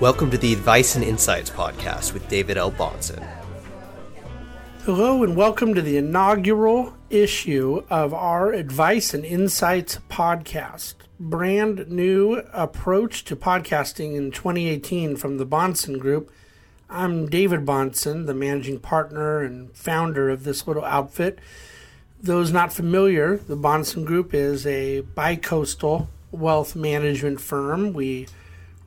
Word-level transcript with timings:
Welcome 0.00 0.30
to 0.30 0.38
the 0.38 0.54
Advice 0.54 0.94
and 0.94 1.04
Insights 1.04 1.50
podcast 1.50 2.14
with 2.14 2.26
David 2.26 2.56
L. 2.56 2.72
Bahnsen. 2.72 3.22
Hello, 4.84 5.22
and 5.22 5.36
welcome 5.36 5.74
to 5.74 5.82
the 5.82 5.98
inaugural 5.98 6.94
issue 7.10 7.84
of 7.90 8.14
our 8.14 8.50
Advice 8.50 9.12
and 9.12 9.26
Insights 9.26 9.98
podcast. 10.08 10.94
Brand 11.20 11.90
new 11.90 12.36
approach 12.54 13.24
to 13.24 13.36
podcasting 13.36 14.16
in 14.16 14.30
2018 14.30 15.16
from 15.16 15.36
the 15.36 15.44
Bahnsen 15.44 15.98
Group. 15.98 16.32
I'm 16.88 17.28
David 17.28 17.66
Bahnsen, 17.66 18.24
the 18.24 18.32
managing 18.32 18.78
partner 18.78 19.42
and 19.42 19.70
founder 19.76 20.30
of 20.30 20.44
this 20.44 20.66
little 20.66 20.84
outfit. 20.86 21.38
Those 22.22 22.50
not 22.50 22.72
familiar, 22.72 23.36
the 23.36 23.54
Bahnsen 23.54 24.06
Group 24.06 24.32
is 24.32 24.66
a 24.66 25.02
bicoastal 25.14 26.06
wealth 26.32 26.74
management 26.74 27.42
firm. 27.42 27.92
We 27.92 28.28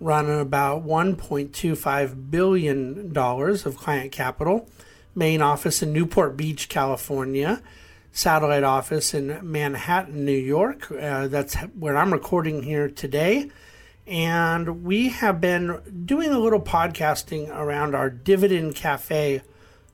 run 0.03 0.29
about 0.29 0.85
$1.25 0.85 2.29
billion 2.29 3.17
of 3.17 3.77
client 3.77 4.11
capital. 4.11 4.69
Main 5.15 5.41
office 5.41 5.81
in 5.81 5.93
Newport 5.93 6.35
Beach, 6.35 6.67
California. 6.69 7.61
Satellite 8.11 8.63
office 8.63 9.13
in 9.13 9.39
Manhattan, 9.41 10.25
New 10.25 10.31
York. 10.31 10.91
Uh, 10.91 11.27
that's 11.27 11.55
where 11.55 11.97
I'm 11.97 12.11
recording 12.11 12.63
here 12.63 12.89
today. 12.89 13.49
And 14.05 14.83
we 14.83 15.09
have 15.09 15.39
been 15.39 15.79
doing 16.05 16.31
a 16.31 16.39
little 16.39 16.61
podcasting 16.61 17.49
around 17.49 17.95
our 17.95 18.09
Dividend 18.09 18.75
Cafe 18.75 19.41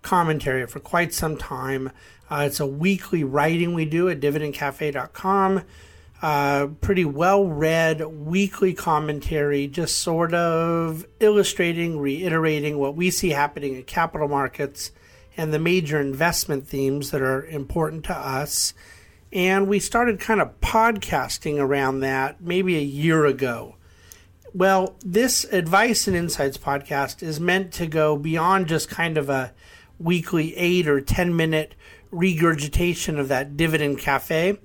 commentary 0.01 0.65
for 0.65 0.79
quite 0.79 1.13
some 1.13 1.37
time. 1.37 1.91
Uh, 2.29 2.43
it's 2.47 2.59
a 2.59 2.65
weekly 2.65 3.23
writing 3.23 3.73
we 3.73 3.85
do 3.85 4.09
at 4.09 4.19
dividendcafe.com 4.19 5.63
uh, 6.21 6.67
pretty 6.81 7.05
well 7.05 7.45
read 7.45 8.05
weekly 8.05 8.73
commentary, 8.73 9.67
just 9.67 9.97
sort 9.97 10.33
of 10.33 11.05
illustrating, 11.19 11.99
reiterating 11.99 12.77
what 12.77 12.95
we 12.95 13.09
see 13.09 13.29
happening 13.29 13.75
in 13.75 13.83
capital 13.83 14.27
markets 14.27 14.91
and 15.37 15.53
the 15.53 15.59
major 15.59 15.99
investment 16.01 16.67
themes 16.67 17.11
that 17.11 17.21
are 17.21 17.45
important 17.45 18.03
to 18.05 18.13
us. 18.13 18.73
And 19.31 19.67
we 19.67 19.79
started 19.79 20.19
kind 20.19 20.41
of 20.41 20.59
podcasting 20.59 21.57
around 21.57 22.01
that 22.01 22.41
maybe 22.41 22.75
a 22.77 22.81
year 22.81 23.25
ago. 23.25 23.75
Well, 24.53 24.95
this 25.05 25.45
Advice 25.45 26.07
and 26.07 26.17
Insights 26.17 26.57
podcast 26.57 27.23
is 27.23 27.39
meant 27.39 27.71
to 27.73 27.87
go 27.87 28.17
beyond 28.17 28.67
just 28.67 28.89
kind 28.89 29.17
of 29.17 29.29
a 29.29 29.53
weekly 29.99 30.55
eight 30.57 30.87
or 30.87 30.99
10 30.99 31.35
minute 31.35 31.75
regurgitation 32.11 33.19
of 33.19 33.27
that 33.27 33.55
dividend 33.55 33.99
cafe 33.99 34.57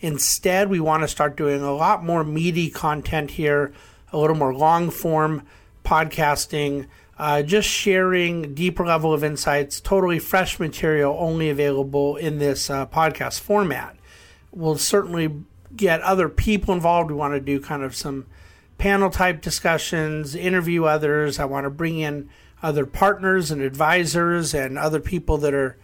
Instead, 0.00 0.68
we 0.70 0.80
want 0.80 1.02
to 1.02 1.08
start 1.08 1.36
doing 1.36 1.62
a 1.62 1.74
lot 1.74 2.04
more 2.04 2.24
meaty 2.24 2.70
content 2.70 3.32
here, 3.32 3.72
a 4.12 4.18
little 4.18 4.36
more 4.36 4.54
long 4.54 4.90
form 4.90 5.42
podcasting, 5.84 6.86
uh, 7.18 7.42
just 7.42 7.68
sharing 7.68 8.54
deeper 8.54 8.84
level 8.84 9.12
of 9.12 9.22
insights, 9.22 9.80
totally 9.80 10.18
fresh 10.18 10.58
material 10.58 11.14
only 11.18 11.50
available 11.50 12.16
in 12.16 12.38
this 12.38 12.70
uh, 12.70 12.86
podcast 12.86 13.40
format. 13.40 13.96
We'll 14.52 14.78
certainly 14.78 15.44
get 15.76 16.00
other 16.00 16.28
people 16.28 16.74
involved. 16.74 17.10
We 17.10 17.16
want 17.16 17.34
to 17.34 17.40
do 17.40 17.60
kind 17.60 17.82
of 17.82 17.94
some 17.94 18.26
panel 18.78 19.10
type 19.10 19.42
discussions, 19.42 20.34
interview 20.34 20.84
others. 20.84 21.38
I 21.38 21.44
want 21.44 21.64
to 21.64 21.70
bring 21.70 21.98
in 21.98 22.30
other 22.62 22.86
partners 22.86 23.50
and 23.50 23.60
advisors 23.60 24.54
and 24.54 24.78
other 24.78 25.00
people 25.00 25.36
that 25.38 25.52
are 25.52 25.76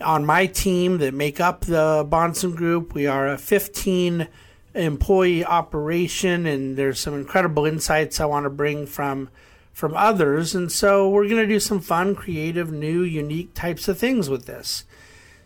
on 0.00 0.26
my 0.26 0.46
team 0.46 0.98
that 0.98 1.14
make 1.14 1.40
up 1.40 1.62
the 1.62 2.06
Bahnsen 2.08 2.54
Group. 2.54 2.94
We 2.94 3.06
are 3.06 3.28
a 3.28 3.38
15 3.38 4.28
employee 4.74 5.44
operation, 5.44 6.46
and 6.46 6.76
there's 6.76 7.00
some 7.00 7.14
incredible 7.14 7.66
insights 7.66 8.20
I 8.20 8.26
want 8.26 8.44
to 8.44 8.50
bring 8.50 8.86
from 8.86 9.30
from 9.72 9.94
others. 9.94 10.54
And 10.54 10.72
so 10.72 11.06
we're 11.08 11.28
going 11.28 11.42
to 11.42 11.46
do 11.46 11.60
some 11.60 11.80
fun, 11.80 12.14
creative, 12.14 12.72
new, 12.72 13.02
unique 13.02 13.52
types 13.52 13.88
of 13.88 13.98
things 13.98 14.30
with 14.30 14.46
this. 14.46 14.86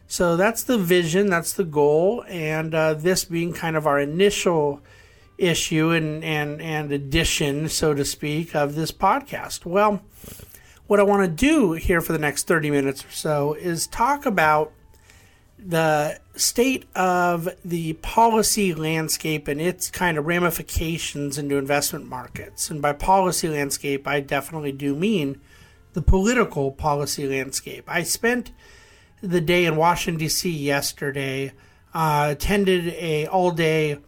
So 0.06 0.36
that's 0.36 0.62
the 0.62 0.78
vision, 0.78 1.28
that's 1.30 1.53
the 1.53 1.64
goal, 1.64 2.24
and 2.28 2.72
uh, 2.72 2.94
this 2.94 3.24
being 3.24 3.53
kind 3.53 3.76
of 3.76 3.88
our 3.88 3.98
initial 3.98 4.80
issue 5.36 5.91
and 5.91 6.22
and 6.22 6.60
and 6.60 6.92
addition, 6.92 7.69
so 7.69 7.94
to 7.94 8.04
speak, 8.04 8.54
of 8.54 8.74
this 8.74 8.92
podcast. 8.92 9.64
Well 9.64 10.03
what 10.90 10.98
I 10.98 11.04
want 11.04 11.22
to 11.22 11.28
do 11.28 11.74
here 11.74 12.00
for 12.00 12.12
the 12.12 12.18
next 12.18 12.48
30 12.48 12.68
minutes 12.68 13.04
or 13.04 13.12
so 13.12 13.54
is 13.54 13.86
talk 13.86 14.26
about 14.26 14.72
the 15.56 16.18
state 16.34 16.84
of 16.96 17.48
the 17.64 17.92
policy 17.92 18.74
landscape 18.74 19.46
and 19.46 19.60
its 19.60 19.88
kind 19.88 20.18
of 20.18 20.26
ramifications 20.26 21.38
into 21.38 21.56
investment 21.56 22.08
markets. 22.08 22.70
And 22.70 22.82
by 22.82 22.92
policy 22.92 23.48
landscape, 23.48 24.08
I 24.08 24.18
definitely 24.18 24.72
do 24.72 24.96
mean 24.96 25.40
the 25.92 26.02
political 26.02 26.72
policy 26.72 27.24
landscape. 27.28 27.84
I 27.86 28.02
spent 28.02 28.50
the 29.20 29.40
day 29.40 29.66
in 29.66 29.76
Washington 29.76 30.18
D.C. 30.18 30.50
yesterday, 30.50 31.52
uh, 31.94 32.30
attended 32.32 32.88
a 32.94 33.28
all 33.28 33.52
day 33.52 33.98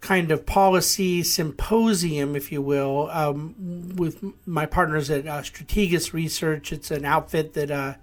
kind 0.00 0.30
of 0.30 0.46
policy 0.46 1.22
symposium, 1.22 2.36
if 2.36 2.52
you 2.52 2.62
will, 2.62 3.08
um, 3.10 3.94
with 3.96 4.22
my 4.46 4.66
partners 4.66 5.10
at 5.10 5.26
uh, 5.26 5.42
Strategas 5.42 6.12
Research. 6.12 6.72
It's 6.72 6.90
an 6.90 7.04
outfit 7.04 7.54
that 7.54 7.70
uh, 7.70 7.94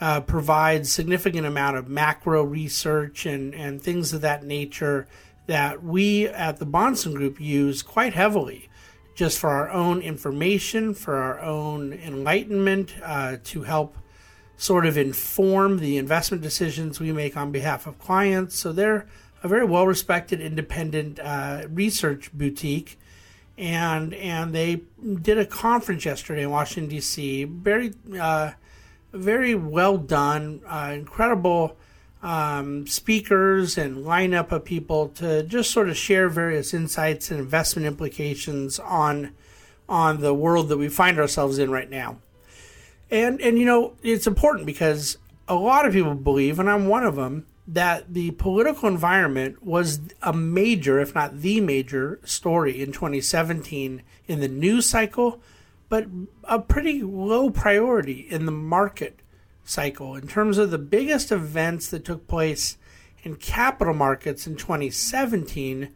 uh, 0.00 0.20
provides 0.20 0.90
significant 0.90 1.46
amount 1.46 1.76
of 1.76 1.88
macro 1.88 2.42
research 2.44 3.26
and, 3.26 3.54
and 3.54 3.82
things 3.82 4.12
of 4.12 4.20
that 4.20 4.44
nature 4.44 5.06
that 5.46 5.82
we 5.82 6.28
at 6.28 6.58
the 6.58 6.66
Bahnsen 6.66 7.14
Group 7.14 7.40
use 7.40 7.82
quite 7.82 8.14
heavily, 8.14 8.68
just 9.14 9.38
for 9.38 9.50
our 9.50 9.70
own 9.70 10.00
information, 10.00 10.94
for 10.94 11.16
our 11.16 11.40
own 11.40 11.92
enlightenment, 11.92 12.94
uh, 13.02 13.38
to 13.44 13.62
help 13.62 13.96
sort 14.56 14.84
of 14.86 14.98
inform 14.98 15.78
the 15.78 15.96
investment 15.96 16.42
decisions 16.42 17.00
we 17.00 17.12
make 17.12 17.36
on 17.36 17.50
behalf 17.50 17.86
of 17.86 17.98
clients. 17.98 18.56
So 18.58 18.72
they're 18.72 19.06
a 19.42 19.48
very 19.48 19.64
well 19.64 19.86
respected 19.86 20.40
independent 20.40 21.18
uh, 21.20 21.66
research 21.70 22.32
boutique. 22.32 22.98
And, 23.56 24.14
and 24.14 24.54
they 24.54 24.82
did 25.20 25.36
a 25.36 25.46
conference 25.46 26.04
yesterday 26.04 26.44
in 26.44 26.50
Washington, 26.50 26.90
D.C. 26.90 27.44
Very, 27.44 27.92
uh, 28.18 28.52
very 29.12 29.56
well 29.56 29.98
done, 29.98 30.60
uh, 30.64 30.92
incredible 30.94 31.76
um, 32.22 32.86
speakers 32.86 33.78
and 33.78 34.04
lineup 34.04 34.52
of 34.52 34.64
people 34.64 35.08
to 35.08 35.42
just 35.44 35.70
sort 35.70 35.88
of 35.88 35.96
share 35.96 36.28
various 36.28 36.74
insights 36.74 37.30
and 37.30 37.40
investment 37.40 37.86
implications 37.86 38.78
on 38.78 39.32
on 39.88 40.20
the 40.20 40.34
world 40.34 40.68
that 40.68 40.76
we 40.76 40.88
find 40.88 41.18
ourselves 41.18 41.58
in 41.58 41.70
right 41.70 41.88
now. 41.88 42.18
And 43.10 43.40
and 43.40 43.58
you 43.58 43.64
know 43.64 43.94
it's 44.02 44.26
important 44.26 44.66
because 44.66 45.18
a 45.46 45.54
lot 45.54 45.86
of 45.86 45.92
people 45.92 46.14
believe, 46.14 46.58
and 46.58 46.68
I'm 46.68 46.88
one 46.88 47.04
of 47.04 47.16
them, 47.16 47.46
that 47.68 48.14
the 48.14 48.30
political 48.32 48.88
environment 48.88 49.62
was 49.62 50.00
a 50.22 50.32
major, 50.32 50.98
if 50.98 51.14
not 51.14 51.42
the 51.42 51.60
major, 51.60 52.18
story 52.24 52.80
in 52.82 52.92
2017 52.92 54.02
in 54.26 54.40
the 54.40 54.48
news 54.48 54.88
cycle, 54.88 55.40
but 55.90 56.06
a 56.44 56.58
pretty 56.58 57.02
low 57.02 57.50
priority 57.50 58.26
in 58.30 58.46
the 58.46 58.52
market 58.52 59.20
cycle. 59.64 60.16
In 60.16 60.26
terms 60.26 60.56
of 60.56 60.70
the 60.70 60.78
biggest 60.78 61.30
events 61.30 61.88
that 61.90 62.06
took 62.06 62.26
place 62.26 62.78
in 63.22 63.36
capital 63.36 63.94
markets 63.94 64.46
in 64.46 64.56
2017 64.56 65.94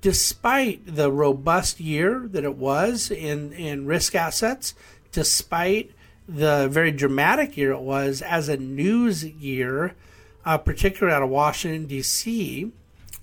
despite 0.00 0.94
the 0.94 1.10
robust 1.10 1.80
year 1.80 2.28
that 2.30 2.44
it 2.44 2.56
was 2.56 3.10
in, 3.10 3.52
in 3.52 3.86
risk 3.86 4.14
assets, 4.14 4.74
despite 5.10 5.90
the 6.28 6.68
very 6.70 6.92
dramatic 6.92 7.56
year 7.56 7.72
it 7.72 7.80
was 7.80 8.22
as 8.22 8.48
a 8.48 8.56
news 8.56 9.24
year, 9.24 9.94
uh, 10.46 10.56
particularly 10.56 11.14
out 11.14 11.24
of 11.24 11.28
Washington, 11.28 11.86
D.C., 11.86 12.72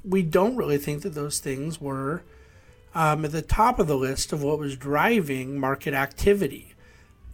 we 0.04 0.22
don't 0.22 0.58
really 0.58 0.78
think 0.78 1.02
that 1.04 1.16
those 1.16 1.40
things 1.40 1.80
were 1.80 2.22
um, 2.94 3.24
at 3.24 3.32
the 3.32 3.42
top 3.42 3.80
of 3.80 3.88
the 3.88 3.98
list 3.98 4.34
of 4.34 4.44
what 4.44 4.60
was 4.60 4.75
driving 4.75 5.58
market 5.58 5.94
activity. 5.94 6.75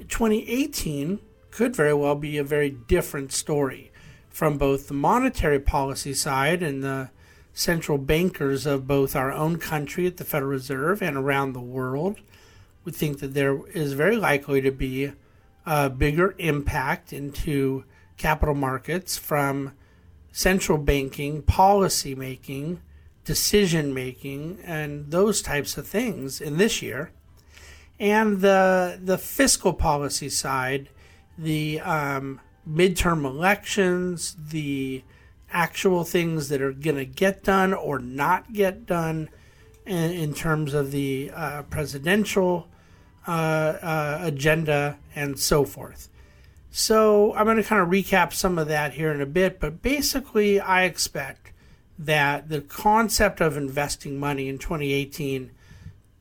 2018 0.07 1.19
could 1.50 1.75
very 1.75 1.94
well 1.94 2.15
be 2.15 2.38
a 2.38 2.44
very 2.44 2.69
different 2.69 3.31
story 3.31 3.91
from 4.30 4.59
both 4.59 4.88
the 4.88 4.94
monetary 4.94 5.59
policy 5.59 6.13
side 6.13 6.62
and 6.62 6.83
the 6.83 7.09
central 7.51 7.97
bankers 7.97 8.68
of 8.68 8.88
both 8.88 9.15
our 9.15 9.31
own 9.31 9.57
country 9.57 10.06
at 10.06 10.18
the 10.18 10.24
Federal 10.24 10.51
Reserve 10.51 11.01
and 11.01 11.18
around 11.18 11.53
the 11.53 11.59
world. 11.59 12.21
We 12.85 12.92
think 12.92 13.19
that 13.19 13.33
there 13.33 13.65
is 13.69 13.94
very 13.94 14.15
likely 14.15 14.62
to 14.62 14.71
be 14.71 15.12
a 15.65 15.89
bigger 15.89 16.35
impact 16.38 17.12
into 17.12 17.83
capital 18.18 18.56
markets 18.56 19.18
from 19.18 19.74
central 20.31 20.77
banking, 20.77 21.41
policy 21.41 22.15
making, 22.15 22.81
decision 23.25 23.93
making, 23.93 24.59
and 24.63 25.11
those 25.11 25.41
types 25.41 25.77
of 25.77 25.87
things 25.87 26.41
in 26.41 26.57
this 26.57 26.81
year. 26.81 27.11
And 27.99 28.41
the 28.41 28.99
the 29.03 29.17
fiscal 29.17 29.73
policy 29.73 30.29
side, 30.29 30.89
the 31.37 31.81
um, 31.81 32.39
midterm 32.67 33.25
elections, 33.25 34.35
the 34.49 35.03
actual 35.51 36.03
things 36.03 36.49
that 36.49 36.61
are 36.61 36.71
going 36.71 36.95
to 36.95 37.05
get 37.05 37.43
done 37.43 37.73
or 37.73 37.99
not 37.99 38.53
get 38.53 38.85
done 38.85 39.29
in, 39.85 40.11
in 40.11 40.33
terms 40.33 40.73
of 40.73 40.91
the 40.91 41.31
uh, 41.33 41.63
presidential 41.63 42.67
uh, 43.27 43.31
uh, 43.31 44.19
agenda 44.21 44.97
and 45.15 45.39
so 45.39 45.65
forth. 45.65 46.09
So 46.71 47.33
I'm 47.33 47.45
going 47.45 47.57
to 47.57 47.63
kind 47.63 47.81
of 47.81 47.89
recap 47.89 48.33
some 48.33 48.60
of 48.60 48.68
that 48.68 48.94
here 48.94 49.12
in 49.12 49.21
a 49.21 49.25
bit, 49.25 49.60
but 49.60 49.81
basically, 49.81 50.60
I 50.60 50.83
expect 50.83 51.51
that 51.98 52.50
the 52.50 52.62
concept 52.62 53.42
of 53.42 53.57
investing 53.57 54.19
money 54.19 54.48
in 54.48 54.57
2018 54.57 55.51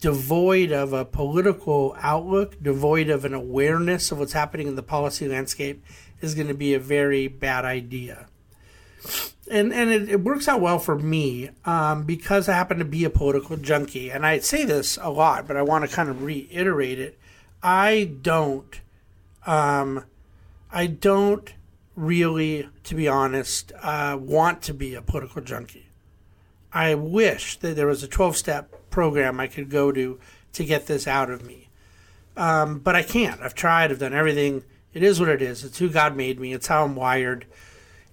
devoid 0.01 0.71
of 0.73 0.93
a 0.93 1.05
political 1.05 1.97
outlook, 2.01 2.63
devoid 2.63 3.11
of 3.11 3.25
an 3.25 3.35
awareness 3.35 4.13
of 4.13 4.19
what's 4.19 4.33
happening 4.33 4.69
in 4.69 4.77
the 4.77 4.83
policy 4.83 5.29
landscape, 5.29 5.85
is 6.21 6.35
going 6.35 6.49
to 6.49 6.55
be 6.55 6.75
a 6.75 6.79
very 6.79 7.29
bad 7.29 7.65
idea. 7.65 8.27
And 9.51 9.73
and 9.73 9.91
it, 9.91 10.09
it 10.09 10.21
works 10.21 10.47
out 10.47 10.61
well 10.61 10.79
for 10.79 10.99
me 10.99 11.51
um, 11.65 12.05
because 12.05 12.49
I 12.49 12.53
happen 12.53 12.79
to 12.79 12.85
be 12.85 13.05
a 13.05 13.11
political 13.11 13.57
junkie, 13.57 14.11
and 14.11 14.27
I 14.27 14.39
say 14.41 14.65
this 14.65 14.99
a 15.01 15.11
lot, 15.11 15.47
but 15.47 15.57
I 15.57 15.63
want 15.63 15.89
to 15.89 15.95
kind 15.95 16.09
of 16.09 16.23
reiterate 16.23 16.99
it. 16.99 17.19
I 17.63 18.13
don't, 18.23 18.81
um, 19.47 20.05
I 20.71 20.87
don't 20.87 21.53
really, 21.97 22.69
to 22.85 22.95
be 22.95 23.09
honest, 23.09 23.73
uh, 23.83 24.17
want 24.21 24.63
to 24.63 24.75
be 24.75 24.95
a 24.95 25.03
political 25.03 25.43
junkie. 25.43 25.89
I 26.73 26.95
wish 26.95 27.59
that 27.59 27.77
there 27.77 27.87
was 27.87 28.03
a 28.03 28.09
12 28.09 28.37
step 28.37 28.91
program 28.91 29.41
I 29.41 29.47
could 29.47 29.71
go 29.71 29.91
to 29.93 30.19
to 30.53 30.65
get 30.65 30.87
this 30.87 31.07
out 31.07 31.31
of 31.31 31.45
me. 31.45 31.69
Um, 32.37 32.79
but 32.79 32.95
I 32.95 33.03
can't. 33.03 33.41
I've 33.41 33.55
tried, 33.55 33.91
I've 33.91 33.99
done 33.99 34.13
everything. 34.13 34.65
It 34.93 35.03
is 35.03 35.19
what 35.19 35.29
it 35.29 35.43
is. 35.43 35.65
It's 35.65 35.79
who 35.79 35.89
God 35.89 36.17
made 36.17 36.39
me, 36.39 36.53
it's 36.53 36.69
how 36.69 36.85
I'm 36.85 36.95
wired. 36.95 37.47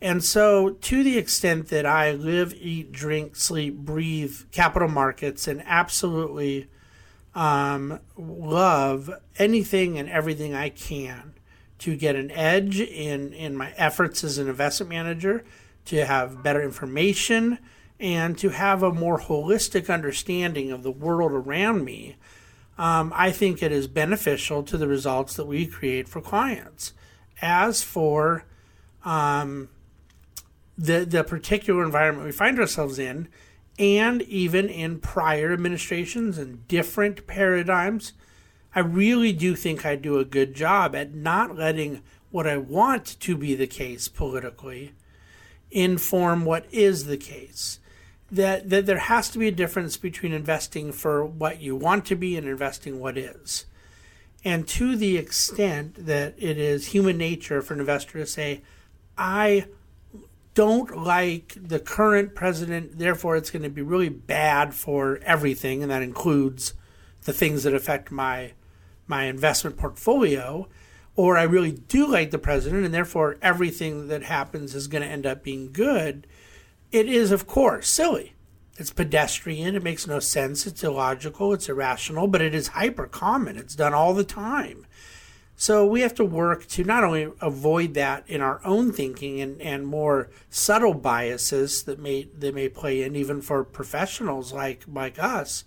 And 0.02 0.24
so, 0.24 0.72
to 0.72 1.04
the 1.04 1.18
extent 1.18 1.70
that 1.70 1.86
I 1.86 2.12
live, 2.12 2.54
eat, 2.54 2.92
drink, 2.92 3.36
sleep, 3.36 3.78
breathe 3.78 4.36
capital 4.52 4.90
markets 4.90 5.48
and 5.48 5.64
absolutely 5.66 6.68
um, 7.34 8.00
love 8.18 9.10
anything 9.38 9.98
and 9.98 10.10
everything 10.10 10.54
I 10.54 10.70
can 10.70 11.35
to 11.86 11.96
get 11.96 12.16
an 12.16 12.32
edge 12.32 12.80
in, 12.80 13.32
in 13.34 13.56
my 13.56 13.72
efforts 13.78 14.24
as 14.24 14.40
an 14.40 14.48
investment 14.50 14.90
manager, 14.90 15.46
to 15.86 16.04
have 16.04 16.42
better 16.42 16.64
information, 16.64 17.60
and 18.00 18.40
to 18.40 18.50
have 18.50 18.82
a 18.82 18.92
more 18.92 19.20
holistic 19.20 19.88
understanding 19.94 20.72
of 20.72 20.82
the 20.82 20.90
world 20.90 21.32
around 21.32 21.86
me, 21.86 22.16
um, 22.80 23.14
I 23.16 23.30
think 23.30 23.62
it 23.62 23.72
is 23.72 23.86
beneficial 23.86 24.64
to 24.64 24.80
the 24.80 24.88
results 24.88 25.36
that 25.36 25.46
we 25.46 25.68
create 25.68 26.10
for 26.10 26.22
clients. 26.22 26.94
As 27.40 27.84
for 27.84 28.46
um, 29.04 29.70
the 30.76 31.06
the 31.06 31.24
particular 31.24 31.86
environment 31.86 32.26
we 32.26 32.32
find 32.32 32.60
ourselves 32.60 32.98
in, 32.98 33.28
and 33.78 34.24
even 34.24 34.70
in 34.70 35.00
prior 35.00 35.54
administrations 35.54 36.40
and 36.40 36.68
different 36.68 37.28
paradigms, 37.28 38.14
I 38.76 38.82
really 38.82 39.32
do 39.32 39.56
think 39.56 39.86
I 39.86 39.96
do 39.96 40.20
a 40.20 40.26
good 40.26 40.54
job 40.54 40.96
at 40.96 41.16
not 41.16 41.56
letting 41.56 42.02
what 42.30 42.46
I 42.46 42.58
want 42.58 43.18
to 43.22 43.38
be 43.38 43.56
the 43.56 43.68
case 43.68 44.10
politically 44.10 44.92
inform 45.72 46.44
what 46.44 46.66
is 46.72 47.06
the 47.06 47.18
case 47.18 47.80
that, 48.30 48.70
that 48.70 48.86
there 48.86 48.98
has 48.98 49.30
to 49.30 49.40
be 49.40 49.48
a 49.48 49.52
difference 49.52 49.96
between 49.96 50.34
investing 50.34 50.92
for 50.92 51.26
what 51.26 51.62
you 51.62 51.76
want 51.76 52.06
to 52.08 52.16
be 52.16 52.36
and 52.36 52.48
investing 52.48 53.00
what 53.00 53.18
is. 53.18 53.66
And 54.44 54.68
to 54.68 54.98
the 54.98 55.18
extent 55.18 56.06
that 56.06 56.36
it 56.38 56.58
is 56.58 56.88
human 56.88 57.18
nature 57.18 57.62
for 57.62 57.74
an 57.74 57.80
investor 57.80 58.20
to 58.20 58.28
say, 58.28 58.62
I 59.18 59.68
don't 60.54 60.98
like 60.98 61.56
the 61.56 61.80
current 61.80 62.36
president, 62.36 62.98
therefore 62.98 63.38
it's 63.38 63.52
going 63.52 63.64
to 63.64 63.70
be 63.70 63.82
really 63.82 64.10
bad 64.10 64.74
for 64.74 65.20
everything, 65.24 65.82
and 65.82 65.92
that 65.92 66.02
includes 66.02 66.74
the 67.24 67.34
things 67.34 67.64
that 67.64 67.74
affect 67.74 68.12
my 68.12 68.52
my 69.08 69.26
investment 69.26 69.78
portfolio, 69.78 70.68
or 71.16 71.38
I 71.38 71.44
really 71.44 71.72
do 71.72 72.08
like 72.08 72.32
the 72.32 72.38
president, 72.38 72.86
and 72.86 72.94
therefore 72.94 73.38
everything 73.42 74.08
that 74.10 74.24
happens 74.24 74.76
is 74.76 74.88
going 74.88 75.04
to 75.04 75.10
end 75.10 75.26
up 75.26 75.44
being 75.44 75.72
good 75.72 76.28
it 76.96 77.10
is, 77.10 77.32
of 77.32 77.46
course, 77.46 77.90
silly. 77.90 78.34
It's 78.78 78.92
pedestrian. 78.92 79.76
It 79.76 79.84
makes 79.84 80.08
no 80.08 80.20
sense. 80.20 80.66
It's 80.66 80.82
illogical. 80.82 81.52
It's 81.52 81.68
irrational, 81.68 82.28
but 82.28 82.42
it 82.42 82.56
is 82.56 82.70
hyper 82.70 83.06
common. 83.08 83.58
It's 83.58 83.76
done 83.76 83.94
all 83.94 84.14
the 84.14 84.24
time. 84.24 84.86
So 85.58 85.86
we 85.86 86.02
have 86.02 86.14
to 86.16 86.24
work 86.24 86.68
to 86.68 86.86
not 86.86 87.04
only 87.04 87.30
avoid 87.42 87.94
that 87.96 88.24
in 88.28 88.40
our 88.40 88.62
own 88.66 88.94
thinking 88.94 89.42
and, 89.42 89.62
and 89.62 89.86
more 89.86 90.30
subtle 90.50 90.94
biases 90.94 91.84
that 91.84 92.00
may 92.00 92.30
that 92.38 92.56
may 92.56 92.70
play 92.70 93.04
in 93.04 93.16
even 93.16 93.42
for 93.42 93.64
professionals 93.64 94.54
like 94.54 94.84
like 94.88 95.18
us, 95.18 95.66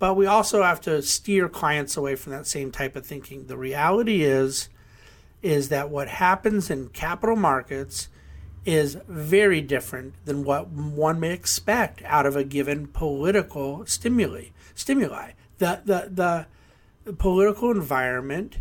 but 0.00 0.14
we 0.14 0.26
also 0.26 0.62
have 0.62 0.80
to 0.80 1.02
steer 1.02 1.48
clients 1.48 1.96
away 1.96 2.16
from 2.16 2.32
that 2.32 2.46
same 2.46 2.72
type 2.72 2.96
of 2.96 3.06
thinking. 3.06 3.46
The 3.46 3.56
reality 3.56 4.22
is 4.22 4.68
is 5.42 5.68
that 5.68 5.88
what 5.88 6.08
happens 6.08 6.68
in 6.68 6.88
capital 6.88 7.36
markets 7.36 8.08
is 8.66 8.98
very 9.08 9.60
different 9.60 10.14
than 10.26 10.44
what 10.44 10.68
one 10.68 11.18
may 11.20 11.32
expect 11.32 12.02
out 12.04 12.26
of 12.26 12.36
a 12.36 12.44
given 12.44 12.86
political 12.86 13.86
stimuli. 13.86 14.46
Stimuli. 14.74 15.32
The 15.58 15.82
the 15.84 16.46
the 17.04 17.12
political 17.12 17.70
environment 17.70 18.58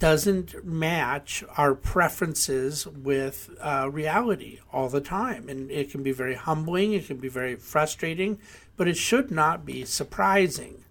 doesn't 0.00 0.64
match 0.64 1.44
our 1.56 1.74
preferences 1.76 2.86
with 2.86 3.50
uh, 3.60 3.88
reality 3.92 4.58
all 4.72 4.88
the 4.88 5.00
time, 5.00 5.48
and 5.48 5.70
it 5.70 5.92
can 5.92 6.02
be 6.02 6.10
very 6.10 6.34
humbling. 6.34 6.92
It 6.92 7.06
can 7.06 7.18
be 7.18 7.28
very 7.28 7.54
frustrating, 7.54 8.40
but 8.76 8.88
it 8.88 8.96
should 8.96 9.30
not 9.30 9.64
be 9.64 9.84
surprising. 9.84 10.82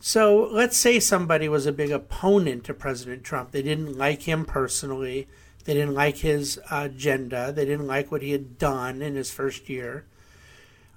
So 0.00 0.48
let's 0.50 0.76
say 0.76 0.98
somebody 0.98 1.48
was 1.48 1.66
a 1.66 1.72
big 1.72 1.92
opponent 1.92 2.64
to 2.64 2.74
President 2.74 3.22
Trump. 3.22 3.52
They 3.52 3.62
didn't 3.62 3.96
like 3.96 4.22
him 4.22 4.44
personally 4.44 5.28
they 5.68 5.74
didn't 5.74 5.92
like 5.92 6.16
his 6.16 6.58
agenda. 6.70 7.52
They 7.52 7.66
didn't 7.66 7.86
like 7.86 8.10
what 8.10 8.22
he 8.22 8.32
had 8.32 8.56
done 8.56 9.02
in 9.02 9.16
his 9.16 9.30
first 9.30 9.68
year. 9.68 10.06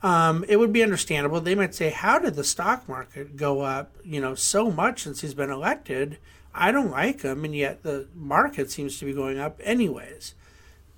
Um, 0.01 0.45
it 0.47 0.55
would 0.55 0.71
be 0.71 0.81
understandable. 0.81 1.41
They 1.41 1.55
might 1.55 1.75
say, 1.75 1.89
"How 1.89 2.19
did 2.19 2.35
the 2.35 2.45
stock 2.45 2.87
market 2.87 3.35
go 3.35 3.59
up? 3.63 3.93
You 4.05 4.21
know, 4.21 4.33
so 4.33 4.71
much 4.71 5.03
since 5.03 5.19
he's 5.19 5.33
been 5.33 5.49
elected. 5.49 6.19
I 6.53 6.71
don't 6.71 6.91
like 6.91 7.21
him, 7.21 7.45
and 7.45 7.55
yet 7.55 7.83
the 7.83 8.07
market 8.15 8.71
seems 8.71 8.99
to 8.99 9.05
be 9.05 9.13
going 9.13 9.39
up 9.39 9.59
anyways." 9.63 10.35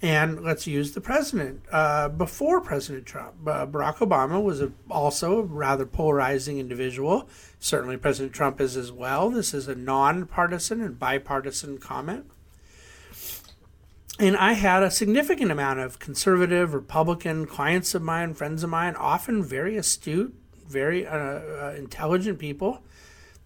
And 0.01 0.43
let's 0.43 0.67
use 0.67 0.91
the 0.91 0.99
president. 0.99 1.63
Uh, 1.71 2.09
before 2.09 2.59
President 2.59 3.05
Trump, 3.05 3.35
uh, 3.47 3.65
Barack 3.65 3.97
Obama 3.97 4.43
was 4.43 4.59
a, 4.59 4.73
also 4.91 5.39
a 5.39 5.43
rather 5.43 5.85
polarizing 5.85 6.59
individual. 6.59 7.29
Certainly, 7.59 7.97
President 7.97 8.33
Trump 8.33 8.59
is 8.59 8.75
as 8.75 8.91
well. 8.91 9.29
This 9.29 9.53
is 9.53 9.69
a 9.69 9.75
nonpartisan 9.75 10.81
and 10.81 10.99
bipartisan 10.99 11.77
comment 11.77 12.25
and 14.19 14.37
I 14.37 14.53
had 14.53 14.83
a 14.83 14.91
significant 14.91 15.51
amount 15.51 15.79
of 15.79 15.99
conservative, 15.99 16.73
Republican 16.73 17.47
clients 17.47 17.95
of 17.95 18.01
mine, 18.01 18.33
friends 18.33 18.63
of 18.63 18.69
mine, 18.69 18.95
often 18.95 19.43
very 19.43 19.75
astute, 19.75 20.35
very 20.67 21.05
uh, 21.05 21.17
uh, 21.17 21.73
intelligent 21.77 22.39
people 22.39 22.81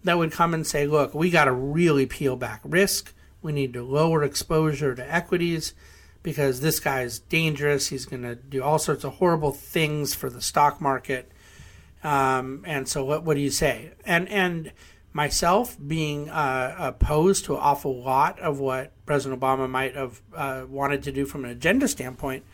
that 0.04 0.18
would 0.18 0.32
come 0.32 0.54
and 0.54 0.66
say, 0.66 0.86
look, 0.86 1.14
we 1.14 1.30
got 1.30 1.44
to 1.44 1.52
really 1.52 2.06
peel 2.06 2.36
back 2.36 2.60
risk. 2.64 3.14
We 3.42 3.52
need 3.52 3.72
to 3.74 3.82
lower 3.82 4.22
exposure 4.22 4.94
to 4.94 5.14
equities 5.14 5.74
because 6.22 6.60
this 6.60 6.80
guy's 6.80 7.18
dangerous. 7.18 7.88
He's 7.88 8.04
going 8.06 8.22
to 8.22 8.34
do 8.34 8.62
all 8.62 8.78
sorts 8.78 9.04
of 9.04 9.14
horrible 9.14 9.52
things 9.52 10.14
for 10.14 10.30
the 10.30 10.40
stock 10.40 10.80
market. 10.80 11.30
Um, 12.02 12.64
and 12.66 12.88
so, 12.88 13.04
what, 13.04 13.24
what 13.24 13.34
do 13.34 13.40
you 13.40 13.50
say? 13.50 13.92
And, 14.04 14.28
and, 14.28 14.72
myself 15.12 15.76
being 15.84 16.28
uh, 16.28 16.76
opposed 16.78 17.44
to 17.46 17.54
an 17.54 17.60
awful 17.60 18.02
lot 18.02 18.38
of 18.38 18.60
what 18.60 18.92
President 19.06 19.40
Obama 19.40 19.68
might 19.68 19.96
have 19.96 20.20
uh, 20.34 20.64
wanted 20.68 21.02
to 21.02 21.10
do 21.10 21.26
from 21.26 21.44
an 21.44 21.50
agenda 21.50 21.88
standpoint, 21.88 22.44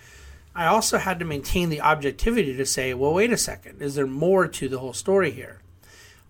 I 0.54 0.66
also 0.66 0.98
had 0.98 1.18
to 1.18 1.24
maintain 1.24 1.68
the 1.68 1.80
objectivity 1.80 2.56
to 2.56 2.64
say, 2.64 2.94
well, 2.94 3.12
wait 3.12 3.32
a 3.32 3.36
second, 3.36 3.82
is 3.82 3.96
there 3.96 4.06
more 4.06 4.46
to 4.46 4.68
the 4.68 4.78
whole 4.78 4.92
story 4.92 5.32
here? 5.32 5.60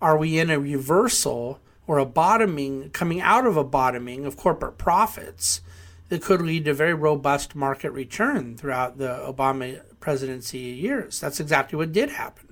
Are 0.01 0.17
we 0.17 0.39
in 0.39 0.49
a 0.49 0.59
reversal 0.59 1.59
or 1.87 1.97
a 1.97 2.05
bottoming, 2.05 2.89
coming 2.91 3.21
out 3.21 3.45
of 3.45 3.57
a 3.57 3.63
bottoming 3.63 4.25
of 4.25 4.37
corporate 4.37 4.77
profits 4.77 5.61
that 6.09 6.21
could 6.21 6.41
lead 6.41 6.65
to 6.65 6.73
very 6.73 6.93
robust 6.93 7.55
market 7.55 7.91
return 7.91 8.57
throughout 8.57 8.97
the 8.97 9.07
Obama 9.07 9.81
presidency 9.99 10.59
years? 10.59 11.19
That's 11.19 11.39
exactly 11.39 11.77
what 11.77 11.91
did 11.91 12.09
happen 12.09 12.45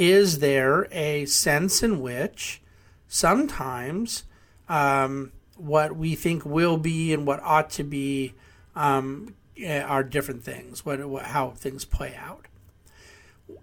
is 0.00 0.38
there 0.38 0.88
a 0.92 1.26
sense 1.26 1.82
in 1.82 2.00
which 2.00 2.62
sometimes 3.06 4.24
um, 4.66 5.30
what 5.56 5.94
we 5.94 6.14
think 6.14 6.42
will 6.42 6.78
be 6.78 7.12
and 7.12 7.26
what 7.26 7.38
ought 7.42 7.68
to 7.68 7.84
be 7.84 8.32
um, 8.74 9.34
eh, 9.58 9.82
are 9.82 10.02
different 10.02 10.42
things, 10.42 10.86
what, 10.86 11.06
what, 11.06 11.26
how 11.26 11.50
things 11.50 11.84
play 11.84 12.14
out? 12.16 12.46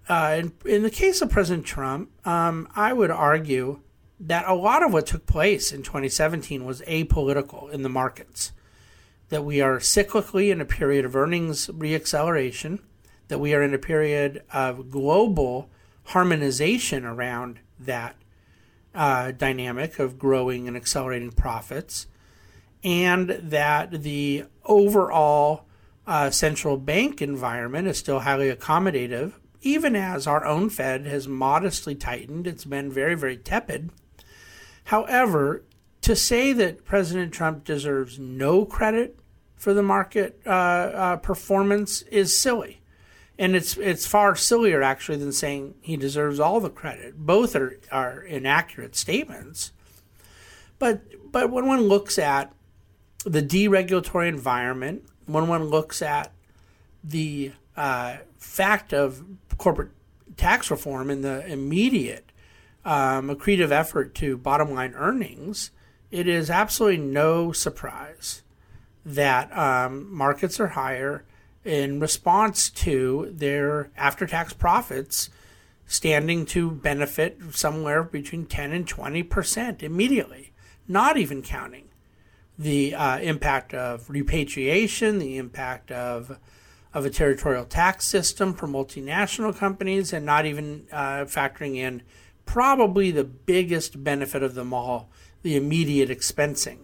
Uh, 0.08 0.36
in, 0.38 0.52
in, 0.64 0.82
the 0.82 0.90
case 0.90 1.20
of 1.20 1.30
President 1.30 1.66
Trump, 1.66 2.10
um, 2.26 2.68
I 2.74 2.92
would 2.92 3.10
argue 3.10 3.80
that 4.20 4.46
a 4.46 4.54
lot 4.54 4.82
of 4.82 4.92
what 4.92 5.06
took 5.06 5.26
place 5.26 5.72
in 5.72 5.82
2017 5.82 6.64
was 6.64 6.80
apolitical 6.82 7.70
in 7.70 7.82
the 7.82 7.88
markets. 7.88 8.52
That 9.28 9.44
we 9.44 9.60
are 9.60 9.78
cyclically 9.78 10.50
in 10.50 10.60
a 10.60 10.64
period 10.64 11.04
of 11.04 11.14
earnings 11.14 11.68
reacceleration, 11.68 12.80
that 13.28 13.38
we 13.38 13.54
are 13.54 13.62
in 13.62 13.74
a 13.74 13.78
period 13.78 14.42
of 14.52 14.90
global 14.90 15.68
harmonization 16.04 17.04
around 17.04 17.60
that 17.78 18.16
uh, 18.94 19.32
dynamic 19.32 19.98
of 19.98 20.18
growing 20.18 20.66
and 20.66 20.76
accelerating 20.76 21.30
profits, 21.30 22.06
and 22.82 23.28
that 23.28 24.02
the 24.02 24.44
overall 24.64 25.66
uh, 26.06 26.30
central 26.30 26.78
bank 26.78 27.20
environment 27.20 27.86
is 27.86 27.98
still 27.98 28.20
highly 28.20 28.50
accommodative, 28.50 29.34
even 29.62 29.96
as 29.96 30.26
our 30.26 30.44
own 30.44 30.70
Fed 30.70 31.06
has 31.06 31.28
modestly 31.28 31.94
tightened. 31.94 32.46
It's 32.46 32.64
been 32.64 32.90
very, 32.90 33.14
very 33.14 33.36
tepid. 33.36 33.90
However, 34.84 35.64
to 36.02 36.16
say 36.16 36.52
that 36.52 36.84
President 36.84 37.32
Trump 37.32 37.64
deserves 37.64 38.18
no 38.18 38.64
credit 38.64 39.18
for 39.56 39.74
the 39.74 39.82
market 39.82 40.40
uh, 40.46 40.50
uh, 40.50 41.16
performance 41.16 42.02
is 42.02 42.36
silly. 42.36 42.80
And 43.38 43.54
it's 43.54 43.76
it's 43.76 44.06
far 44.06 44.34
sillier 44.34 44.82
actually 44.82 45.18
than 45.18 45.32
saying 45.32 45.74
he 45.80 45.96
deserves 45.96 46.40
all 46.40 46.58
the 46.58 46.70
credit. 46.70 47.16
Both 47.16 47.54
are, 47.54 47.78
are 47.92 48.20
inaccurate 48.22 48.96
statements. 48.96 49.72
But 50.78 51.02
but 51.30 51.50
when 51.50 51.66
one 51.66 51.82
looks 51.82 52.18
at 52.18 52.52
the 53.24 53.42
deregulatory 53.42 54.28
environment, 54.28 55.04
when 55.26 55.46
one 55.46 55.64
looks 55.64 56.02
at 56.02 56.32
the 57.04 57.52
uh, 57.76 58.16
fact 58.38 58.92
of 58.92 59.24
corporate 59.58 59.90
tax 60.36 60.70
reform 60.70 61.10
and 61.10 61.24
the 61.24 61.46
immediate 61.46 62.32
um, 62.84 63.28
accretive 63.28 63.70
effort 63.70 64.14
to 64.14 64.38
bottom 64.38 64.72
line 64.72 64.94
earnings, 64.94 65.70
it 66.10 66.26
is 66.26 66.48
absolutely 66.48 67.04
no 67.04 67.52
surprise 67.52 68.42
that 69.04 69.56
um, 69.56 70.12
markets 70.14 70.58
are 70.58 70.68
higher 70.68 71.24
in 71.64 72.00
response 72.00 72.70
to 72.70 73.30
their 73.32 73.90
after 73.96 74.26
tax 74.26 74.52
profits 74.52 75.28
standing 75.86 76.46
to 76.46 76.70
benefit 76.70 77.38
somewhere 77.50 78.02
between 78.02 78.46
10 78.46 78.72
and 78.72 78.86
20 78.86 79.22
percent 79.24 79.82
immediately, 79.82 80.52
not 80.86 81.16
even 81.16 81.42
counting 81.42 81.88
the 82.58 82.94
uh, 82.94 83.18
impact 83.20 83.72
of 83.72 84.08
repatriation, 84.10 85.18
the 85.18 85.36
impact 85.36 85.90
of 85.90 86.38
of 86.94 87.04
a 87.04 87.10
territorial 87.10 87.64
tax 87.64 88.04
system 88.06 88.54
for 88.54 88.66
multinational 88.66 89.56
companies, 89.56 90.12
and 90.12 90.24
not 90.24 90.46
even 90.46 90.86
uh, 90.90 91.24
factoring 91.24 91.76
in 91.76 92.02
probably 92.46 93.10
the 93.10 93.24
biggest 93.24 94.02
benefit 94.02 94.42
of 94.42 94.54
them 94.54 94.72
all, 94.72 95.10
the 95.42 95.56
immediate 95.56 96.08
expensing 96.08 96.78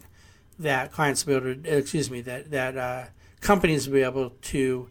that 0.58 0.92
clients 0.92 1.26
will 1.26 1.40
be 1.40 1.50
able 1.50 1.62
to, 1.62 1.78
excuse 1.78 2.10
me, 2.10 2.20
that 2.20 2.50
that 2.50 2.76
uh, 2.76 3.04
companies 3.40 3.88
will 3.88 3.94
be 3.94 4.02
able 4.02 4.30
to 4.30 4.88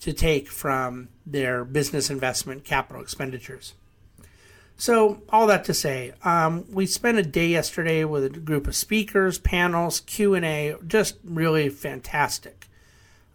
to 0.00 0.12
take 0.12 0.48
from 0.48 1.08
their 1.26 1.64
business 1.64 2.10
investment 2.10 2.64
capital 2.64 3.02
expenditures. 3.02 3.74
So 4.76 5.22
all 5.28 5.46
that 5.46 5.64
to 5.66 5.74
say, 5.74 6.12
um, 6.24 6.64
we 6.70 6.86
spent 6.86 7.18
a 7.18 7.22
day 7.22 7.46
yesterday 7.46 8.04
with 8.04 8.24
a 8.24 8.28
group 8.28 8.66
of 8.66 8.74
speakers, 8.74 9.38
panels, 9.38 10.00
Q 10.00 10.34
and 10.34 10.44
A, 10.44 10.76
just 10.86 11.16
really 11.24 11.68
fantastic 11.68 12.63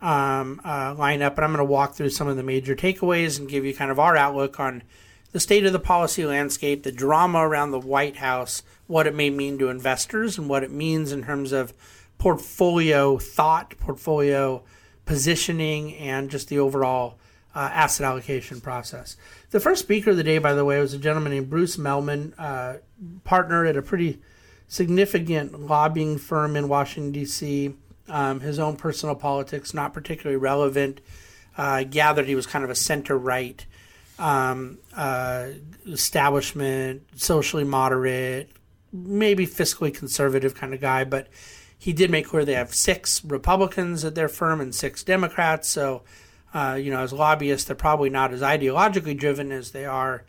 um, 0.02 0.62
uh, 0.64 0.96
lineup. 0.96 1.36
And 1.36 1.46
I'm 1.46 1.52
going 1.52 1.58
to 1.58 1.66
walk 1.66 1.96
through 1.96 2.10
some 2.10 2.28
of 2.28 2.38
the 2.38 2.44
major 2.44 2.76
takeaways 2.76 3.40
and 3.40 3.50
give 3.50 3.66
you 3.66 3.74
kind 3.74 3.92
of 3.92 4.00
our 4.00 4.16
outlook 4.16 4.60
on 4.60 4.84
the 5.32 5.40
state 5.40 5.66
of 5.66 5.74
the 5.74 5.80
policy 5.80 6.26
landscape, 6.26 6.84
the 6.84 6.92
drama 6.92 7.40
around 7.40 7.72
the 7.72 7.80
White 7.80 8.18
House, 8.18 8.64
what 8.88 9.06
it 9.06 9.14
may 9.14 9.30
mean 9.30 9.60
to 9.60 9.70
investors, 9.70 10.38
and 10.38 10.50
what 10.50 10.64
it 10.64 10.72
means 10.72 11.12
in 11.12 11.24
terms 11.24 11.52
of 11.52 11.74
portfolio 12.18 13.18
thought, 13.18 13.78
portfolio 13.80 14.64
positioning, 15.06 15.96
and 15.96 16.30
just 16.30 16.50
the 16.50 16.60
overall 16.60 17.20
uh, 17.56 17.70
asset 17.72 18.06
allocation 18.06 18.62
process. 18.62 19.16
The 19.52 19.60
first 19.60 19.84
speaker 19.84 20.12
of 20.12 20.18
the 20.18 20.24
day, 20.24 20.38
by 20.38 20.54
the 20.54 20.66
way, 20.66 20.80
was 20.80 20.94
a 20.94 21.00
gentleman 21.00 21.34
named 21.34 21.50
Bruce 21.50 21.78
Mehlman, 21.78 22.34
uh, 22.38 22.78
partner 23.24 23.66
at 23.66 23.78
a 23.78 23.82
pretty 23.82 24.20
significant 24.68 25.60
lobbying 25.60 26.18
firm 26.18 26.56
in 26.56 26.68
Washington, 26.68 27.12
D.C. 27.12 27.76
Um, 28.10 28.40
his 28.40 28.58
own 28.60 28.76
personal 28.76 29.16
politics, 29.16 29.74
not 29.74 29.94
particularly 29.94 30.38
relevant. 30.38 31.02
Uh, 31.58 31.84
gathered 31.84 32.26
he 32.26 32.36
was 32.36 32.48
kind 32.48 32.64
of 32.64 32.72
a 32.72 32.76
center 32.76 33.18
right 33.18 33.66
um, 34.20 34.78
uh, 34.96 35.48
establishment, 35.88 37.04
socially 37.16 37.64
moderate, 37.64 38.50
maybe 38.92 39.48
fiscally 39.48 39.94
conservative 39.94 40.56
kind 40.56 40.74
of 40.74 40.82
guy, 40.82 41.04
but 41.04 41.28
he 41.78 41.94
did 41.94 42.12
make 42.12 42.28
clear 42.28 42.44
they 42.44 42.54
have 42.54 42.74
six 42.74 43.24
Republicans 43.24 44.04
at 44.04 44.16
their 44.16 44.28
firm 44.28 44.60
and 44.60 44.76
six 44.76 45.04
Democrats. 45.04 45.68
So, 45.68 46.04
uh, 46.54 46.78
you 46.80 46.92
know, 46.92 47.00
as 47.00 47.14
lobbyists, 47.14 47.68
they're 47.68 47.76
probably 47.76 48.10
not 48.10 48.34
as 48.34 48.42
ideologically 48.42 49.18
driven 49.18 49.52
as 49.52 49.72
they 49.72 49.86
are 49.86 50.26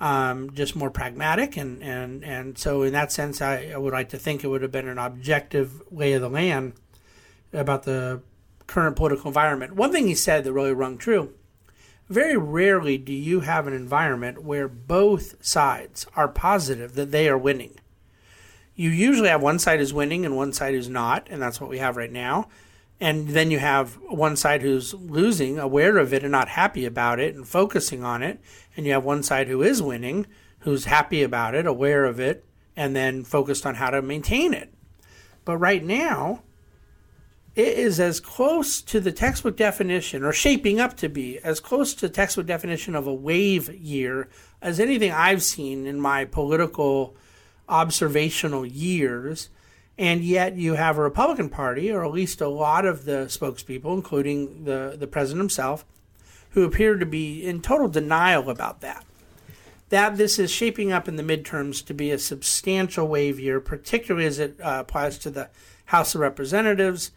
um, 0.00 0.50
just 0.52 0.74
more 0.74 0.90
pragmatic. 0.90 1.56
And, 1.56 1.82
and, 1.82 2.24
and 2.24 2.56
so, 2.56 2.82
in 2.82 2.94
that 2.94 3.12
sense, 3.12 3.42
I, 3.42 3.76
would 3.76 3.92
like 3.92 4.08
to 4.10 4.18
think 4.18 4.42
it 4.42 4.48
would 4.48 4.62
have 4.62 4.72
been 4.72 4.88
an 4.88 4.98
objective 4.98 5.82
lay 5.90 6.14
of 6.14 6.22
the 6.22 6.30
land 6.30 6.72
about 7.56 7.84
the 7.84 8.22
current 8.66 8.96
political 8.96 9.28
environment. 9.28 9.74
One 9.74 9.92
thing 9.92 10.06
he 10.06 10.14
said 10.14 10.44
that 10.44 10.52
really 10.52 10.72
rung 10.72 10.98
true 10.98 11.32
very 12.08 12.36
rarely 12.36 12.98
do 12.98 13.12
you 13.12 13.40
have 13.40 13.66
an 13.66 13.72
environment 13.72 14.42
where 14.42 14.68
both 14.68 15.44
sides 15.44 16.06
are 16.14 16.28
positive 16.28 16.94
that 16.94 17.10
they 17.10 17.28
are 17.28 17.38
winning. 17.38 17.74
You 18.74 18.90
usually 18.90 19.28
have 19.28 19.42
one 19.42 19.58
side 19.58 19.80
is 19.80 19.92
winning 19.92 20.24
and 20.24 20.36
one 20.36 20.52
side 20.52 20.74
is 20.74 20.88
not, 20.88 21.26
and 21.30 21.42
that's 21.42 21.60
what 21.60 21.70
we 21.70 21.78
have 21.78 21.96
right 21.96 22.12
now. 22.12 22.48
And 23.00 23.28
then 23.28 23.50
you 23.50 23.58
have 23.58 23.94
one 24.02 24.36
side 24.36 24.62
who's 24.62 24.94
losing, 24.94 25.58
aware 25.58 25.98
of 25.98 26.14
it 26.14 26.22
and 26.22 26.32
not 26.32 26.48
happy 26.48 26.84
about 26.86 27.18
it 27.18 27.34
and 27.34 27.46
focusing 27.46 28.04
on 28.04 28.22
it. 28.22 28.40
And 28.76 28.86
you 28.86 28.92
have 28.92 29.04
one 29.04 29.22
side 29.22 29.48
who 29.48 29.62
is 29.62 29.82
winning, 29.82 30.26
who's 30.60 30.84
happy 30.84 31.22
about 31.22 31.54
it, 31.54 31.66
aware 31.66 32.04
of 32.04 32.20
it, 32.20 32.44
and 32.76 32.94
then 32.94 33.24
focused 33.24 33.66
on 33.66 33.74
how 33.74 33.90
to 33.90 34.00
maintain 34.00 34.54
it. 34.54 34.72
But 35.44 35.58
right 35.58 35.82
now, 35.82 36.42
it 37.56 37.78
is 37.78 37.98
as 37.98 38.20
close 38.20 38.82
to 38.82 39.00
the 39.00 39.10
textbook 39.10 39.56
definition, 39.56 40.22
or 40.22 40.32
shaping 40.32 40.78
up 40.78 40.94
to 40.98 41.08
be, 41.08 41.38
as 41.38 41.58
close 41.58 41.94
to 41.94 42.02
the 42.02 42.12
textbook 42.12 42.44
definition 42.44 42.94
of 42.94 43.06
a 43.06 43.14
wave 43.14 43.74
year 43.74 44.28
as 44.60 44.78
anything 44.78 45.10
I've 45.10 45.42
seen 45.42 45.86
in 45.86 45.98
my 45.98 46.26
political 46.26 47.16
observational 47.66 48.66
years. 48.66 49.48
And 49.96 50.22
yet 50.22 50.56
you 50.56 50.74
have 50.74 50.98
a 50.98 51.02
Republican 51.02 51.48
Party, 51.48 51.90
or 51.90 52.04
at 52.04 52.12
least 52.12 52.42
a 52.42 52.48
lot 52.48 52.84
of 52.84 53.06
the 53.06 53.24
spokespeople, 53.28 53.94
including 53.94 54.64
the, 54.64 54.94
the 54.98 55.06
president 55.06 55.40
himself, 55.40 55.86
who 56.50 56.64
appear 56.64 56.98
to 56.98 57.06
be 57.06 57.42
in 57.42 57.62
total 57.62 57.88
denial 57.88 58.50
about 58.50 58.82
that. 58.82 59.06
That 59.88 60.18
this 60.18 60.38
is 60.38 60.50
shaping 60.50 60.92
up 60.92 61.08
in 61.08 61.16
the 61.16 61.22
midterms 61.22 61.82
to 61.86 61.94
be 61.94 62.10
a 62.10 62.18
substantial 62.18 63.08
wave 63.08 63.40
year, 63.40 63.60
particularly 63.60 64.26
as 64.26 64.38
it 64.38 64.60
uh, 64.60 64.78
applies 64.80 65.16
to 65.20 65.30
the 65.30 65.48
House 65.86 66.14
of 66.14 66.20
Representatives 66.20 67.12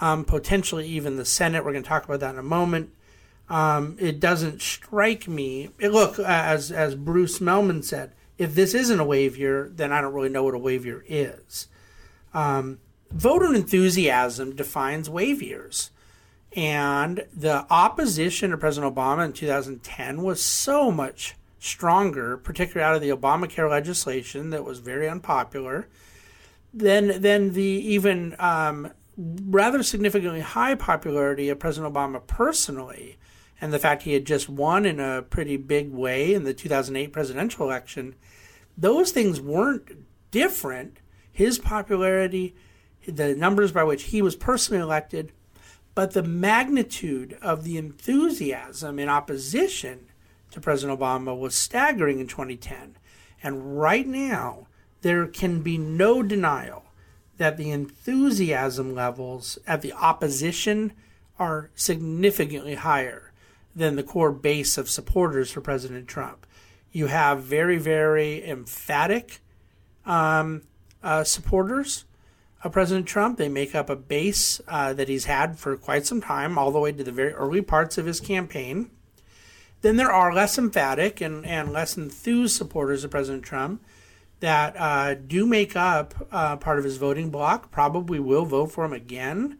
um, 0.00 0.24
potentially 0.24 0.86
even 0.88 1.16
the 1.16 1.24
Senate. 1.24 1.64
We're 1.64 1.72
going 1.72 1.84
to 1.84 1.88
talk 1.88 2.04
about 2.04 2.20
that 2.20 2.34
in 2.34 2.38
a 2.38 2.42
moment. 2.42 2.90
Um, 3.48 3.96
it 4.00 4.20
doesn't 4.20 4.62
strike 4.62 5.28
me. 5.28 5.70
It, 5.78 5.90
look, 5.90 6.18
as 6.18 6.72
as 6.72 6.94
Bruce 6.94 7.38
Mehlman 7.38 7.84
said, 7.84 8.12
if 8.38 8.54
this 8.54 8.74
isn't 8.74 9.00
a 9.00 9.04
wave 9.04 9.36
year, 9.36 9.70
then 9.72 9.92
I 9.92 10.00
don't 10.00 10.14
really 10.14 10.28
know 10.28 10.44
what 10.44 10.54
a 10.54 10.58
wave 10.58 10.84
year 10.84 11.04
is. 11.06 11.68
Um, 12.32 12.78
voter 13.10 13.54
enthusiasm 13.54 14.56
defines 14.56 15.08
wave 15.08 15.42
years. 15.42 15.90
And 16.56 17.26
the 17.34 17.66
opposition 17.68 18.50
to 18.50 18.58
President 18.58 18.94
Obama 18.94 19.24
in 19.24 19.32
2010 19.32 20.22
was 20.22 20.42
so 20.42 20.90
much 20.90 21.34
stronger, 21.58 22.36
particularly 22.36 22.84
out 22.84 22.94
of 22.94 23.02
the 23.02 23.10
Obamacare 23.10 23.68
legislation 23.68 24.50
that 24.50 24.64
was 24.64 24.78
very 24.78 25.08
unpopular, 25.08 25.88
than, 26.72 27.20
than 27.20 27.54
the 27.54 27.62
even 27.62 28.36
um, 28.38 28.90
rather 29.16 29.82
significantly 29.82 30.40
high 30.40 30.74
popularity 30.74 31.48
of 31.48 31.58
President 31.58 31.92
Obama 31.92 32.24
personally, 32.26 33.18
and 33.60 33.72
the 33.72 33.78
fact 33.78 34.02
he 34.02 34.12
had 34.12 34.24
just 34.24 34.48
won 34.48 34.84
in 34.84 34.98
a 35.00 35.22
pretty 35.22 35.56
big 35.56 35.92
way 35.92 36.34
in 36.34 36.44
the 36.44 36.54
2008 36.54 37.12
presidential 37.12 37.66
election, 37.66 38.14
those 38.76 39.12
things 39.12 39.40
weren't 39.40 39.88
different. 40.30 40.98
His 41.30 41.58
popularity, 41.58 42.54
the 43.06 43.34
numbers 43.34 43.72
by 43.72 43.84
which 43.84 44.04
he 44.04 44.20
was 44.22 44.36
personally 44.36 44.82
elected, 44.82 45.32
but 45.94 46.12
the 46.12 46.22
magnitude 46.22 47.38
of 47.40 47.62
the 47.62 47.78
enthusiasm 47.78 48.98
in 48.98 49.08
opposition 49.08 50.06
to 50.50 50.60
President 50.60 50.98
Obama 50.98 51.38
was 51.38 51.54
staggering 51.54 52.18
in 52.18 52.26
2010. 52.26 52.96
And 53.42 53.78
right 53.78 54.06
now, 54.06 54.66
there 55.02 55.26
can 55.26 55.60
be 55.60 55.78
no 55.78 56.22
denial 56.22 56.83
that 57.36 57.56
the 57.56 57.70
enthusiasm 57.70 58.94
levels 58.94 59.58
at 59.66 59.82
the 59.82 59.92
opposition 59.92 60.92
are 61.38 61.70
significantly 61.74 62.74
higher 62.74 63.32
than 63.74 63.96
the 63.96 64.02
core 64.02 64.32
base 64.32 64.78
of 64.78 64.88
supporters 64.88 65.50
for 65.50 65.60
President 65.60 66.06
Trump. 66.06 66.46
You 66.92 67.08
have 67.08 67.42
very, 67.42 67.76
very 67.76 68.48
emphatic 68.48 69.40
um, 70.06 70.62
uh, 71.02 71.24
supporters 71.24 72.04
of 72.62 72.72
President 72.72 73.06
Trump. 73.06 73.36
They 73.36 73.48
make 73.48 73.74
up 73.74 73.90
a 73.90 73.96
base 73.96 74.60
uh, 74.68 74.92
that 74.94 75.08
he's 75.08 75.24
had 75.24 75.58
for 75.58 75.76
quite 75.76 76.06
some 76.06 76.20
time, 76.20 76.56
all 76.56 76.70
the 76.70 76.78
way 76.78 76.92
to 76.92 77.04
the 77.04 77.10
very 77.10 77.32
early 77.32 77.62
parts 77.62 77.98
of 77.98 78.06
his 78.06 78.20
campaign. 78.20 78.90
Then 79.82 79.96
there 79.96 80.12
are 80.12 80.32
less 80.32 80.56
emphatic 80.56 81.20
and, 81.20 81.44
and 81.44 81.72
less 81.72 81.96
enthused 81.96 82.56
supporters 82.56 83.04
of 83.04 83.10
President 83.10 83.42
Trump 83.42 83.82
that 84.44 84.76
uh, 84.78 85.14
do 85.14 85.46
make 85.46 85.74
up 85.74 86.14
uh, 86.30 86.54
part 86.56 86.78
of 86.78 86.84
his 86.84 86.98
voting 86.98 87.30
bloc 87.30 87.70
probably 87.70 88.20
will 88.20 88.44
vote 88.44 88.70
for 88.70 88.84
him 88.84 88.92
again, 88.92 89.58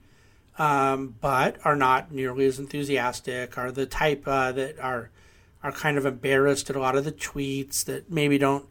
um, 0.58 1.14
but 1.22 1.56
are 1.64 1.74
not 1.74 2.12
nearly 2.12 2.44
as 2.44 2.58
enthusiastic, 2.58 3.56
are 3.56 3.72
the 3.72 3.86
type 3.86 4.28
uh, 4.28 4.52
that 4.52 4.78
are 4.78 5.08
are 5.62 5.72
kind 5.72 5.96
of 5.96 6.04
embarrassed 6.04 6.68
at 6.68 6.76
a 6.76 6.78
lot 6.78 6.96
of 6.96 7.06
the 7.06 7.12
tweets 7.12 7.82
that 7.86 8.10
maybe 8.10 8.36
don't 8.36 8.66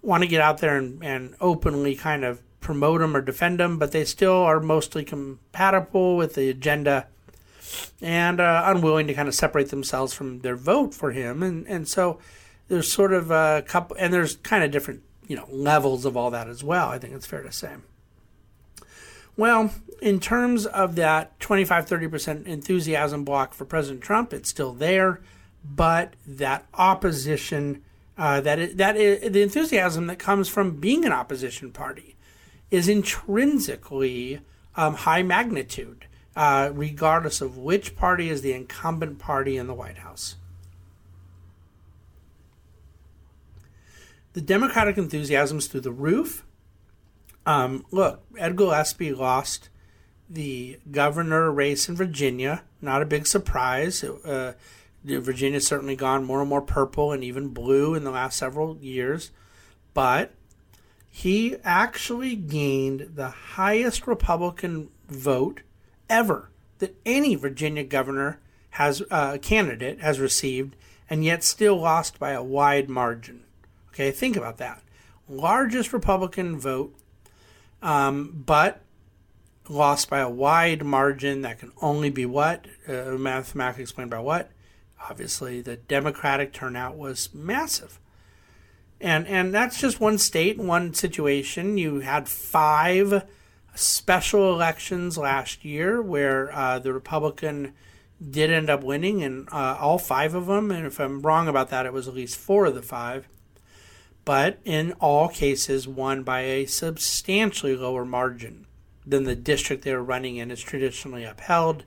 want 0.00 0.22
to 0.22 0.26
get 0.26 0.40
out 0.40 0.58
there 0.58 0.78
and, 0.78 1.04
and 1.04 1.34
openly 1.42 1.94
kind 1.94 2.24
of 2.24 2.40
promote 2.60 3.02
him 3.02 3.14
or 3.14 3.20
defend 3.20 3.60
him, 3.60 3.78
but 3.78 3.92
they 3.92 4.06
still 4.06 4.32
are 4.32 4.60
mostly 4.60 5.04
compatible 5.04 6.16
with 6.16 6.36
the 6.36 6.48
agenda 6.48 7.06
and 8.00 8.40
uh, 8.40 8.62
unwilling 8.64 9.06
to 9.06 9.12
kind 9.12 9.28
of 9.28 9.34
separate 9.34 9.68
themselves 9.68 10.14
from 10.14 10.40
their 10.40 10.56
vote 10.56 10.94
for 10.94 11.10
him. 11.12 11.42
And, 11.42 11.66
and 11.66 11.86
so 11.86 12.18
there's 12.68 12.90
sort 12.90 13.12
of 13.12 13.30
a 13.30 13.62
couple, 13.66 13.94
and 13.98 14.10
there's 14.10 14.36
kind 14.36 14.64
of 14.64 14.70
different, 14.70 15.02
you 15.30 15.36
know, 15.36 15.46
levels 15.48 16.04
of 16.04 16.16
all 16.16 16.32
that 16.32 16.48
as 16.48 16.64
well, 16.64 16.88
I 16.88 16.98
think 16.98 17.14
it's 17.14 17.24
fair 17.24 17.42
to 17.42 17.52
say. 17.52 17.76
Well, 19.36 19.72
in 20.02 20.18
terms 20.18 20.66
of 20.66 20.96
that 20.96 21.38
25 21.38 21.86
30% 21.86 22.46
enthusiasm 22.46 23.24
bloc 23.24 23.54
for 23.54 23.64
President 23.64 24.02
Trump, 24.02 24.32
it's 24.32 24.50
still 24.50 24.72
there 24.72 25.20
but 25.64 26.14
that 26.26 26.66
opposition, 26.74 27.84
uh, 28.18 28.40
that 28.40 28.76
the 28.76 29.42
enthusiasm 29.42 30.08
that 30.08 30.18
comes 30.18 30.48
from 30.48 30.80
being 30.80 31.04
an 31.04 31.12
opposition 31.12 31.70
party, 31.70 32.16
is 32.72 32.88
intrinsically 32.88 34.40
um, 34.74 34.94
high 34.94 35.22
magnitude, 35.22 36.06
uh, 36.34 36.70
regardless 36.72 37.40
of 37.40 37.56
which 37.56 37.94
party 37.94 38.30
is 38.30 38.42
the 38.42 38.52
incumbent 38.52 39.20
party 39.20 39.56
in 39.56 39.68
the 39.68 39.74
White 39.74 39.98
House. 39.98 40.34
The 44.40 44.46
Democratic 44.46 44.96
enthusiasm 44.96 45.58
is 45.58 45.66
through 45.66 45.82
the 45.82 45.92
roof. 45.92 46.46
Um, 47.44 47.84
look, 47.90 48.24
Ed 48.38 48.56
Gillespie 48.56 49.12
lost 49.12 49.68
the 50.30 50.78
governor 50.90 51.52
race 51.52 51.90
in 51.90 51.94
Virginia. 51.94 52.62
Not 52.80 53.02
a 53.02 53.04
big 53.04 53.26
surprise. 53.26 54.02
Uh, 54.02 54.54
Virginia's 55.04 55.66
certainly 55.66 55.94
gone 55.94 56.24
more 56.24 56.40
and 56.40 56.48
more 56.48 56.62
purple 56.62 57.12
and 57.12 57.22
even 57.22 57.48
blue 57.48 57.94
in 57.94 58.02
the 58.02 58.10
last 58.10 58.38
several 58.38 58.78
years, 58.78 59.30
but 59.92 60.32
he 61.10 61.56
actually 61.62 62.34
gained 62.34 63.10
the 63.16 63.28
highest 63.28 64.06
Republican 64.06 64.88
vote 65.06 65.60
ever 66.08 66.48
that 66.78 66.96
any 67.04 67.34
Virginia 67.34 67.84
governor 67.84 68.40
has 68.70 69.02
uh, 69.10 69.36
candidate 69.36 70.00
has 70.00 70.18
received, 70.18 70.76
and 71.10 71.26
yet 71.26 71.44
still 71.44 71.76
lost 71.76 72.18
by 72.18 72.30
a 72.30 72.42
wide 72.42 72.88
margin. 72.88 73.44
Okay, 73.92 74.10
think 74.10 74.36
about 74.36 74.58
that. 74.58 74.82
Largest 75.28 75.92
Republican 75.92 76.58
vote, 76.58 76.94
um, 77.82 78.42
but 78.46 78.80
lost 79.68 80.10
by 80.10 80.18
a 80.18 80.28
wide 80.28 80.84
margin 80.84 81.42
that 81.42 81.58
can 81.58 81.72
only 81.80 82.10
be 82.10 82.26
what? 82.26 82.66
Uh, 82.88 83.12
mathematically 83.12 83.82
explained 83.82 84.10
by 84.10 84.18
what? 84.18 84.50
obviously 85.08 85.60
the 85.60 85.76
Democratic 85.76 86.52
turnout 86.52 86.96
was 86.96 87.30
massive. 87.32 87.98
And 89.00 89.26
and 89.26 89.54
that's 89.54 89.80
just 89.80 90.00
one 90.00 90.18
state, 90.18 90.58
one 90.58 90.92
situation. 90.92 91.78
You 91.78 92.00
had 92.00 92.28
five 92.28 93.24
special 93.74 94.52
elections 94.52 95.16
last 95.16 95.64
year 95.64 96.02
where 96.02 96.54
uh, 96.54 96.78
the 96.80 96.92
Republican 96.92 97.72
did 98.30 98.50
end 98.50 98.68
up 98.68 98.82
winning, 98.82 99.22
and 99.22 99.48
uh, 99.50 99.78
all 99.80 99.96
five 99.96 100.34
of 100.34 100.46
them. 100.46 100.70
And 100.70 100.86
if 100.86 101.00
I'm 101.00 101.22
wrong 101.22 101.48
about 101.48 101.70
that, 101.70 101.86
it 101.86 101.94
was 101.94 102.08
at 102.08 102.14
least 102.14 102.36
four 102.36 102.66
of 102.66 102.74
the 102.74 102.82
five. 102.82 103.26
But 104.30 104.60
in 104.64 104.92
all 105.00 105.26
cases, 105.26 105.88
won 105.88 106.22
by 106.22 106.42
a 106.42 106.64
substantially 106.64 107.74
lower 107.74 108.04
margin 108.04 108.68
than 109.04 109.24
the 109.24 109.34
district 109.34 109.82
they 109.82 109.92
were 109.92 110.04
running 110.04 110.36
in 110.36 110.52
is 110.52 110.60
traditionally 110.60 111.24
upheld 111.24 111.82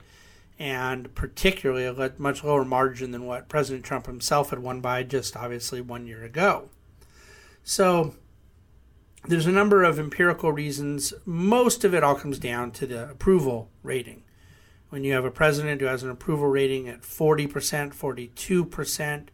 and 0.58 1.14
particularly 1.14 1.86
a 1.86 2.12
much 2.18 2.44
lower 2.44 2.66
margin 2.66 3.12
than 3.12 3.24
what 3.24 3.48
President 3.48 3.82
Trump 3.82 4.04
himself 4.04 4.50
had 4.50 4.58
won 4.58 4.82
by 4.82 5.02
just 5.02 5.38
obviously 5.38 5.80
one 5.80 6.06
year 6.06 6.22
ago. 6.22 6.68
So 7.62 8.14
there's 9.26 9.46
a 9.46 9.50
number 9.50 9.82
of 9.82 9.98
empirical 9.98 10.52
reasons. 10.52 11.14
Most 11.24 11.82
of 11.82 11.94
it 11.94 12.04
all 12.04 12.14
comes 12.14 12.38
down 12.38 12.72
to 12.72 12.86
the 12.86 13.08
approval 13.08 13.70
rating. 13.82 14.22
When 14.90 15.02
you 15.02 15.14
have 15.14 15.24
a 15.24 15.30
president 15.30 15.80
who 15.80 15.86
has 15.86 16.02
an 16.02 16.10
approval 16.10 16.48
rating 16.48 16.90
at 16.90 17.00
40%, 17.00 17.94
42%, 17.94 19.28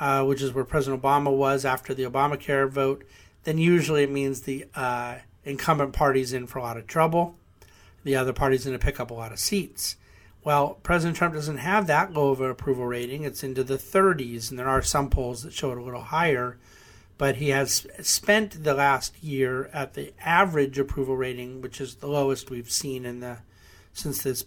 uh, 0.00 0.24
which 0.24 0.42
is 0.42 0.52
where 0.52 0.64
President 0.64 1.02
Obama 1.02 1.34
was 1.34 1.64
after 1.64 1.94
the 1.94 2.04
Obamacare 2.04 2.68
vote, 2.68 3.04
then 3.44 3.58
usually 3.58 4.02
it 4.02 4.10
means 4.10 4.42
the 4.42 4.66
uh, 4.74 5.16
incumbent 5.44 5.92
party's 5.92 6.32
in 6.32 6.46
for 6.46 6.58
a 6.58 6.62
lot 6.62 6.76
of 6.76 6.86
trouble. 6.86 7.36
The 8.04 8.16
other 8.16 8.32
party's 8.32 8.64
going 8.64 8.78
to 8.78 8.84
pick 8.84 9.00
up 9.00 9.10
a 9.10 9.14
lot 9.14 9.32
of 9.32 9.38
seats. 9.38 9.96
Well, 10.44 10.78
President 10.82 11.16
Trump 11.16 11.34
doesn't 11.34 11.58
have 11.58 11.86
that 11.88 12.12
low 12.12 12.30
of 12.30 12.40
an 12.40 12.50
approval 12.50 12.86
rating. 12.86 13.24
It's 13.24 13.42
into 13.42 13.64
the 13.64 13.76
30s, 13.76 14.50
and 14.50 14.58
there 14.58 14.68
are 14.68 14.82
some 14.82 15.10
polls 15.10 15.42
that 15.42 15.52
show 15.52 15.72
it 15.72 15.78
a 15.78 15.82
little 15.82 16.02
higher. 16.02 16.58
But 17.18 17.36
he 17.36 17.48
has 17.48 17.86
spent 18.00 18.62
the 18.62 18.74
last 18.74 19.22
year 19.22 19.68
at 19.72 19.94
the 19.94 20.14
average 20.24 20.78
approval 20.78 21.16
rating, 21.16 21.60
which 21.60 21.80
is 21.80 21.96
the 21.96 22.06
lowest 22.06 22.48
we've 22.48 22.70
seen 22.70 23.04
in 23.04 23.20
the 23.20 23.38
since 23.92 24.22
this 24.22 24.44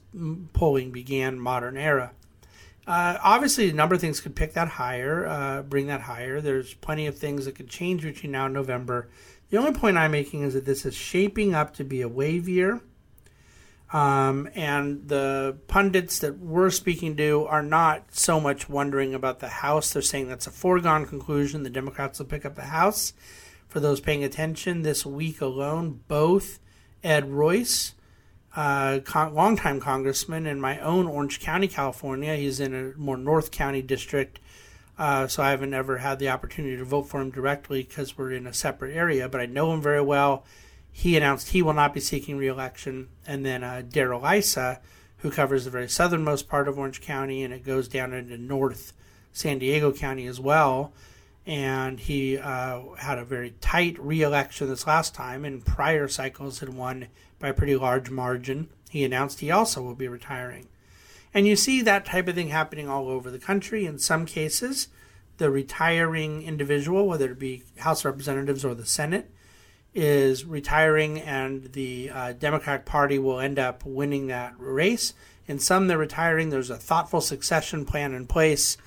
polling 0.53 0.91
began, 0.91 1.37
modern 1.37 1.75
era. 1.75 2.13
Uh, 2.87 3.17
obviously, 3.23 3.69
a 3.69 3.73
number 3.73 3.95
of 3.95 4.01
things 4.01 4.19
could 4.19 4.35
pick 4.35 4.53
that 4.53 4.67
higher, 4.67 5.27
uh, 5.27 5.61
bring 5.61 5.87
that 5.87 6.01
higher. 6.01 6.41
There's 6.41 6.73
plenty 6.73 7.07
of 7.07 7.17
things 7.17 7.45
that 7.45 7.55
could 7.55 7.69
change 7.69 8.01
between 8.01 8.31
now 8.31 8.45
and 8.45 8.53
November. 8.53 9.09
The 9.49 9.57
only 9.57 9.73
point 9.73 9.97
I'm 9.97 10.11
making 10.11 10.43
is 10.43 10.53
that 10.53 10.65
this 10.65 10.85
is 10.85 10.95
shaping 10.95 11.53
up 11.53 11.73
to 11.75 11.83
be 11.83 12.01
a 12.01 12.07
wave 12.07 12.47
year 12.47 12.81
um, 13.93 14.49
and 14.55 15.07
the 15.09 15.57
pundits 15.67 16.19
that 16.19 16.39
we're 16.39 16.69
speaking 16.69 17.17
to 17.17 17.45
are 17.47 17.63
not 17.63 18.05
so 18.11 18.39
much 18.39 18.69
wondering 18.69 19.13
about 19.13 19.39
the 19.39 19.49
House. 19.49 19.91
They're 19.91 20.01
saying 20.01 20.29
that's 20.29 20.47
a 20.47 20.51
foregone 20.51 21.05
conclusion. 21.05 21.63
The 21.63 21.69
Democrats 21.69 22.19
will 22.19 22.27
pick 22.27 22.45
up 22.45 22.55
the 22.55 22.63
House. 22.63 23.13
For 23.67 23.79
those 23.79 23.99
paying 23.99 24.23
attention, 24.23 24.81
this 24.81 25.05
week 25.05 25.41
alone, 25.41 26.01
both 26.07 26.59
Ed 27.03 27.31
Royce, 27.31 27.93
uh, 28.55 28.99
con- 29.03 29.33
longtime 29.33 29.79
congressman 29.79 30.45
in 30.45 30.59
my 30.59 30.79
own 30.79 31.07
Orange 31.07 31.39
County, 31.39 31.67
California, 31.67 32.35
he's 32.35 32.59
in 32.59 32.73
a 32.73 32.97
more 32.97 33.17
North 33.17 33.51
County 33.51 33.81
district. 33.81 34.39
Uh, 34.97 35.27
so 35.27 35.41
I 35.41 35.49
haven't 35.49 35.73
ever 35.73 35.97
had 35.97 36.19
the 36.19 36.29
opportunity 36.29 36.77
to 36.77 36.85
vote 36.85 37.03
for 37.03 37.21
him 37.21 37.31
directly 37.31 37.83
because 37.83 38.17
we're 38.17 38.31
in 38.31 38.45
a 38.45 38.53
separate 38.53 38.95
area, 38.95 39.27
but 39.27 39.41
I 39.41 39.45
know 39.45 39.73
him 39.73 39.81
very 39.81 40.01
well 40.01 40.43
he 40.91 41.15
announced 41.15 41.49
he 41.49 41.61
will 41.61 41.73
not 41.73 41.93
be 41.93 41.99
seeking 41.99 42.37
reelection. 42.37 43.07
And 43.25 43.45
then 43.45 43.63
uh, 43.63 43.83
Darrell 43.87 44.25
Issa, 44.25 44.81
who 45.17 45.31
covers 45.31 45.65
the 45.65 45.71
very 45.71 45.87
southernmost 45.87 46.49
part 46.49 46.67
of 46.67 46.77
Orange 46.77 47.01
County, 47.01 47.43
and 47.43 47.53
it 47.53 47.65
goes 47.65 47.87
down 47.87 48.13
into 48.13 48.37
North 48.37 48.93
San 49.31 49.59
Diego 49.59 49.91
County 49.93 50.27
as 50.27 50.39
well. 50.39 50.91
And 51.45 51.99
he 51.99 52.37
uh, 52.37 52.81
had 52.97 53.17
a 53.17 53.25
very 53.25 53.55
tight 53.61 53.97
reelection 53.99 54.67
this 54.67 54.85
last 54.85 55.15
time, 55.15 55.43
and 55.43 55.65
prior 55.65 56.07
cycles 56.07 56.59
had 56.59 56.69
won 56.69 57.07
by 57.39 57.49
a 57.49 57.53
pretty 57.53 57.75
large 57.75 58.09
margin. 58.11 58.69
He 58.89 59.03
announced 59.03 59.39
he 59.39 59.49
also 59.49 59.81
will 59.81 59.95
be 59.95 60.07
retiring. 60.07 60.67
And 61.33 61.47
you 61.47 61.55
see 61.55 61.81
that 61.81 62.05
type 62.05 62.27
of 62.27 62.35
thing 62.35 62.49
happening 62.49 62.89
all 62.89 63.07
over 63.07 63.31
the 63.31 63.39
country. 63.39 63.85
In 63.85 63.97
some 63.97 64.25
cases, 64.25 64.89
the 65.37 65.49
retiring 65.49 66.43
individual, 66.43 67.07
whether 67.07 67.31
it 67.31 67.39
be 67.39 67.63
House 67.77 68.05
Representatives 68.05 68.63
or 68.63 68.75
the 68.75 68.85
Senate, 68.85 69.31
is 69.93 70.45
retiring, 70.45 71.19
and 71.19 71.73
the 71.73 72.09
uh, 72.13 72.33
Democratic 72.33 72.85
Party 72.85 73.17
will 73.17 73.39
end 73.39 73.59
up 73.59 73.83
winning 73.85 74.27
that 74.27 74.53
race. 74.57 75.13
In 75.47 75.59
some, 75.59 75.87
they're 75.87 75.97
retiring. 75.97 76.49
There's 76.49 76.69
a 76.69 76.77
thoughtful 76.77 77.21
succession 77.21 77.85
plan 77.85 78.13
in 78.13 78.27
place, 78.27 78.77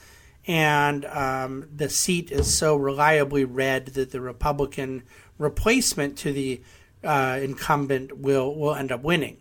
and 0.46 1.04
um, 1.07 1.68
the 1.74 1.88
seat 1.88 2.30
is 2.30 2.57
so 2.57 2.76
reliably 2.76 3.44
red 3.44 3.87
that 3.87 4.11
the 4.11 4.20
Republican 4.20 5.02
replacement 5.38 6.18
to 6.18 6.33
the 6.33 6.61
uh, 7.02 7.38
incumbent 7.42 8.18
will 8.18 8.54
will 8.54 8.74
end 8.74 8.92
up 8.92 9.02
winning. 9.02 9.38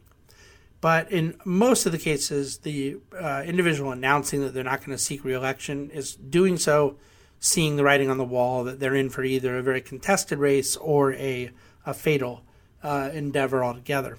But 0.82 1.12
in 1.12 1.40
most 1.46 1.86
of 1.86 1.94
the 1.94 1.98
cases, 1.98 2.58
the 2.58 2.98
uh, 3.18 3.44
individual 3.46 3.92
announcing 3.92 4.42
that 4.42 4.54
they're 4.54 4.66
not 4.66 4.80
going 4.80 4.92
to 4.92 5.02
seek 5.02 5.24
reelection 5.24 5.90
is 5.92 6.16
doing 6.16 6.58
so 6.58 6.98
seeing 7.40 7.76
the 7.76 7.84
writing 7.84 8.10
on 8.10 8.18
the 8.18 8.24
wall 8.24 8.64
that 8.64 8.80
they're 8.80 8.96
in 8.96 9.10
for 9.10 9.22
either 9.22 9.58
a 9.58 9.62
very 9.62 9.82
contested 9.82 10.40
race 10.40 10.78
or 10.78 11.14
a, 11.16 11.52
a 11.86 11.94
fatal 11.94 12.42
uh, 12.82 13.10
endeavor 13.14 13.64
altogether. 13.66 14.18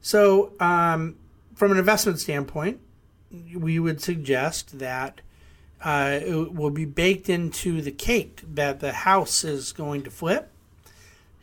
So, 0.00 0.54
um, 0.60 1.16
from 1.54 1.72
an 1.72 1.78
investment 1.78 2.18
standpoint, 2.18 2.80
we 3.54 3.78
would 3.78 4.00
suggest 4.00 4.78
that 4.78 5.20
uh, 5.84 6.20
it 6.22 6.54
will 6.54 6.70
be 6.70 6.84
baked 6.84 7.28
into 7.28 7.80
the 7.80 7.90
cake 7.90 8.42
that 8.46 8.80
the 8.80 8.92
House 8.92 9.44
is 9.44 9.72
going 9.72 10.02
to 10.02 10.10
flip, 10.10 10.50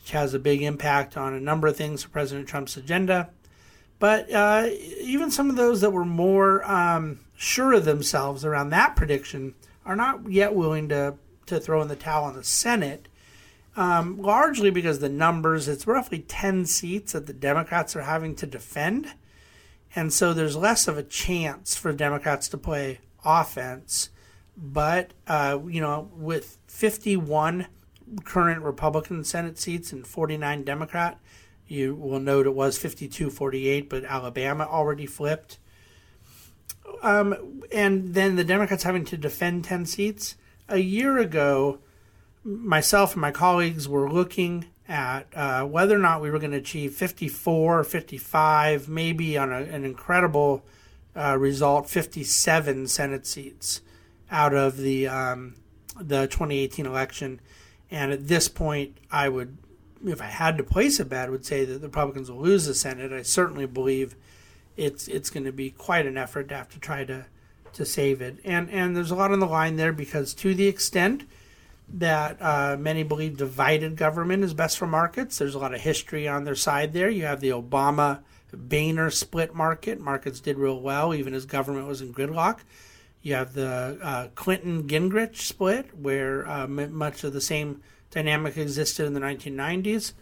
which 0.02 0.12
has 0.12 0.34
a 0.34 0.40
big 0.40 0.62
impact 0.62 1.18
on 1.18 1.34
a 1.34 1.40
number 1.40 1.68
of 1.68 1.76
things 1.76 2.04
for 2.04 2.10
President 2.10 2.48
Trump's 2.48 2.78
agenda. 2.78 3.30
But 4.00 4.32
uh, 4.32 4.70
even 5.00 5.32
some 5.32 5.50
of 5.50 5.56
those 5.56 5.82
that 5.82 5.92
were 5.92 6.06
more 6.06 6.64
um, 6.70 7.20
sure 7.36 7.74
of 7.74 7.86
themselves 7.86 8.46
around 8.46 8.70
that 8.70 8.96
prediction 8.96 9.56
are 9.86 9.96
not 9.96 10.30
yet 10.30 10.54
willing 10.54 10.90
to, 10.90 11.16
to 11.48 11.60
throw 11.60 11.82
in 11.82 11.88
the 11.88 11.96
towel 11.96 12.26
on 12.26 12.36
the 12.36 12.44
Senate 12.44 13.08
um, 13.78 14.20
largely 14.20 14.72
because 14.72 15.00
the 15.00 15.08
numbers, 15.08 15.68
it's 15.68 15.86
roughly 15.86 16.20
10 16.20 16.66
seats 16.66 17.14
that 17.14 17.28
the 17.28 17.34
Democrats 17.34 17.96
are 17.96 18.02
having 18.02 18.36
to 18.36 18.48
defend. 18.48 19.14
And 19.96 20.12
so 20.12 20.34
there's 20.34 20.58
less 20.58 20.88
of 20.88 20.98
a 20.98 21.04
chance 21.04 21.76
for 21.76 21.94
Democrats 21.94 22.50
to 22.50 22.58
play 22.58 23.00
offense. 23.24 24.10
But, 24.58 25.12
uh, 25.28 25.60
you 25.68 25.82
know, 25.82 26.10
with 26.16 26.58
51 26.68 27.68
current 28.24 28.64
Republican 28.64 29.24
Senate 29.24 29.60
seats 29.60 29.92
and 29.92 30.06
49 30.06 30.64
Democrat, 30.64 31.20
you 31.68 31.94
will 31.94 32.20
note 32.20 32.48
it 32.48 32.56
was 32.56 32.78
52 32.78 33.30
48, 33.30 33.90
but 33.90 34.04
Alabama 34.06 34.66
already 34.66 35.06
flipped. 35.06 35.60
Um, 37.04 37.62
and 37.72 38.16
then 38.16 38.36
the 38.36 38.44
Democrats 38.44 38.84
having 38.84 39.06
to 39.06 39.18
defend 39.18 39.66
10 39.66 39.86
seats. 39.86 40.36
A 40.70 40.80
year 40.80 41.18
ago, 41.20 41.80
myself 42.44 43.14
and 43.14 43.22
my 43.22 43.32
colleagues 43.32 43.88
were 43.88 44.12
looking 44.12 44.66
at 44.88 45.28
uh, 45.36 45.64
whether 45.66 45.96
or 45.96 46.00
not 46.00 46.22
we 46.22 46.32
were 46.32 46.40
going 46.40 46.52
to 46.52 46.58
achieve 46.58 46.94
54, 46.96 47.84
55, 47.84 48.90
maybe 48.90 49.38
on 49.38 49.52
a, 49.52 49.58
an 49.58 49.84
incredible 49.84 50.64
uh, 51.16 51.38
result, 51.38 51.90
57 51.90 52.88
Senate 52.88 53.28
seats 53.28 53.82
out 54.32 54.54
of 54.54 54.78
the 54.78 55.08
um, 55.08 55.56
the 56.00 56.28
2018 56.28 56.86
election. 56.86 57.40
And 57.90 58.12
at 58.12 58.28
this 58.28 58.48
point, 58.50 58.98
I 59.10 59.30
would, 59.30 59.58
if 60.06 60.22
I 60.22 60.26
had 60.26 60.58
to 60.58 60.64
place 60.64 61.00
a 61.00 61.06
bet, 61.06 61.32
would 61.32 61.46
say 61.46 61.64
that 61.66 61.80
the 61.80 61.88
Republicans 61.88 62.30
will 62.30 62.42
lose 62.42 62.66
the 62.66 62.74
Senate. 62.74 63.14
I 63.14 63.22
certainly 63.22 63.66
believe 63.66 64.16
it's 64.76 65.08
it's 65.08 65.30
going 65.30 65.46
to 65.46 65.52
be 65.52 65.72
quite 65.72 66.06
an 66.06 66.18
effort 66.18 66.50
to 66.50 66.56
have 66.56 66.70
to 66.70 66.80
try 66.80 67.04
to 67.06 67.26
to 67.74 67.86
save 67.86 68.22
it. 68.22 68.40
And 68.44 68.70
and 68.70 68.96
there's 68.96 69.12
a 69.12 69.16
lot 69.16 69.32
on 69.32 69.40
the 69.40 69.48
line 69.48 69.76
there 69.76 69.94
because 69.94 70.34
to 70.36 70.54
the 70.54 70.68
extent 70.68 71.24
that 71.90 72.42
uh, 72.42 72.76
many 72.78 73.04
believe 73.04 73.38
divided 73.38 73.96
government 73.96 74.44
is 74.44 74.54
best 74.54 74.78
for 74.78 74.88
markets. 74.88 75.38
There's 75.38 75.56
a 75.56 75.60
lot 75.60 75.74
of 75.74 75.82
history 75.82 76.28
on 76.28 76.44
their 76.44 76.56
side 76.56 76.92
there. 76.92 77.10
You 77.10 77.24
have 77.24 77.40
the 77.40 77.50
Obama 77.50 78.20
Boehner 78.54 79.10
split 79.10 79.54
market. 79.54 80.00
Markets 80.00 80.40
did 80.40 80.58
real 80.58 80.82
well, 80.82 81.14
even 81.14 81.34
as 81.34 81.46
government 81.46 81.88
was 81.88 82.02
in 82.02 82.14
gridlock. 82.14 82.60
You 83.28 83.34
have 83.34 83.56
the 83.56 84.00
uh, 84.02 84.28
Clinton 84.36 84.88
Gingrich 84.88 85.36
split, 85.36 85.94
where 86.00 86.48
uh, 86.48 86.66
much 86.66 87.26
of 87.26 87.34
the 87.34 87.42
same 87.42 87.82
dynamic 88.10 88.56
existed 88.56 89.06
in 89.06 89.14
the 89.14 89.20
1990s. 89.20 90.14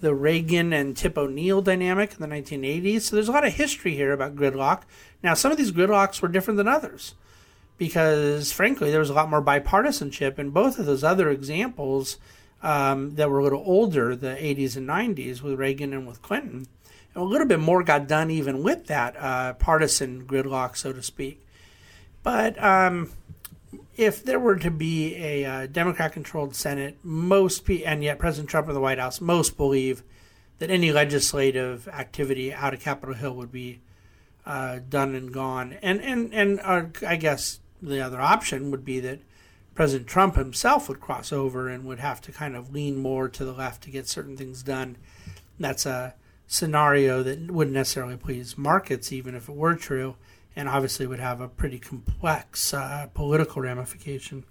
The 0.00 0.12
Reagan 0.12 0.72
and 0.72 0.96
Tip 0.96 1.16
O'Neill 1.16 1.62
dynamic 1.62 2.14
in 2.14 2.18
the 2.18 2.26
1980s. 2.26 3.02
So 3.02 3.14
there's 3.14 3.28
a 3.28 3.32
lot 3.32 3.46
of 3.46 3.52
history 3.52 3.94
here 3.94 4.10
about 4.10 4.34
gridlock. 4.34 4.82
Now, 5.22 5.34
some 5.34 5.52
of 5.52 5.56
these 5.56 5.70
gridlocks 5.70 6.20
were 6.20 6.26
different 6.26 6.56
than 6.56 6.66
others 6.66 7.14
because 7.76 8.50
frankly 8.50 8.90
there 8.90 8.98
was 8.98 9.10
a 9.10 9.14
lot 9.14 9.30
more 9.30 9.40
bipartisanship 9.40 10.36
in 10.36 10.50
both 10.50 10.80
of 10.80 10.86
those 10.86 11.04
other 11.04 11.30
examples 11.30 12.18
um, 12.64 13.14
that 13.14 13.30
were 13.30 13.38
a 13.38 13.44
little 13.44 13.62
older, 13.64 14.16
the 14.16 14.34
80s 14.34 14.76
and 14.76 14.88
90s 14.88 15.42
with 15.42 15.60
Reagan 15.60 15.92
and 15.92 16.08
with 16.08 16.22
Clinton. 16.22 16.66
A 17.14 17.22
little 17.22 17.46
bit 17.46 17.60
more 17.60 17.84
got 17.84 18.08
done 18.08 18.32
even 18.32 18.64
with 18.64 18.88
that 18.88 19.14
uh, 19.16 19.52
partisan 19.52 20.26
gridlock, 20.26 20.76
so 20.76 20.92
to 20.92 21.04
speak. 21.04 21.44
But 22.28 22.62
um, 22.62 23.10
if 23.96 24.22
there 24.22 24.38
were 24.38 24.56
to 24.56 24.70
be 24.70 25.16
a 25.16 25.46
uh, 25.46 25.66
Democrat-controlled 25.66 26.54
Senate, 26.54 26.98
most 27.02 27.64
pe- 27.64 27.84
and 27.84 28.04
yet 28.04 28.18
President 28.18 28.50
Trump 28.50 28.68
in 28.68 28.74
the 28.74 28.82
White 28.82 28.98
House, 28.98 29.22
most 29.22 29.56
believe 29.56 30.02
that 30.58 30.68
any 30.68 30.92
legislative 30.92 31.88
activity 31.88 32.52
out 32.52 32.74
of 32.74 32.80
Capitol 32.80 33.14
Hill 33.14 33.32
would 33.32 33.50
be 33.50 33.80
uh, 34.44 34.80
done 34.90 35.14
and 35.14 35.32
gone. 35.32 35.78
And 35.80 36.02
and 36.02 36.34
and 36.34 36.60
uh, 36.62 36.82
I 37.06 37.16
guess 37.16 37.60
the 37.80 38.02
other 38.02 38.20
option 38.20 38.70
would 38.72 38.84
be 38.84 39.00
that 39.00 39.20
President 39.74 40.06
Trump 40.06 40.36
himself 40.36 40.86
would 40.86 41.00
cross 41.00 41.32
over 41.32 41.70
and 41.70 41.86
would 41.86 42.00
have 42.00 42.20
to 42.20 42.30
kind 42.30 42.54
of 42.54 42.74
lean 42.74 42.98
more 42.98 43.30
to 43.30 43.42
the 43.42 43.54
left 43.54 43.84
to 43.84 43.90
get 43.90 44.06
certain 44.06 44.36
things 44.36 44.62
done. 44.62 44.98
That's 45.58 45.86
a 45.86 46.14
scenario 46.46 47.22
that 47.22 47.50
wouldn't 47.50 47.74
necessarily 47.74 48.18
please 48.18 48.58
markets, 48.58 49.12
even 49.12 49.34
if 49.34 49.48
it 49.48 49.54
were 49.54 49.76
true, 49.76 50.16
and 50.58 50.68
obviously 50.68 51.06
would 51.06 51.20
have 51.20 51.40
a 51.40 51.46
pretty 51.46 51.78
complex 51.78 52.74
uh, 52.74 53.06
political 53.14 53.62
ramification. 53.62 54.44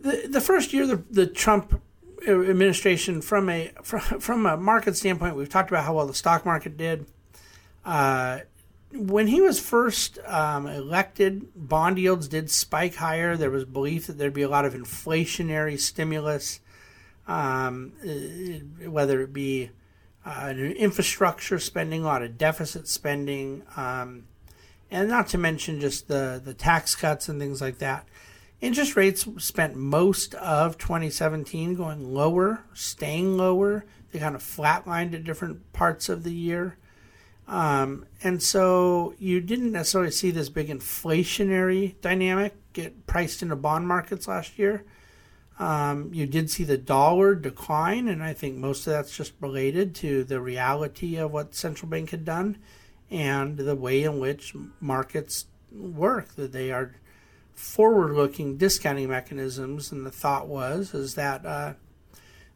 The, 0.00 0.26
the 0.30 0.40
first 0.40 0.72
year 0.72 0.86
the, 0.86 1.04
the 1.10 1.26
Trump 1.26 1.82
administration, 2.26 3.20
from 3.20 3.50
a 3.50 3.68
from 3.82 4.46
a 4.46 4.56
market 4.56 4.96
standpoint, 4.96 5.36
we've 5.36 5.50
talked 5.50 5.70
about 5.70 5.84
how 5.84 5.94
well 5.94 6.06
the 6.06 6.14
stock 6.14 6.46
market 6.46 6.78
did. 6.78 7.04
Uh, 7.84 8.40
when 8.92 9.26
he 9.26 9.42
was 9.42 9.60
first 9.60 10.18
um, 10.24 10.66
elected, 10.66 11.46
bond 11.54 11.98
yields 11.98 12.28
did 12.28 12.50
spike 12.50 12.94
higher. 12.94 13.36
There 13.36 13.50
was 13.50 13.66
belief 13.66 14.06
that 14.06 14.16
there'd 14.16 14.32
be 14.32 14.42
a 14.42 14.48
lot 14.48 14.64
of 14.64 14.72
inflationary 14.72 15.78
stimulus, 15.78 16.60
um, 17.26 17.92
whether 18.86 19.20
it 19.20 19.34
be 19.34 19.70
uh, 20.24 20.48
infrastructure 20.48 21.58
spending, 21.58 22.02
a 22.02 22.06
lot 22.06 22.22
of 22.22 22.38
deficit 22.38 22.88
spending, 22.88 23.62
um, 23.76 24.24
and 24.90 25.08
not 25.08 25.28
to 25.28 25.38
mention 25.38 25.80
just 25.80 26.08
the, 26.08 26.40
the 26.42 26.54
tax 26.54 26.94
cuts 26.94 27.28
and 27.28 27.40
things 27.40 27.60
like 27.60 27.78
that. 27.78 28.06
Interest 28.60 28.96
rates 28.96 29.26
spent 29.38 29.76
most 29.76 30.34
of 30.36 30.78
2017 30.78 31.74
going 31.74 32.14
lower, 32.14 32.64
staying 32.72 33.36
lower. 33.36 33.84
They 34.12 34.18
kind 34.18 34.34
of 34.34 34.42
flatlined 34.42 35.14
at 35.14 35.24
different 35.24 35.72
parts 35.72 36.08
of 36.08 36.22
the 36.22 36.32
year. 36.32 36.78
Um, 37.46 38.06
and 38.22 38.42
so 38.42 39.14
you 39.18 39.40
didn't 39.40 39.72
necessarily 39.72 40.12
see 40.12 40.30
this 40.30 40.48
big 40.48 40.68
inflationary 40.68 42.00
dynamic 42.00 42.54
get 42.72 43.06
priced 43.06 43.42
into 43.42 43.56
bond 43.56 43.86
markets 43.86 44.26
last 44.26 44.58
year. 44.58 44.84
Um, 45.58 46.12
you 46.12 46.26
did 46.26 46.50
see 46.50 46.64
the 46.64 46.76
dollar 46.76 47.34
decline, 47.34 48.08
and 48.08 48.22
I 48.22 48.32
think 48.32 48.56
most 48.56 48.86
of 48.86 48.92
that's 48.92 49.16
just 49.16 49.32
related 49.40 49.94
to 49.96 50.24
the 50.24 50.40
reality 50.40 51.16
of 51.16 51.30
what 51.30 51.54
central 51.54 51.88
bank 51.88 52.10
had 52.10 52.24
done 52.24 52.58
and 53.10 53.56
the 53.56 53.76
way 53.76 54.02
in 54.02 54.18
which 54.18 54.54
markets 54.80 55.46
work. 55.70 56.34
That 56.34 56.52
they 56.52 56.72
are 56.72 56.96
forward-looking 57.54 58.56
discounting 58.56 59.08
mechanisms, 59.08 59.92
and 59.92 60.04
the 60.04 60.10
thought 60.10 60.48
was 60.48 60.92
is 60.92 61.14
that 61.14 61.46
uh, 61.46 61.74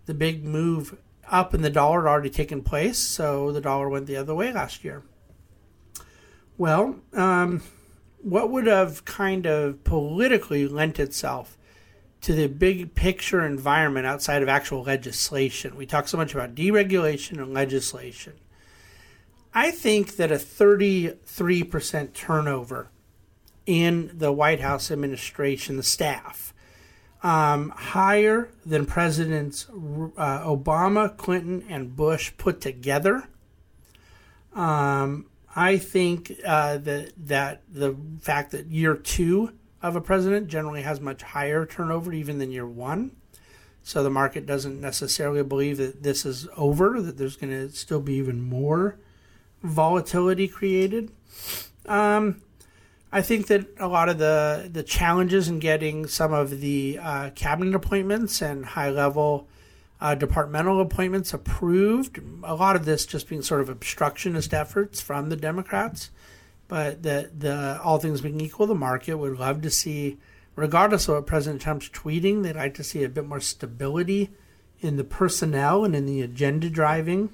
the 0.07 0.15
big 0.15 0.45
move 0.45 0.99
up 1.31 1.55
in 1.55 1.63
the 1.63 1.71
dollar 1.71 2.03
had 2.03 2.09
already 2.09 2.31
taken 2.31 2.63
place, 2.63 2.99
so 2.99 3.53
the 3.53 3.61
dollar 3.61 3.89
went 3.89 4.07
the 4.07 4.17
other 4.17 4.35
way 4.35 4.53
last 4.53 4.83
year. 4.83 5.03
Well, 6.57 6.97
um, 7.13 7.63
what 8.23 8.51
would 8.51 8.67
have 8.67 9.05
kind 9.05 9.47
of 9.47 9.85
politically 9.85 10.67
lent 10.67 10.99
itself 10.99 11.58
to 12.23 12.33
the 12.33 12.49
big 12.49 12.95
picture 12.95 13.45
environment 13.45 14.07
outside 14.07 14.43
of 14.43 14.49
actual 14.49 14.83
legislation? 14.83 15.77
We 15.77 15.87
talk 15.87 16.09
so 16.09 16.17
much 16.17 16.35
about 16.35 16.55
deregulation 16.55 17.39
and 17.39 17.53
legislation. 17.55 18.35
I 19.55 19.71
think 19.71 20.17
that 20.17 20.31
a 20.31 20.37
33% 20.37 22.13
turnover 22.13 22.91
in 23.67 24.11
the 24.15 24.33
White 24.33 24.61
House 24.61 24.91
administration, 24.91 25.77
the 25.77 25.83
staff, 25.83 26.55
um, 27.23 27.71
higher 27.71 28.49
than 28.65 28.87
Presidents 28.87 29.67
uh, 29.69 30.45
Obama, 30.45 31.17
Clinton, 31.17 31.65
and 31.69 31.97
Bush 31.97 32.33
put 32.39 32.61
together. 32.61 33.29
Um, 34.55 35.27
I 35.55 35.79
think 35.79 36.33
uh, 36.45 36.79
that 36.79 37.13
that 37.27 37.63
the 37.69 37.97
fact 38.21 38.53
that 38.53 38.67
year 38.67 38.95
two 38.95 39.53
of 39.83 39.97
a 39.97 40.01
president 40.01 40.49
generally 40.49 40.83
has 40.83 41.01
much 41.01 41.23
higher 41.23 41.65
turnover 41.65 42.13
even 42.13 42.39
than 42.39 42.51
year 42.51 42.67
one, 42.67 43.13
so 43.83 44.03
the 44.03 44.11
market 44.11 44.47
doesn't 44.47 44.81
necessarily 44.81 45.43
believe 45.43 45.77
that 45.79 46.03
this 46.03 46.27
is 46.27 46.49
over. 46.57 47.01
That 47.01 47.19
there's 47.19 47.37
going 47.37 47.53
to 47.53 47.71
still 47.75 48.01
be 48.01 48.15
even 48.15 48.41
more 48.41 48.99
volatility 49.63 50.49
created. 50.49 51.11
Um, 51.87 52.43
I 53.11 53.23
think 53.23 53.47
that 53.47 53.67
a 53.79 53.89
lot 53.89 54.09
of 54.09 54.19
the 54.19 54.69
the 54.71 54.83
challenges 54.83 55.49
in 55.49 55.59
getting 55.59 56.07
some 56.07 56.33
of 56.33 56.61
the 56.61 56.99
uh, 57.01 57.31
cabinet 57.31 57.75
appointments 57.75 58.43
and 58.43 58.65
high 58.65 58.91
level 58.91 59.49
uh, 60.01 60.15
departmental 60.15 60.81
appointments 60.81 61.35
approved, 61.35 62.21
a 62.45 62.55
lot 62.55 62.77
of 62.77 62.85
this 62.85 63.07
just 63.07 63.29
being 63.29 63.43
sort 63.43 63.61
of 63.61 63.69
obstructionist 63.69 64.55
efforts 64.55 65.01
from 65.01 65.29
the 65.29 65.37
Democrats, 65.37 66.11
but 66.69 67.03
that 67.03 67.41
the 67.41 67.81
all 67.83 67.99
things 67.99 68.21
being 68.21 68.41
equal, 68.41 68.67
the 68.67 68.75
market 68.75 69.17
would 69.17 69.39
love 69.39 69.63
to 69.63 69.71
see, 69.71 70.19
regardless 70.55 71.09
of 71.09 71.15
what 71.17 71.27
President 71.27 71.63
Trump's 71.63 71.89
tweeting, 71.89 72.43
they'd 72.43 72.57
like 72.57 72.75
to 72.75 72.85
see 72.85 73.03
a 73.03 73.09
bit 73.09 73.27
more 73.27 73.41
stability 73.41 74.31
in 74.81 74.97
the 74.97 75.05
personnel 75.05 75.85
and 75.85 75.97
in 75.97 76.07
the 76.07 76.21
agenda 76.21 76.71
driving. 76.71 77.31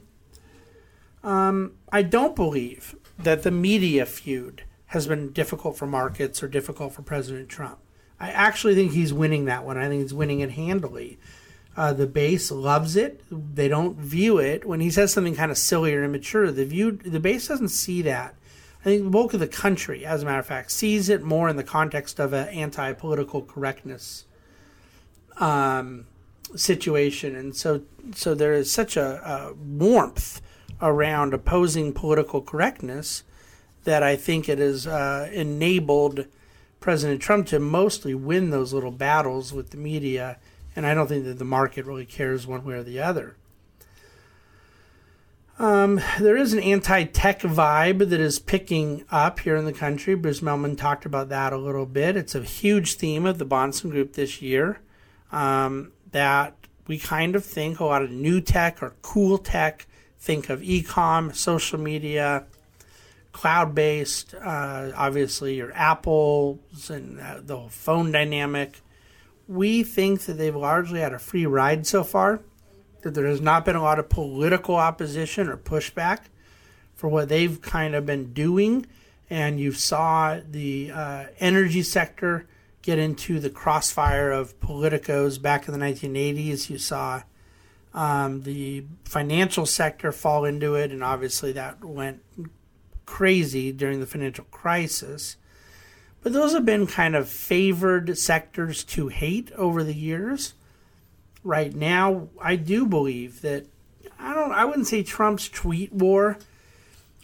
Um, 1.22 1.72
I 1.90 2.02
don't 2.02 2.36
believe 2.36 2.96
that 3.18 3.42
the 3.42 3.50
media 3.50 4.06
feud 4.06 4.62
has 4.86 5.06
been 5.06 5.32
difficult 5.32 5.76
for 5.76 5.86
markets 5.86 6.42
or 6.42 6.48
difficult 6.48 6.92
for 6.92 7.02
President 7.02 7.48
Trump. 7.48 7.78
I 8.20 8.30
actually 8.30 8.74
think 8.74 8.92
he's 8.92 9.12
winning 9.12 9.46
that 9.46 9.64
one. 9.64 9.76
I 9.76 9.88
think 9.88 10.02
he's 10.02 10.14
winning 10.14 10.40
it 10.40 10.52
handily. 10.52 11.18
Uh, 11.76 11.92
the 11.92 12.06
base 12.06 12.50
loves 12.50 12.94
it. 12.94 13.20
They 13.30 13.66
don't 13.66 13.96
view 13.96 14.38
it 14.38 14.64
when 14.64 14.80
he 14.80 14.90
says 14.90 15.12
something 15.12 15.34
kind 15.34 15.50
of 15.50 15.58
silly 15.58 15.92
or 15.92 16.04
immature. 16.04 16.52
The 16.52 16.64
view, 16.64 16.92
the 16.92 17.18
base 17.18 17.48
doesn't 17.48 17.70
see 17.70 18.02
that. 18.02 18.36
I 18.84 18.88
think 18.90 19.04
the 19.04 19.10
bulk 19.10 19.32
of 19.32 19.40
the 19.40 19.48
country, 19.48 20.04
as 20.04 20.22
a 20.22 20.26
matter 20.26 20.40
of 20.40 20.46
fact, 20.46 20.70
sees 20.70 21.08
it 21.08 21.22
more 21.22 21.48
in 21.48 21.56
the 21.56 21.64
context 21.64 22.20
of 22.20 22.32
an 22.34 22.48
anti-political 22.48 23.42
correctness. 23.42 24.26
um, 25.38 26.06
situation, 26.56 27.34
and 27.34 27.56
so 27.56 27.82
so 28.14 28.34
there 28.34 28.52
is 28.52 28.70
such 28.70 28.96
a, 28.96 29.20
a 29.24 29.54
warmth 29.54 30.40
around 30.80 31.34
opposing 31.34 31.92
political 31.92 32.40
correctness 32.42 33.24
that 33.84 34.02
I 34.02 34.16
think 34.16 34.48
it 34.48 34.58
has 34.58 34.86
uh, 34.86 35.28
enabled 35.32 36.26
President 36.80 37.20
Trump 37.20 37.46
to 37.48 37.58
mostly 37.58 38.14
win 38.14 38.50
those 38.50 38.72
little 38.72 38.90
battles 38.90 39.52
with 39.52 39.70
the 39.70 39.76
media, 39.76 40.38
and 40.76 40.86
I 40.86 40.94
don't 40.94 41.08
think 41.08 41.24
that 41.24 41.38
the 41.38 41.44
market 41.44 41.86
really 41.86 42.06
cares 42.06 42.46
one 42.46 42.64
way 42.64 42.74
or 42.74 42.82
the 42.82 43.00
other. 43.00 43.36
Um, 45.56 46.00
there 46.18 46.36
is 46.36 46.52
an 46.52 46.58
anti-tech 46.58 47.40
vibe 47.40 48.10
that 48.10 48.20
is 48.20 48.40
picking 48.40 49.04
up 49.10 49.38
here 49.40 49.54
in 49.54 49.64
the 49.64 49.72
country. 49.72 50.16
Bruce 50.16 50.40
Mehlman 50.40 50.76
talked 50.76 51.06
about 51.06 51.28
that 51.28 51.52
a 51.52 51.56
little 51.56 51.86
bit. 51.86 52.16
It's 52.16 52.34
a 52.34 52.42
huge 52.42 52.94
theme 52.94 53.24
of 53.24 53.38
the 53.38 53.46
Bahnsen 53.46 53.90
Group 53.90 54.14
this 54.14 54.42
year. 54.42 54.80
Um, 55.30 55.92
that 56.10 56.56
we 56.86 56.98
kind 56.98 57.36
of 57.36 57.44
think 57.44 57.78
a 57.78 57.84
lot 57.84 58.02
of 58.02 58.10
new 58.10 58.40
tech 58.40 58.82
or 58.82 58.94
cool 59.02 59.38
tech. 59.38 59.86
Think 60.18 60.50
of 60.50 60.62
e-com, 60.62 61.32
social 61.32 61.78
media, 61.78 62.46
cloud-based. 63.32 64.34
Uh, 64.34 64.90
obviously, 64.96 65.54
your 65.54 65.72
Apples 65.74 66.90
and 66.90 67.20
uh, 67.20 67.40
the 67.40 67.56
whole 67.56 67.68
phone 67.68 68.10
dynamic. 68.10 68.80
We 69.46 69.82
think 69.82 70.22
that 70.22 70.34
they've 70.34 70.54
largely 70.54 71.00
had 71.00 71.12
a 71.12 71.18
free 71.18 71.46
ride 71.46 71.86
so 71.86 72.02
far 72.02 72.40
that 73.04 73.14
there 73.14 73.26
has 73.26 73.40
not 73.40 73.64
been 73.64 73.76
a 73.76 73.82
lot 73.82 73.98
of 73.98 74.08
political 74.08 74.74
opposition 74.76 75.48
or 75.48 75.56
pushback 75.56 76.24
for 76.94 77.08
what 77.08 77.28
they've 77.28 77.60
kind 77.62 77.94
of 77.94 78.04
been 78.04 78.32
doing. 78.32 78.86
And 79.30 79.58
you 79.58 79.72
saw 79.72 80.40
the 80.50 80.90
uh, 80.90 81.24
energy 81.38 81.82
sector 81.82 82.46
get 82.82 82.98
into 82.98 83.40
the 83.40 83.50
crossfire 83.50 84.30
of 84.30 84.58
politicos 84.60 85.40
back 85.40 85.66
in 85.68 85.78
the 85.78 85.84
1980s. 85.84 86.68
You 86.68 86.78
saw 86.78 87.22
um, 87.94 88.42
the 88.42 88.84
financial 89.04 89.66
sector 89.66 90.12
fall 90.12 90.44
into 90.44 90.74
it, 90.74 90.90
and 90.90 91.02
obviously 91.02 91.52
that 91.52 91.84
went 91.84 92.22
crazy 93.06 93.72
during 93.72 94.00
the 94.00 94.06
financial 94.06 94.44
crisis. 94.50 95.36
But 96.22 96.32
those 96.32 96.52
have 96.52 96.64
been 96.64 96.86
kind 96.86 97.14
of 97.14 97.28
favored 97.28 98.16
sectors 98.16 98.82
to 98.84 99.08
hate 99.08 99.52
over 99.52 99.84
the 99.84 99.94
years 99.94 100.54
right 101.44 101.74
now, 101.74 102.28
I 102.40 102.56
do 102.56 102.86
believe 102.86 103.42
that 103.42 103.66
I 104.18 104.34
don't 104.34 104.52
I 104.52 104.64
wouldn't 104.64 104.88
say 104.88 105.02
Trump's 105.02 105.48
tweet 105.48 105.92
war 105.92 106.38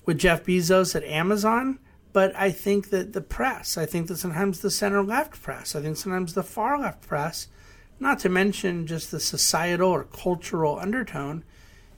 with 0.05 0.19
Jeff 0.19 0.45
Bezos 0.45 0.95
at 0.95 1.05
Amazon, 1.05 1.79
but 2.13 2.35
I 2.37 2.51
think 2.51 2.91
that 2.91 3.13
the 3.13 3.21
press, 3.21 3.79
I 3.79 3.87
think 3.87 4.09
that 4.09 4.19
sometimes 4.19 4.61
the 4.61 4.71
center 4.71 5.03
left 5.03 5.43
press, 5.43 5.75
I 5.75 5.83
think 5.83 5.97
sometimes 5.97 6.35
the 6.35 6.43
far 6.43 6.79
left 6.79 7.07
press, 7.07 7.49
not 7.99 8.19
to 8.21 8.29
mention 8.29 8.87
just 8.87 9.11
the 9.11 9.21
societal 9.21 9.91
or 9.91 10.05
cultural 10.05 10.79
undertone, 10.79 11.45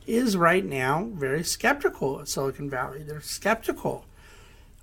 is 0.06 0.36
right 0.36 0.64
now 0.64 1.08
very 1.14 1.44
skeptical 1.44 2.18
of 2.18 2.28
Silicon 2.28 2.68
Valley. 2.68 3.02
They're 3.02 3.20
skeptical 3.20 4.04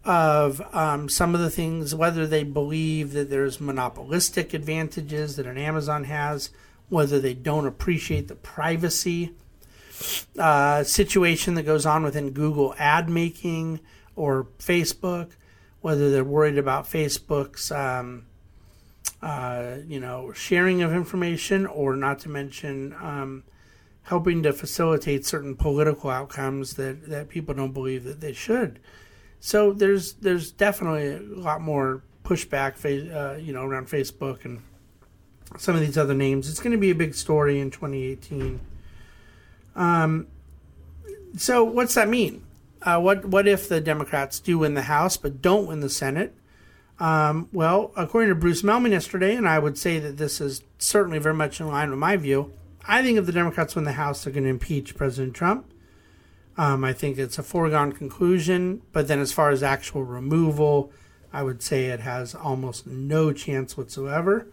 of 0.05 0.61
um, 0.73 1.09
some 1.09 1.35
of 1.35 1.41
the 1.41 1.49
things, 1.49 1.93
whether 1.93 2.25
they 2.25 2.43
believe 2.43 3.11
that 3.13 3.29
there's 3.29 3.59
monopolistic 3.59 4.53
advantages 4.53 5.35
that 5.35 5.45
an 5.45 5.57
Amazon 5.57 6.05
has 6.05 6.49
whether 6.89 7.19
they 7.19 7.33
don't 7.33 7.67
appreciate 7.67 8.27
the 8.27 8.35
privacy 8.35 9.33
uh, 10.37 10.83
situation 10.83 11.55
that 11.55 11.63
goes 11.63 11.85
on 11.85 12.03
within 12.03 12.31
Google 12.31 12.73
ad 12.77 13.09
making 13.09 13.79
or 14.15 14.47
Facebook, 14.59 15.31
whether 15.81 16.11
they're 16.11 16.23
worried 16.23 16.57
about 16.57 16.85
Facebook's, 16.85 17.71
um, 17.71 18.25
uh, 19.21 19.75
you 19.87 19.99
know, 19.99 20.31
sharing 20.33 20.81
of 20.81 20.93
information, 20.93 21.65
or 21.65 21.95
not 21.95 22.19
to 22.19 22.29
mention 22.29 22.93
um, 23.01 23.43
helping 24.03 24.43
to 24.43 24.53
facilitate 24.53 25.25
certain 25.25 25.55
political 25.55 26.09
outcomes 26.09 26.73
that, 26.75 27.07
that 27.09 27.29
people 27.29 27.53
don't 27.53 27.73
believe 27.73 28.03
that 28.03 28.21
they 28.21 28.33
should. 28.33 28.79
So 29.39 29.71
there's 29.71 30.13
there's 30.13 30.51
definitely 30.51 31.13
a 31.13 31.39
lot 31.39 31.61
more 31.61 32.03
pushback, 32.25 32.83
uh, 32.85 33.37
you 33.37 33.53
know, 33.53 33.63
around 33.63 33.87
Facebook 33.87 34.43
and 34.45 34.61
some 35.57 35.75
of 35.75 35.81
these 35.81 35.97
other 35.97 36.13
names. 36.13 36.49
It's 36.49 36.59
going 36.59 36.71
to 36.71 36.77
be 36.77 36.91
a 36.91 36.95
big 36.95 37.15
story 37.15 37.59
in 37.59 37.71
2018. 37.71 38.59
Um, 39.75 40.27
so 41.37 41.63
what's 41.63 41.93
that 41.95 42.09
mean? 42.09 42.43
Uh, 42.81 42.99
what 42.99 43.25
what 43.25 43.47
if 43.47 43.67
the 43.67 43.81
Democrats 43.81 44.39
do 44.39 44.59
win 44.59 44.73
the 44.73 44.83
House 44.83 45.17
but 45.17 45.41
don't 45.41 45.67
win 45.67 45.81
the 45.81 45.89
Senate? 45.89 46.33
Um, 46.99 47.47
well, 47.53 47.91
according 47.95 48.29
to 48.29 48.35
Bruce 48.35 48.61
Mehlman 48.61 48.91
yesterday, 48.91 49.35
and 49.35 49.47
I 49.47 49.59
would 49.59 49.77
say 49.77 49.99
that 49.99 50.17
this 50.17 50.41
is 50.41 50.63
certainly 50.77 51.17
very 51.17 51.35
much 51.35 51.59
in 51.59 51.67
line 51.67 51.89
with 51.89 51.99
my 51.99 52.17
view. 52.17 52.53
I 52.87 53.01
think 53.01 53.17
if 53.17 53.25
the 53.25 53.31
Democrats 53.31 53.75
win 53.75 53.85
the 53.85 53.93
House, 53.93 54.23
they're 54.23 54.33
going 54.33 54.43
to 54.43 54.49
impeach 54.49 54.95
President 54.95 55.33
Trump. 55.33 55.71
Um, 56.57 56.83
I 56.83 56.91
think 56.91 57.17
it's 57.17 57.37
a 57.37 57.43
foregone 57.43 57.93
conclusion. 57.93 58.81
But 58.91 59.07
then, 59.07 59.19
as 59.19 59.31
far 59.31 59.49
as 59.49 59.63
actual 59.63 60.03
removal, 60.03 60.91
I 61.31 61.43
would 61.43 61.61
say 61.61 61.85
it 61.85 62.01
has 62.01 62.35
almost 62.35 62.85
no 62.85 63.31
chance 63.31 63.77
whatsoever 63.77 64.47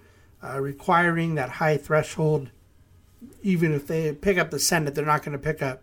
uh, 0.46 0.60
requiring 0.60 1.34
that 1.34 1.50
high 1.50 1.76
threshold. 1.76 2.50
Even 3.42 3.72
if 3.72 3.86
they 3.86 4.12
pick 4.12 4.38
up 4.38 4.50
the 4.50 4.58
Senate, 4.58 4.94
they're 4.94 5.04
not 5.04 5.22
going 5.22 5.36
to 5.36 5.42
pick 5.42 5.62
up 5.62 5.82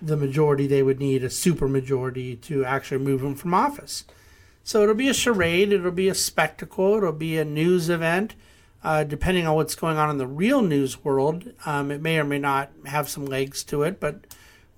the 0.00 0.16
majority 0.16 0.66
they 0.66 0.82
would 0.82 0.98
need, 0.98 1.24
a 1.24 1.30
super 1.30 1.68
majority, 1.68 2.36
to 2.36 2.64
actually 2.64 2.98
move 2.98 3.22
him 3.22 3.34
from 3.34 3.54
office. 3.54 4.04
So 4.62 4.82
it'll 4.82 4.94
be 4.94 5.08
a 5.08 5.14
charade, 5.14 5.72
it'll 5.72 5.92
be 5.92 6.08
a 6.08 6.14
spectacle, 6.14 6.96
it'll 6.96 7.12
be 7.12 7.38
a 7.38 7.44
news 7.44 7.88
event. 7.88 8.34
Uh, 8.82 9.04
depending 9.04 9.46
on 9.46 9.54
what's 9.54 9.74
going 9.74 9.96
on 9.96 10.10
in 10.10 10.18
the 10.18 10.26
real 10.26 10.62
news 10.62 11.02
world, 11.02 11.52
um, 11.64 11.90
it 11.90 12.00
may 12.00 12.18
or 12.18 12.24
may 12.24 12.38
not 12.38 12.70
have 12.84 13.08
some 13.08 13.26
legs 13.26 13.64
to 13.64 13.82
it, 13.82 13.98
but 13.98 14.26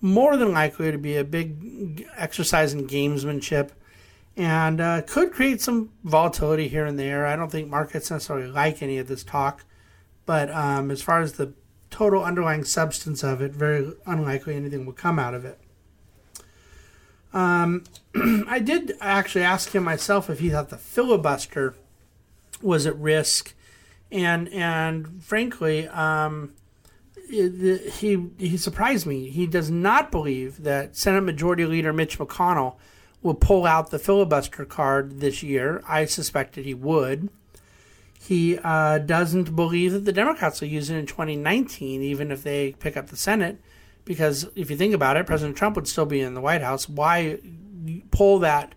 more 0.01 0.37
than 0.37 0.53
likely 0.53 0.91
to 0.93 0.99
be 0.99 1.17
a 1.17 1.25
big 1.25 2.07
exercise 2.17 2.73
in 2.73 2.87
gamesmanship 2.87 3.71
and 4.39 4.81
uh, 4.81 5.03
could 5.03 5.33
create 5.33 5.61
some 5.61 5.91
volatility 6.05 6.69
here 6.69 6.87
and 6.87 6.97
there. 6.97 7.27
I 7.27 7.35
don't 7.35 7.51
think 7.51 7.69
markets 7.69 8.09
necessarily 8.09 8.47
like 8.47 8.81
any 8.83 8.97
of 8.99 9.09
this 9.09 9.25
talk, 9.25 9.65
but 10.27 10.49
um, 10.51 10.93
as 10.93 11.03
far 11.03 11.21
as 11.21 11.33
the 11.33 11.55
total 11.91 12.23
underlying 12.23 12.63
substance 12.63 13.25
of 13.25 13.43
it, 13.43 13.51
very 13.51 13.93
unlikely 14.07 14.55
anything 14.55 14.87
will 14.87 14.93
come 14.93 15.19
out 15.19 15.35
of 15.35 15.45
it. 15.45 15.59
Um, 17.33 17.83
I 18.49 18.61
did 18.61 18.93
actually 19.01 19.43
ask 19.43 19.75
him 19.75 19.83
myself 19.83 20.31
if 20.31 20.39
he 20.39 20.51
thought 20.51 20.69
the 20.69 20.79
filibuster 20.79 21.75
was 22.63 22.87
at 22.87 22.97
risk, 22.97 23.55
and 24.13 24.49
and 24.51 25.21
frankly, 25.21 25.89
um, 25.89 26.55
he 27.29 28.29
he 28.39 28.57
surprised 28.57 29.05
me. 29.05 29.31
He 29.31 29.49
does 29.49 29.69
not 29.69 30.13
believe 30.13 30.63
that 30.63 30.97
Senate 30.97 31.23
Majority 31.23 31.67
Leader 31.67 31.93
Mitch 31.93 32.21
McConnell 32.21 32.77
will 33.23 33.35
pull 33.35 33.67
out 33.67 33.91
the 33.91 33.99
filibuster 33.99 34.65
card 34.65 35.21
this 35.21 35.43
year. 35.43 35.83
I 35.89 36.05
suspected 36.05 36.65
he 36.65 36.75
would. 36.75 37.31
He 38.21 38.59
uh, 38.59 38.99
doesn't 38.99 39.55
believe 39.57 39.93
that 39.93 40.05
the 40.05 40.13
Democrats 40.13 40.61
will 40.61 40.69
use 40.69 40.91
it 40.91 40.97
in 40.97 41.07
2019, 41.07 42.03
even 42.03 42.31
if 42.31 42.43
they 42.43 42.73
pick 42.73 42.97
up 42.97 43.09
the 43.09 43.17
Senate, 43.17 43.61
because 44.05 44.49
if 44.55 44.71
you 44.71 44.77
think 44.77 44.95
about 44.95 45.17
it, 45.17 45.27
President 45.27 45.57
Trump 45.57 45.77
would 45.77 45.89
still 45.89 46.07
be 46.07 46.21
in 46.21 46.35
the 46.35 46.41
White 46.41 46.63
House. 46.63 46.89
Why 46.89 47.39
pull 48.11 48.39
that 48.41 48.75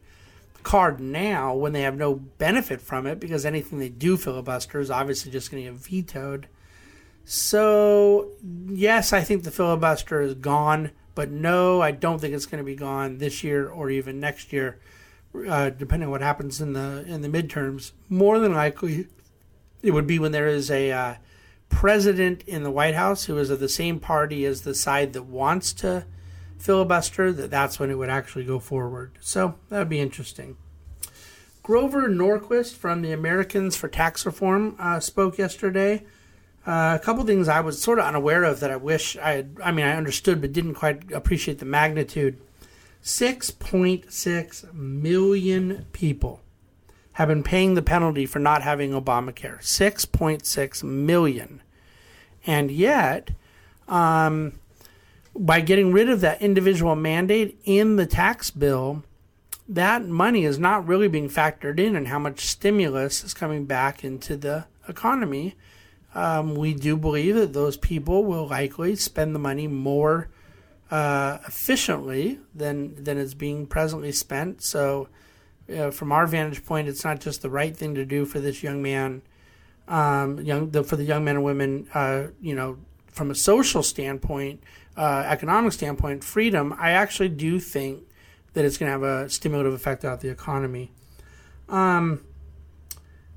card 0.64 1.00
now 1.00 1.56
when 1.56 1.74
they 1.74 1.82
have 1.82 1.98
no 1.98 2.16
benefit 2.16 2.82
from 2.82 3.08
it? 3.08 3.20
Because 3.20 3.46
anything 3.46 3.80
they 3.80 3.90
do 3.90 4.18
filibuster 4.18 4.80
is 4.80 4.92
obviously 4.92 5.32
just 5.32 5.50
going 5.50 5.64
to 5.64 5.72
get 5.72 5.80
vetoed. 5.80 6.48
So, 7.24 8.32
yes, 8.68 9.14
I 9.14 9.22
think 9.22 9.44
the 9.44 9.52
filibuster 9.52 10.22
is 10.22 10.34
gone. 10.34 10.92
But 11.14 11.30
no, 11.30 11.82
I 11.82 11.92
don't 11.92 12.20
think 12.20 12.34
it's 12.34 12.46
going 12.46 12.64
to 12.64 12.66
be 12.66 12.76
gone 12.76 13.18
this 13.18 13.44
year 13.44 13.70
or 13.70 13.90
even 13.90 14.20
next 14.20 14.54
year, 14.54 14.80
uh, 15.48 15.70
depending 15.70 16.08
on 16.08 16.12
what 16.12 16.22
happens 16.22 16.62
in 16.62 16.74
the 16.74 17.04
in 17.08 17.22
the 17.22 17.28
midterms. 17.28 17.92
More 18.10 18.40
than 18.40 18.54
likely, 18.54 19.08
it 19.82 19.92
would 19.92 20.08
be 20.08 20.20
when 20.20 20.32
there 20.32 20.48
is 20.48 20.72
a 20.72 20.92
uh, 20.92 21.16
president 21.70 22.44
in 22.44 22.64
the 22.64 22.72
White 22.72 22.96
House 22.96 23.26
who 23.26 23.38
is 23.38 23.50
of 23.50 23.60
the 23.60 23.70
same 23.70 24.00
party 24.00 24.46
as 24.46 24.62
the 24.62 24.74
side 24.74 25.14
that 25.14 25.24
wants 25.24 25.74
to 25.74 26.06
filibuster. 26.58 27.34
That 27.34 27.52
that's 27.52 27.80
when 27.80 27.90
it 27.90 27.98
would 27.98 28.10
actually 28.10 28.46
go 28.46 28.60
forward. 28.60 29.18
So 29.20 29.56
that 29.70 29.80
would 29.80 29.90
be 29.90 30.00
interesting. 30.00 30.58
Grover 31.64 32.10
Norquist 32.10 32.76
from 32.76 33.02
the 33.02 33.12
Americans 33.12 33.76
for 33.76 33.88
Tax 33.88 34.26
Reform 34.26 34.76
uh, 34.80 35.00
spoke 35.00 35.38
yesterday. 35.38 36.04
Uh, 36.66 36.98
a 37.00 37.04
couple 37.04 37.24
things 37.24 37.48
I 37.48 37.60
was 37.62 37.82
sort 37.82 37.98
of 37.98 38.06
unaware 38.06 38.44
of 38.44 38.60
that 38.60 38.70
I 38.70 38.76
wish 38.76 39.18
I 39.18 39.32
had, 39.32 39.58
I 39.64 39.72
mean, 39.72 39.86
I 39.86 39.96
understood 39.96 40.42
but 40.42 40.54
didn't 40.54 40.76
quite 40.76 41.12
appreciate 41.12 41.60
the 41.60 41.66
magnitude. 41.66 42.40
6.6 43.04 44.74
million 44.74 45.88
people 45.92 46.42
have 47.14 47.28
been 47.28 47.44
paying 47.44 47.74
the 47.74 47.82
penalty 47.82 48.26
for 48.26 48.40
not 48.40 48.62
having 48.62 48.92
Obamacare. 48.92 49.60
6.6 49.60 50.84
million. 50.84 51.62
And 52.46 52.70
yet, 52.70 53.32
um, 53.88 54.60
by 55.36 55.62
getting 55.62 55.92
rid 55.92 56.10
of 56.10 56.22
that 56.22 56.42
individual 56.42 56.96
mandate 56.96 57.60
in 57.64 57.96
the 57.96 58.06
tax 58.06 58.52
bill, 58.52 59.04
that 59.68 60.06
money 60.06 60.46
is 60.46 60.60
not 60.60 60.88
really 60.88 61.08
being 61.08 61.30
factored 61.30 61.80
in 61.80 61.96
and 61.96 62.08
how 62.08 62.20
much 62.20 62.46
stimulus 62.46 63.24
is 63.24 63.34
coming 63.34 63.66
back 63.66 64.04
into 64.04 64.38
the 64.38 64.66
economy 64.88 65.56
um, 66.14 66.56
we 66.56 66.74
do 66.74 66.98
believe 66.98 67.36
that 67.36 67.54
those 67.54 67.78
people 67.78 68.26
will 68.26 68.48
likely 68.48 68.96
spend 68.96 69.34
the 69.34 69.40
money 69.40 69.68
more 69.68 70.30
uh, 70.90 71.38
efficiently 71.48 72.40
than 72.54 73.02
than 73.04 73.18
is 73.18 73.34
being 73.34 73.66
presently 73.66 74.12
spent. 74.12 74.62
So, 74.62 75.08
from 75.92 76.12
our 76.12 76.28
vantage 76.28 76.66
point, 76.66 76.88
it's 76.88 77.06
not 77.06 77.22
just 77.22 77.42
the 77.42 77.50
right 77.50 77.76
thing 77.76 77.96
to 77.96 78.06
do 78.06 78.26
for 78.26 78.40
this 78.40 78.62
young 78.62 78.82
man, 78.82 79.22
um, 79.88 80.42
young 80.42 80.72
the, 80.72 80.84
for 80.84 80.98
the 80.98 81.06
young 81.06 81.24
men 81.24 81.38
and 81.38 81.46
women. 81.46 81.88
Uh, 81.94 82.28
you 82.42 82.56
know, 82.56 82.78
from 83.08 83.32
a 83.32 83.36
social 83.36 83.84
standpoint, 83.84 84.64
uh, 84.98 85.24
economic 85.26 85.74
standpoint, 85.74 86.24
freedom. 86.24 86.74
I 86.78 86.92
actually 86.92 87.30
do 87.30 87.60
think 87.60 88.04
that 88.54 88.66
it's 88.66 88.78
going 88.78 88.88
to 88.88 88.92
have 88.92 89.04
a 89.04 89.30
stimulative 89.30 89.74
effect 89.74 90.04
out 90.04 90.22
the 90.22 90.30
economy. 90.30 90.92
Um, 91.70 92.24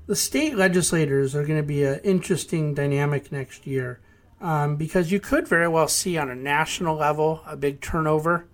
the 0.07 0.15
state 0.15 0.55
legislators 0.55 1.35
are 1.35 1.45
going 1.45 1.59
to 1.59 1.67
be 1.67 1.83
an 1.83 1.99
interesting 2.03 2.73
dynamic 2.73 3.31
next 3.31 3.65
year 3.65 3.99
um, 4.39 4.75
because 4.75 5.11
you 5.11 5.19
could 5.19 5.47
very 5.47 5.67
well 5.67 5.87
see 5.87 6.17
on 6.17 6.29
a 6.29 6.35
national 6.35 6.95
level 6.95 7.41
a 7.47 7.57
big 7.57 7.81
turnover 7.81 8.47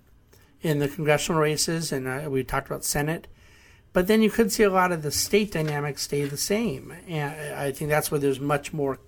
in 0.62 0.80
the 0.80 0.88
congressional 0.88 1.42
races, 1.42 1.92
and 1.92 2.08
uh, 2.08 2.30
we 2.30 2.44
talked 2.44 2.68
about 2.68 2.86
Senate. 2.86 3.28
But 3.94 4.08
then 4.08 4.22
you 4.22 4.30
could 4.30 4.52
see 4.52 4.64
a 4.64 4.70
lot 4.70 4.92
of 4.92 5.02
the 5.02 5.12
state 5.12 5.52
dynamics 5.52 6.04
stay 6.04 6.24
the 6.24 6.38
same, 6.38 6.94
and 7.08 7.56
I 7.56 7.72
think 7.72 7.90
that's 7.90 8.12
where 8.12 8.20
there's 8.20 8.40
much 8.40 8.72
more 8.72 9.00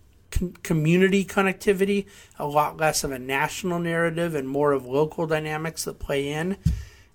community 0.63 1.23
connectivity, 1.23 2.08
a 2.39 2.47
lot 2.47 2.77
less 2.77 3.03
of 3.03 3.12
a 3.12 3.19
national 3.19 3.79
narrative, 3.79 4.36
and 4.36 4.49
more 4.49 4.73
of 4.73 4.86
local 4.86 5.27
dynamics 5.27 5.86
that 5.86 5.99
play 5.99 6.27
in. 6.27 6.58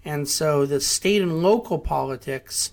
And 0.05 0.29
so 0.29 0.65
the 0.65 0.81
state 0.81 1.21
and 1.21 1.43
local 1.43 1.79
politics 1.79 2.73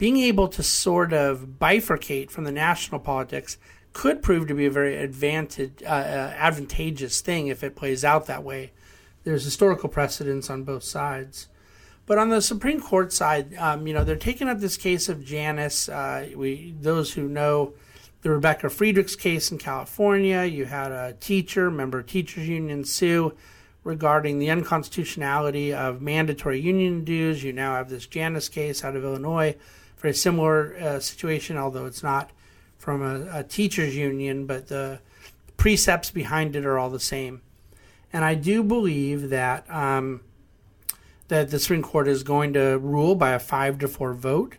being 0.00 0.16
able 0.16 0.48
to 0.48 0.62
sort 0.62 1.12
of 1.12 1.58
bifurcate 1.60 2.30
from 2.30 2.44
the 2.44 2.50
national 2.50 2.98
politics 2.98 3.58
could 3.92 4.22
prove 4.22 4.48
to 4.48 4.54
be 4.54 4.64
a 4.64 4.70
very 4.70 4.96
advantage, 4.96 5.82
uh, 5.82 5.88
uh, 5.88 6.34
advantageous 6.38 7.20
thing 7.20 7.48
if 7.48 7.62
it 7.62 7.76
plays 7.76 8.02
out 8.02 8.24
that 8.24 8.42
way. 8.42 8.72
There's 9.24 9.44
historical 9.44 9.90
precedence 9.90 10.48
on 10.48 10.64
both 10.64 10.84
sides. 10.84 11.48
But 12.06 12.16
on 12.16 12.30
the 12.30 12.40
Supreme 12.40 12.80
Court 12.80 13.12
side, 13.12 13.54
um, 13.56 13.86
you 13.86 13.92
know, 13.92 14.02
they're 14.02 14.16
taking 14.16 14.48
up 14.48 14.60
this 14.60 14.78
case 14.78 15.10
of 15.10 15.22
Janus. 15.22 15.86
Uh, 15.90 16.30
we 16.34 16.74
those 16.80 17.12
who 17.12 17.28
know 17.28 17.74
the 18.22 18.30
Rebecca 18.30 18.70
Friedrichs 18.70 19.16
case 19.16 19.52
in 19.52 19.58
California, 19.58 20.44
you 20.44 20.64
had 20.64 20.92
a 20.92 21.12
teacher, 21.20 21.70
member 21.70 21.98
of 21.98 22.06
teachers 22.06 22.48
union, 22.48 22.84
sue 22.84 23.34
regarding 23.84 24.38
the 24.38 24.48
unconstitutionality 24.48 25.74
of 25.74 26.00
mandatory 26.00 26.58
union 26.58 27.04
dues. 27.04 27.44
You 27.44 27.52
now 27.52 27.74
have 27.74 27.90
this 27.90 28.06
Janus 28.06 28.48
case 28.48 28.82
out 28.82 28.96
of 28.96 29.04
Illinois 29.04 29.56
very 30.00 30.14
similar 30.14 30.76
uh, 30.80 31.00
situation, 31.00 31.56
although 31.56 31.86
it's 31.86 32.02
not 32.02 32.30
from 32.78 33.02
a, 33.02 33.40
a, 33.40 33.44
teachers 33.44 33.94
union, 33.94 34.46
but 34.46 34.68
the 34.68 35.00
precepts 35.56 36.10
behind 36.10 36.56
it 36.56 36.64
are 36.64 36.78
all 36.78 36.90
the 36.90 36.98
same. 36.98 37.42
And 38.12 38.24
I 38.24 38.34
do 38.34 38.62
believe 38.62 39.28
that 39.28 39.70
um, 39.70 40.22
that 41.28 41.50
the 41.50 41.58
Supreme 41.60 41.82
Court 41.82 42.08
is 42.08 42.22
going 42.22 42.54
to 42.54 42.78
rule 42.78 43.14
by 43.14 43.30
a 43.30 43.38
five 43.38 43.78
to 43.78 43.88
four 43.88 44.14
vote 44.14 44.56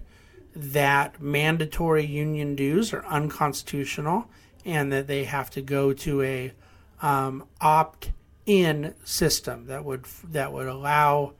that 0.56 1.22
mandatory 1.22 2.06
union 2.06 2.56
dues 2.56 2.94
are 2.94 3.06
unconstitutional 3.06 4.30
and 4.66 4.92
that 4.92 5.08
they 5.08 5.24
have 5.24 5.50
to 5.50 5.62
go 5.62 5.92
to 5.92 6.22
a 6.22 6.54
um, 7.02 7.44
opt-in 7.60 8.94
system 9.04 9.66
that 9.66 9.84
would 9.84 10.06
that 10.30 10.54
would 10.54 10.68
allow 10.68 11.34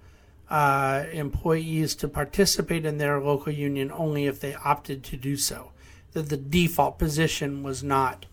uh, 0.52 1.06
employees 1.14 1.96
to 1.96 2.10
participate 2.10 2.86
in 2.86 2.98
their 2.98 3.22
local 3.22 3.54
union 3.54 3.90
only 3.94 4.26
if 4.26 4.42
they 4.42 4.54
opted 4.54 5.02
to 5.02 5.16
do 5.16 5.38
so. 5.38 5.72
That 6.12 6.28
the 6.28 6.36
default 6.36 7.00
position 7.00 7.64
was 7.64 7.82
not 7.82 8.26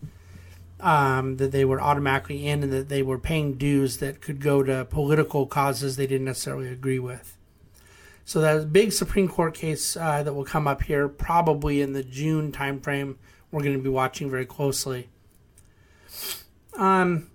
um, 0.81 1.37
that 1.37 1.53
they 1.53 1.65
were 1.65 1.81
automatically 1.81 2.49
in 2.49 2.65
and 2.65 2.73
that 2.73 2.89
they 2.89 3.03
were 3.03 3.21
paying 3.21 3.55
dues 3.55 3.99
that 3.99 4.21
could 4.21 4.41
go 4.41 4.65
to 4.65 4.85
political 4.85 5.47
causes 5.47 5.95
they 5.95 6.09
didn't 6.09 6.25
necessarily 6.25 6.69
agree 6.69 6.99
with. 6.99 7.37
So 8.25 8.41
that 8.41 8.73
big 8.73 8.93
Supreme 8.93 9.29
Court 9.29 9.55
case 9.55 9.97
uh, 9.97 10.25
that 10.25 10.35
will 10.35 10.45
come 10.45 10.67
up 10.67 10.83
here 10.83 11.09
probably 11.09 11.81
in 11.81 11.93
the 11.93 12.03
June 12.03 12.51
timeframe. 12.51 13.15
We're 13.53 13.63
going 13.63 13.77
to 13.77 13.83
be 13.83 13.89
watching 13.89 14.29
very 14.29 14.45
closely. 14.45 15.09
Um, 16.77 17.31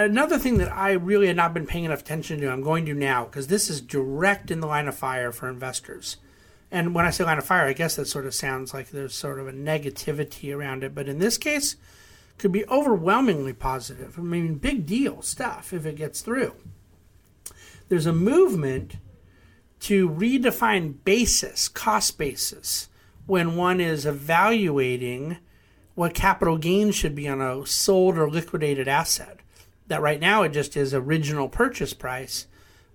another 0.00 0.38
thing 0.38 0.58
that 0.58 0.72
I 0.72 0.92
really 0.92 1.26
had 1.26 1.36
not 1.36 1.54
been 1.54 1.66
paying 1.66 1.84
enough 1.84 2.00
attention 2.00 2.40
to, 2.40 2.50
I'm 2.50 2.62
going 2.62 2.86
to 2.86 2.94
now 2.94 3.24
because 3.24 3.46
this 3.46 3.70
is 3.70 3.80
direct 3.80 4.50
in 4.50 4.60
the 4.60 4.66
line 4.66 4.88
of 4.88 4.96
fire 4.96 5.32
for 5.32 5.48
investors. 5.48 6.16
And 6.70 6.94
when 6.94 7.04
I 7.04 7.10
say 7.10 7.24
line 7.24 7.38
of 7.38 7.44
fire, 7.44 7.66
I 7.66 7.72
guess 7.72 7.96
that 7.96 8.06
sort 8.06 8.26
of 8.26 8.34
sounds 8.34 8.72
like 8.72 8.90
there's 8.90 9.14
sort 9.14 9.40
of 9.40 9.48
a 9.48 9.52
negativity 9.52 10.54
around 10.54 10.84
it, 10.84 10.94
but 10.94 11.08
in 11.08 11.18
this 11.18 11.36
case, 11.36 11.76
could 12.38 12.52
be 12.52 12.66
overwhelmingly 12.68 13.52
positive. 13.52 14.18
I 14.18 14.22
mean, 14.22 14.54
big 14.54 14.86
deal 14.86 15.20
stuff 15.20 15.72
if 15.72 15.84
it 15.84 15.96
gets 15.96 16.20
through. 16.20 16.54
There's 17.88 18.06
a 18.06 18.12
movement 18.12 18.96
to 19.80 20.08
redefine 20.08 20.94
basis, 21.04 21.68
cost 21.68 22.16
basis, 22.16 22.88
when 23.26 23.56
one 23.56 23.80
is 23.80 24.06
evaluating 24.06 25.38
what 25.94 26.14
capital 26.14 26.56
gains 26.56 26.94
should 26.94 27.14
be 27.14 27.28
on 27.28 27.40
a 27.40 27.66
sold 27.66 28.16
or 28.16 28.30
liquidated 28.30 28.88
asset 28.88 29.39
that 29.90 30.00
right 30.00 30.20
now 30.20 30.44
it 30.44 30.50
just 30.50 30.76
is 30.76 30.94
original 30.94 31.48
purchase 31.48 31.92
price, 31.92 32.46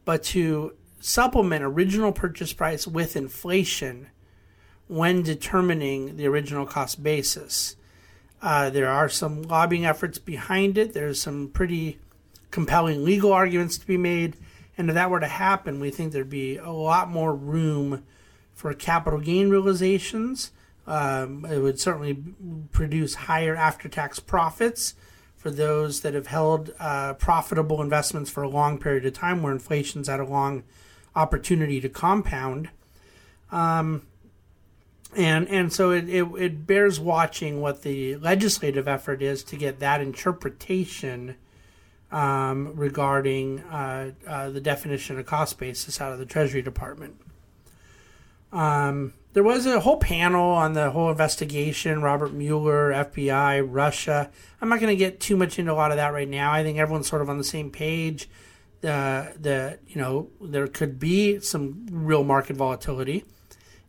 but 0.06 0.24
to 0.24 0.74
supplement 1.02 1.62
original 1.62 2.14
purchase 2.14 2.54
price 2.54 2.88
with 2.88 3.18
inflation 3.18 4.08
when 4.88 5.22
determining 5.22 6.16
the 6.16 6.26
original 6.26 6.66
cost 6.66 7.04
basis. 7.04 7.76
Uh, 8.42 8.70
there 8.70 8.88
are 8.88 9.10
some 9.10 9.42
lobbying 9.42 9.86
efforts 9.86 10.20
behind 10.20 10.78
it. 10.78 10.94
There's 10.94 11.20
some 11.20 11.50
pretty 11.50 12.00
compelling 12.50 13.04
legal 13.04 13.34
arguments 13.34 13.78
to 13.78 13.86
be 13.86 13.98
made. 13.98 14.38
And 14.78 14.90
if 14.90 14.94
that 14.94 15.10
were 15.10 15.20
to 15.20 15.28
happen, 15.28 15.82
we 15.82 15.90
think 15.90 16.14
there'd 16.14 16.30
be 16.30 16.56
a 16.56 16.72
lot 16.72 17.10
more 17.10 17.36
room 17.36 18.06
for 18.54 18.74
capital 18.74 19.20
gain 19.20 19.50
realizations. 19.50 20.54
Um, 20.88 21.44
it 21.44 21.60
would 21.60 21.78
certainly 21.78 22.24
produce 22.72 23.16
higher 23.16 23.54
after 23.54 23.90
tax 23.90 24.22
profits 24.22 24.94
for 25.46 25.52
those 25.52 26.02
that 26.02 26.16
have 26.16 26.26
held 26.26 26.74
uh, 26.80 27.14
profitable 27.14 27.80
investments 27.80 28.32
for 28.32 28.42
a 28.42 28.50
long 28.50 28.80
period 28.80 29.06
of 29.06 29.14
time 29.14 29.44
where 29.44 29.54
inflation's 29.54 30.08
had 30.08 30.20
a 30.20 30.26
long 30.26 30.64
opportunity 31.16 31.80
to 31.80 31.88
compound. 31.88 32.68
Um, 33.52 34.08
and 35.16 35.48
and 35.48 35.72
so 35.72 35.92
it, 35.92 36.10
it, 36.10 36.24
it, 36.40 36.66
bears 36.66 37.00
watching 37.00 37.62
what 37.62 37.84
the 37.84 38.16
legislative 38.16 38.88
effort 38.88 39.22
is 39.22 39.44
to 39.44 39.56
get 39.56 39.80
that 39.82 40.02
interpretation 40.02 41.36
um, 42.12 42.76
regarding 42.76 43.60
uh, 43.60 44.14
uh, 44.26 44.50
the 44.50 44.60
definition 44.60 45.20
of 45.20 45.28
cost 45.28 45.60
basis 45.60 46.02
out 46.02 46.12
of 46.12 46.18
the 46.18 46.26
Treasury 46.26 46.64
Department. 46.64 47.22
Um, 48.52 49.14
there 49.36 49.43
was 49.43 49.65
a 49.65 49.82
whole 49.82 49.98
panel 49.98 50.52
on 50.52 50.71
the 50.74 50.91
whole 50.91 51.12
investigation 51.12 52.02
Robert 52.02 52.32
Mueller, 52.32 52.91
FBI, 52.91 53.67
Russia. 53.69 54.32
I'm 54.62 54.69
not 54.69 54.80
going 54.80 54.93
to 54.93 54.95
get 54.95 55.19
too 55.19 55.36
much 55.36 55.60
into 55.60 55.74
a 55.74 55.76
lot 55.76 55.91
of 55.91 55.98
that 55.98 56.13
right 56.13 56.28
now. 56.28 56.54
I 56.54 56.63
think 56.63 56.78
everyone's 56.78 57.10
sort 57.10 57.21
of 57.21 57.30
on 57.30 57.38
the 57.38 57.43
same 57.43 57.69
page. 57.69 58.30
Uh, 58.82 59.34
the 59.38 59.78
you 59.88 60.00
know 60.00 60.30
there 60.39 60.67
could 60.67 61.00
be 61.00 61.41
some 61.41 61.86
real 61.91 62.24
market 62.24 62.56
volatility 62.56 63.26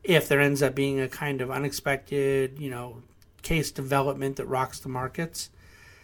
if 0.03 0.27
there 0.27 0.41
ends 0.41 0.63
up 0.63 0.75
being 0.75 0.99
a 0.99 1.09
kind 1.09 1.41
of 1.41 1.51
unexpected 1.51 2.59
you 2.59 2.71
know 2.71 3.03
case 3.43 3.71
development 3.71 4.37
that 4.37 4.47
rocks 4.47 4.81
the 4.81 4.89
markets. 4.89 5.51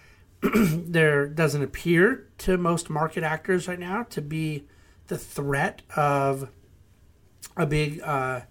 there 0.54 1.26
doesn't 1.26 1.62
appear 1.62 2.28
to 2.38 2.56
most 2.56 2.88
market 2.88 3.24
actors 3.24 3.66
right 3.66 3.80
now 3.80 4.04
to 4.04 4.22
be 4.22 4.66
the 5.08 5.18
threat 5.18 5.82
of 5.96 6.48
a 7.56 7.66
big 7.66 8.00
uh, 8.02 8.42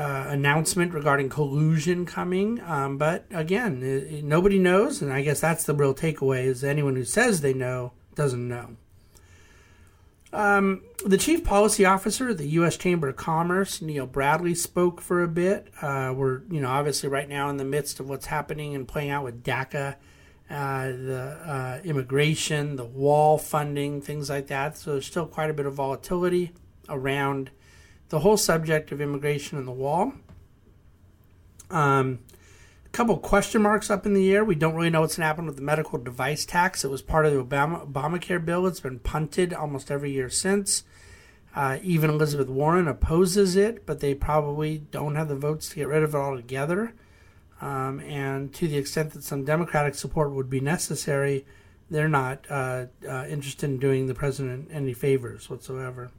uh, 0.00 0.24
announcement 0.28 0.94
regarding 0.94 1.28
collusion 1.28 2.06
coming. 2.06 2.58
Um, 2.62 2.96
but 2.96 3.26
again, 3.30 3.82
it, 3.82 4.14
it, 4.14 4.24
nobody 4.24 4.58
knows, 4.58 5.02
and 5.02 5.12
I 5.12 5.20
guess 5.20 5.40
that's 5.40 5.64
the 5.64 5.74
real 5.74 5.94
takeaway: 5.94 6.44
is 6.44 6.64
anyone 6.64 6.96
who 6.96 7.04
says 7.04 7.42
they 7.42 7.52
know 7.52 7.92
doesn't 8.14 8.48
know. 8.48 8.76
Um, 10.32 10.84
the 11.04 11.18
chief 11.18 11.44
policy 11.44 11.84
officer 11.84 12.30
of 12.30 12.38
the 12.38 12.48
U.S. 12.50 12.78
Chamber 12.78 13.08
of 13.08 13.16
Commerce, 13.16 13.82
Neil 13.82 14.06
Bradley, 14.06 14.54
spoke 14.54 15.02
for 15.02 15.22
a 15.22 15.28
bit. 15.28 15.68
Uh, 15.82 16.14
we're, 16.16 16.42
you 16.50 16.60
know, 16.60 16.70
obviously 16.70 17.10
right 17.10 17.28
now 17.28 17.50
in 17.50 17.58
the 17.58 17.64
midst 17.64 18.00
of 18.00 18.08
what's 18.08 18.26
happening 18.26 18.74
and 18.74 18.88
playing 18.88 19.10
out 19.10 19.24
with 19.24 19.42
DACA, 19.42 19.96
uh, 20.48 20.86
the 20.86 21.38
uh, 21.44 21.80
immigration, 21.84 22.76
the 22.76 22.86
wall 22.86 23.36
funding, 23.36 24.00
things 24.00 24.30
like 24.30 24.46
that. 24.46 24.78
So 24.78 24.92
there's 24.92 25.06
still 25.06 25.26
quite 25.26 25.50
a 25.50 25.54
bit 25.54 25.66
of 25.66 25.74
volatility 25.74 26.52
around 26.88 27.50
the 28.10 28.20
whole 28.20 28.36
subject 28.36 28.92
of 28.92 29.00
immigration 29.00 29.56
and 29.56 29.66
the 29.66 29.72
wall. 29.72 30.12
Um, 31.70 32.18
a 32.84 32.88
couple 32.90 33.16
question 33.18 33.62
marks 33.62 33.88
up 33.88 34.04
in 34.04 34.14
the 34.14 34.32
air. 34.34 34.44
We 34.44 34.56
don't 34.56 34.74
really 34.74 34.90
know 34.90 35.00
what's 35.00 35.16
going 35.16 35.22
to 35.22 35.28
happen 35.28 35.46
with 35.46 35.56
the 35.56 35.62
medical 35.62 35.98
device 35.98 36.44
tax. 36.44 36.84
It 36.84 36.90
was 36.90 37.02
part 37.02 37.24
of 37.24 37.32
the 37.32 37.42
Obama, 37.42 37.90
Obamacare 37.90 38.44
bill. 38.44 38.66
It's 38.66 38.80
been 38.80 38.98
punted 38.98 39.54
almost 39.54 39.90
every 39.90 40.10
year 40.10 40.28
since. 40.28 40.82
Uh, 41.54 41.78
even 41.82 42.10
Elizabeth 42.10 42.48
Warren 42.48 42.88
opposes 42.88 43.56
it, 43.56 43.86
but 43.86 44.00
they 44.00 44.14
probably 44.14 44.78
don't 44.78 45.14
have 45.14 45.28
the 45.28 45.36
votes 45.36 45.68
to 45.68 45.76
get 45.76 45.88
rid 45.88 46.02
of 46.02 46.14
it 46.14 46.18
altogether. 46.18 46.94
Um, 47.60 48.00
and 48.00 48.52
to 48.54 48.66
the 48.66 48.76
extent 48.76 49.12
that 49.12 49.22
some 49.22 49.44
Democratic 49.44 49.94
support 49.94 50.32
would 50.32 50.50
be 50.50 50.60
necessary, 50.60 51.44
they're 51.90 52.08
not 52.08 52.46
uh, 52.48 52.86
uh, 53.08 53.26
interested 53.28 53.68
in 53.68 53.78
doing 53.78 54.06
the 54.06 54.14
president 54.14 54.68
any 54.72 54.94
favors 54.94 55.48
whatsoever. 55.48 56.10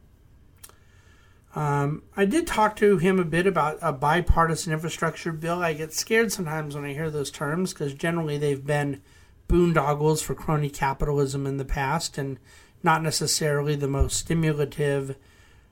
Um, 1.53 2.03
I 2.15 2.25
did 2.25 2.47
talk 2.47 2.77
to 2.77 2.97
him 2.97 3.19
a 3.19 3.25
bit 3.25 3.45
about 3.45 3.77
a 3.81 3.91
bipartisan 3.91 4.71
infrastructure 4.71 5.33
bill. 5.33 5.61
I 5.61 5.73
get 5.73 5.93
scared 5.93 6.31
sometimes 6.31 6.75
when 6.75 6.85
I 6.85 6.93
hear 6.93 7.09
those 7.09 7.31
terms 7.31 7.73
because 7.73 7.93
generally 7.93 8.37
they've 8.37 8.65
been 8.65 9.01
boondoggles 9.49 10.23
for 10.23 10.33
crony 10.33 10.69
capitalism 10.69 11.45
in 11.45 11.57
the 11.57 11.65
past 11.65 12.17
and 12.17 12.39
not 12.83 13.03
necessarily 13.03 13.75
the 13.75 13.87
most 13.87 14.17
stimulative 14.17 15.17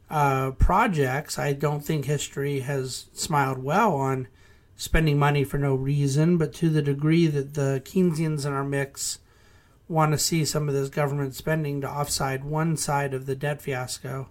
uh, 0.09 0.51
projects. 0.51 1.39
I 1.39 1.53
don't 1.53 1.83
think 1.83 2.05
history 2.05 2.59
has 2.59 3.05
smiled 3.13 3.63
well 3.63 3.95
on 3.95 4.27
spending 4.75 5.17
money 5.17 5.45
for 5.45 5.57
no 5.57 5.75
reason, 5.75 6.37
but 6.37 6.53
to 6.55 6.69
the 6.69 6.81
degree 6.81 7.27
that 7.27 7.53
the 7.53 7.81
Keynesians 7.85 8.45
in 8.45 8.51
our 8.51 8.65
mix 8.65 9.19
want 9.87 10.11
to 10.11 10.17
see 10.17 10.43
some 10.43 10.67
of 10.67 10.75
this 10.75 10.89
government 10.89 11.35
spending 11.35 11.79
to 11.81 11.89
offside 11.89 12.43
one 12.43 12.75
side 12.75 13.13
of 13.13 13.25
the 13.25 13.35
debt 13.35 13.61
fiasco 13.61 14.29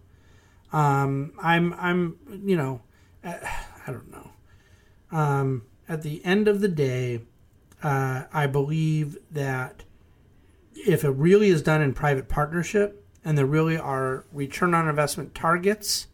um, 0.73 1.33
I'm 1.41 1.75
I'm 1.75 2.17
you 2.45 2.57
know 2.57 2.83
uh, 3.25 3.35
I 3.87 3.93
don't 3.93 4.11
know. 4.11 4.31
Um, 5.11 5.63
at 5.89 6.03
the 6.03 6.25
end 6.25 6.49
of 6.49 6.61
the 6.61 6.69
day, 6.69 7.23
uh, 7.83 8.25
I 8.33 8.47
believe 8.47 9.17
that 9.31 9.85
if 10.75 11.05
it 11.05 11.11
really 11.11 11.49
is 11.49 11.63
done 11.63 11.81
in 11.81 11.95
private 11.95 12.29
partnership 12.29 13.05
and 13.25 13.37
there 13.37 13.47
really 13.47 13.77
are 13.77 14.25
return 14.33 14.75
on 14.75 14.89
investment 14.89 15.35
targets, 15.35 16.07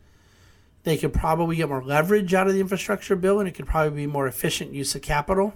they 0.84 0.96
could 0.96 1.12
probably 1.12 1.56
get 1.56 1.68
more 1.68 1.82
leverage 1.82 2.32
out 2.34 2.46
of 2.46 2.54
the 2.54 2.60
infrastructure 2.60 3.16
bill 3.16 3.40
and 3.40 3.48
it 3.48 3.52
could 3.52 3.66
probably 3.66 4.04
be 4.04 4.06
more 4.06 4.26
efficient 4.26 4.72
use 4.72 4.94
of 4.94 5.02
capital. 5.02 5.54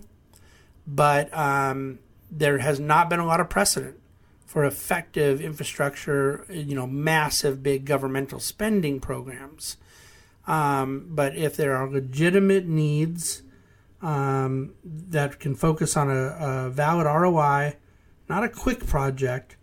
But 0.86 1.34
um, 1.36 2.00
there 2.30 2.58
has 2.58 2.80
not 2.80 3.08
been 3.08 3.20
a 3.20 3.26
lot 3.26 3.40
of 3.40 3.48
precedent 3.48 3.98
for 4.48 4.64
effective 4.64 5.42
infrastructure, 5.42 6.46
you 6.48 6.74
know, 6.74 6.86
massive 6.86 7.62
big 7.62 7.84
governmental 7.84 8.40
spending 8.40 8.98
programs. 8.98 9.76
Um, 10.46 11.08
but 11.10 11.36
if 11.36 11.54
there 11.54 11.76
are 11.76 11.86
legitimate 11.86 12.66
needs 12.66 13.42
um, 14.00 14.72
that 14.82 15.38
can 15.38 15.54
focus 15.54 15.98
on 15.98 16.10
a, 16.10 16.38
a, 16.40 16.70
valid 16.70 17.04
ROI, 17.04 17.76
not 18.30 18.42
a 18.42 18.48
quick 18.48 18.86
project, 18.86 19.58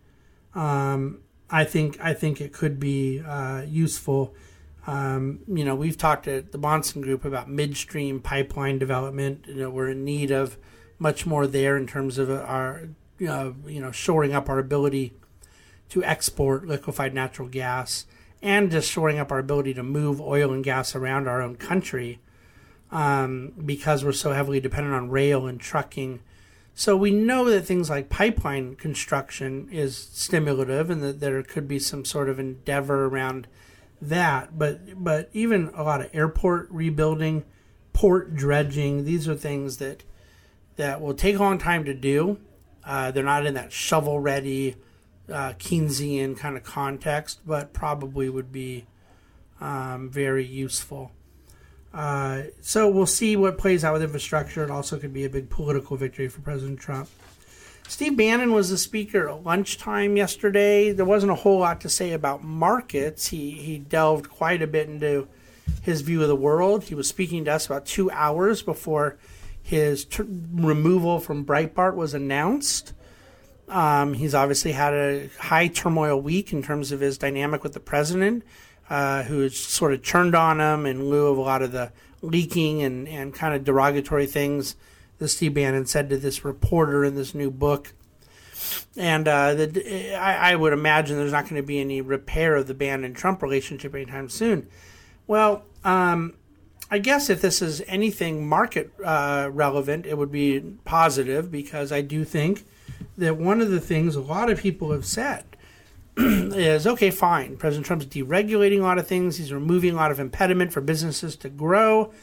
um, 0.54 1.22
I 1.50 1.64
think 1.64 2.00
I 2.00 2.14
think 2.14 2.40
it 2.40 2.54
could 2.54 2.80
be 2.80 3.22
uh, 3.22 3.64
useful. 3.68 4.36
Um, 4.86 5.40
you 5.48 5.66
know, 5.66 5.74
we've 5.74 5.98
talked 5.98 6.28
at 6.28 6.52
the 6.52 6.60
Bahnsen 6.60 7.02
Group 7.02 7.26
about 7.26 7.50
midstream 7.50 8.20
pipeline 8.20 8.78
development. 8.78 9.46
You 9.48 9.56
know, 9.56 9.70
we're 9.72 9.90
in 9.90 10.06
need 10.06 10.30
of 10.30 10.60
much 11.00 11.26
more 11.26 11.48
there 11.48 11.76
in 11.76 11.88
terms 11.88 12.20
of 12.20 12.30
our 12.30 12.90
uh, 13.22 13.52
you 13.66 13.80
know, 13.80 13.92
shoring 13.92 14.34
up 14.34 14.50
our 14.50 14.60
ability 14.60 15.14
to 15.90 16.04
export 16.04 16.68
liquefied 16.68 17.14
natural 17.14 17.48
gas 17.48 18.06
and 18.42 18.72
just 18.72 18.92
shoring 18.92 19.18
up 19.18 19.32
our 19.32 19.40
ability 19.40 19.74
to 19.74 19.84
move 19.84 20.22
oil 20.22 20.52
and 20.52 20.64
gas 20.64 20.96
around 20.96 21.28
our 21.28 21.42
own 21.42 21.56
country 21.56 22.20
um, 22.92 23.54
because 23.66 24.04
we're 24.04 24.12
so 24.12 24.34
heavily 24.34 24.60
dependent 24.60 24.96
on 24.96 25.10
rail 25.10 25.48
and 25.48 25.60
trucking. 25.60 26.20
So 26.74 26.98
we 26.98 27.12
know 27.12 27.46
that 27.46 27.66
things 27.66 27.90
like 27.90 28.10
pipeline 28.10 28.76
construction 28.76 29.70
is 29.72 29.98
stimulative 29.98 30.90
and 30.90 31.02
that 31.02 31.20
there 31.20 31.42
could 31.42 31.68
be 31.68 31.80
some 31.80 32.04
sort 32.06 32.30
of 32.30 32.38
endeavor 32.38 33.06
around 33.06 33.48
that. 34.02 34.58
But 34.58 35.04
but 35.04 35.30
even 35.34 35.72
a 35.74 35.84
lot 35.84 36.02
of 36.02 36.10
airport 36.14 36.70
rebuilding, 36.70 37.46
port 37.94 38.36
dredging, 38.36 39.06
these 39.06 39.28
are 39.28 39.36
things 39.36 39.78
that 39.78 40.04
that 40.76 41.02
will 41.02 41.14
take 41.14 41.38
a 41.38 41.40
long 41.40 41.58
time 41.58 41.86
to 41.86 41.94
do 41.94 42.38
uh, 42.86 43.12
they're 43.12 43.24
not 43.24 43.46
in 43.46 43.56
that 43.56 43.72
shovel 43.72 44.20
ready 44.20 44.76
uh, 45.30 45.54
Keynesian 45.54 46.38
kind 46.38 46.58
of 46.58 46.64
context, 46.64 47.42
but 47.46 47.74
probably 47.74 48.30
would 48.30 48.52
be 48.52 48.86
um, 49.60 50.10
very 50.10 50.46
useful. 50.46 51.12
Uh, 51.94 52.44
so 52.62 52.90
we'll 52.90 53.06
see 53.06 53.36
what 53.36 53.58
plays 53.58 53.84
out 53.84 53.94
with 53.94 54.04
infrastructure. 54.04 54.64
It 54.64 54.70
also 54.70 55.00
could 55.00 55.14
be 55.14 55.24
a 55.24 55.30
big 55.30 55.50
political 55.50 55.96
victory 55.96 56.28
for 56.28 56.42
President 56.42 56.80
Trump. 56.80 57.10
Steve 57.88 58.18
Bannon 58.18 58.52
was 58.52 58.70
the 58.70 58.78
speaker 58.78 59.30
at 59.30 59.44
lunchtime 59.44 60.18
yesterday. 60.18 60.92
There 60.92 61.06
wasn't 61.06 61.32
a 61.32 61.36
whole 61.36 61.60
lot 61.60 61.82
to 61.82 61.90
say 61.90 62.12
about 62.12 62.44
markets. 62.44 63.28
He 63.28 63.52
he 63.52 63.78
delved 63.78 64.30
quite 64.30 64.62
a 64.62 64.68
bit 64.68 64.90
into 64.90 65.28
his 65.84 66.02
view 66.02 66.22
of 66.24 66.28
the 66.28 66.36
world. 66.36 66.86
He 66.86 66.96
was 66.96 67.08
speaking 67.08 67.46
to 67.46 67.54
us 67.54 67.68
about 67.68 67.86
two 67.86 68.10
hours 68.10 68.64
before 68.64 69.18
his 69.66 70.06
removal 70.20 71.20
from 71.20 71.44
Breitbart 71.44 71.96
was 71.96 72.14
announced. 72.14 72.94
Um, 73.68 74.14
he's 74.14 74.36
obviously 74.36 74.74
had 74.74 74.94
a 74.94 75.28
high 75.40 75.70
turmoil 75.70 76.22
week 76.22 76.54
in 76.54 76.62
terms 76.62 76.92
of 76.92 77.00
his 77.00 77.18
dynamic 77.18 77.64
with 77.64 77.74
the 77.74 77.80
president, 77.80 78.44
uh, 78.92 79.24
who's 79.24 79.58
sort 79.58 79.92
of 79.92 80.04
turned 80.04 80.36
on 80.36 80.62
him 80.62 80.86
in 80.86 81.10
lieu 81.10 81.30
of 81.30 81.40
a 81.40 81.42
lot 81.42 81.64
of 81.64 81.72
the 81.72 81.92
leaking 82.22 82.84
and, 82.84 83.08
and 83.08 83.34
kind 83.34 83.56
of 83.56 83.64
derogatory 83.64 84.28
things 84.28 84.76
that 85.18 85.30
Steve 85.30 85.56
Bannon 85.56 85.88
said 85.88 86.10
to 86.10 86.18
this 86.18 86.46
reporter 86.46 87.04
in 87.04 87.16
this 87.16 87.34
new 87.34 87.50
book. 87.50 87.96
And 88.96 89.28
uh, 89.28 89.56
the, 89.56 90.14
I, 90.14 90.52
I 90.52 90.56
would 90.56 90.74
imagine 90.74 91.18
there's 91.18 91.32
not 91.32 91.50
going 91.50 91.60
to 91.60 91.66
be 91.66 91.80
any 91.80 92.02
repair 92.02 92.56
of 92.56 92.68
the 92.68 92.76
Bannon 92.76 93.16
Trump 93.16 93.42
relationship 93.42 93.96
anytime 93.96 94.30
soon. 94.30 94.68
Well, 95.26 95.66
um, 95.84 96.36
I 96.90 97.00
guess 97.00 97.30
if 97.30 97.42
this 97.42 97.62
is 97.62 97.82
anything 97.88 98.48
market 98.48 98.92
uh, 99.04 99.50
relevant, 99.52 100.06
it 100.06 100.18
would 100.18 100.32
be 100.32 100.60
positive 100.86 101.52
because 101.52 101.92
I 101.92 102.02
do 102.02 102.24
think 102.24 102.66
that 103.18 103.38
one 103.38 103.62
of 103.62 103.72
the 103.72 103.80
things 103.80 104.16
a 104.16 104.22
lot 104.22 104.50
of 104.50 104.60
people 104.60 104.92
have 104.92 105.06
said 105.06 105.46
is 106.18 106.86
okay, 106.86 107.10
fine. 107.10 107.58
President 107.58 107.88
Trump's 107.88 108.06
deregulating 108.06 108.80
a 108.80 108.84
lot 108.84 109.00
of 109.00 109.08
things, 109.08 109.38
he's 109.38 109.52
removing 109.52 109.94
a 109.94 109.96
lot 109.96 110.12
of 110.12 110.20
impediment 110.20 110.72
for 110.72 110.82
businesses 110.82 111.36
to 111.38 111.50
grow. 111.50 112.14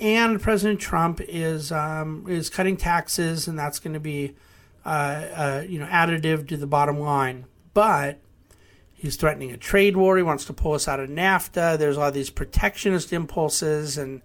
And 0.00 0.40
President 0.40 0.80
Trump 0.80 1.20
is 1.28 1.70
um, 1.70 2.24
is 2.28 2.48
cutting 2.48 2.76
taxes, 2.78 3.46
and 3.46 3.58
that's 3.58 3.78
going 3.78 3.92
to 3.92 4.00
be 4.00 4.34
uh, 4.86 4.88
uh, 4.88 5.64
you 5.68 5.78
know 5.78 5.86
additive 5.86 6.48
to 6.48 6.56
the 6.56 6.66
bottom 6.66 6.98
line. 6.98 7.44
But 7.74 8.20
He's 9.02 9.16
threatening 9.16 9.50
a 9.50 9.56
trade 9.56 9.96
war. 9.96 10.16
He 10.16 10.22
wants 10.22 10.44
to 10.44 10.52
pull 10.52 10.74
us 10.74 10.86
out 10.86 11.00
of 11.00 11.10
NAFTA. 11.10 11.76
There's 11.76 11.98
all 11.98 12.12
these 12.12 12.30
protectionist 12.30 13.12
impulses, 13.12 13.98
and 13.98 14.22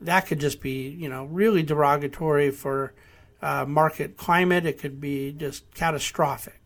that 0.00 0.28
could 0.28 0.38
just 0.38 0.60
be, 0.60 0.88
you 0.88 1.08
know, 1.08 1.24
really 1.24 1.64
derogatory 1.64 2.52
for 2.52 2.94
uh, 3.42 3.64
market 3.66 4.16
climate. 4.16 4.66
It 4.66 4.78
could 4.78 5.00
be 5.00 5.32
just 5.32 5.74
catastrophic. 5.74 6.60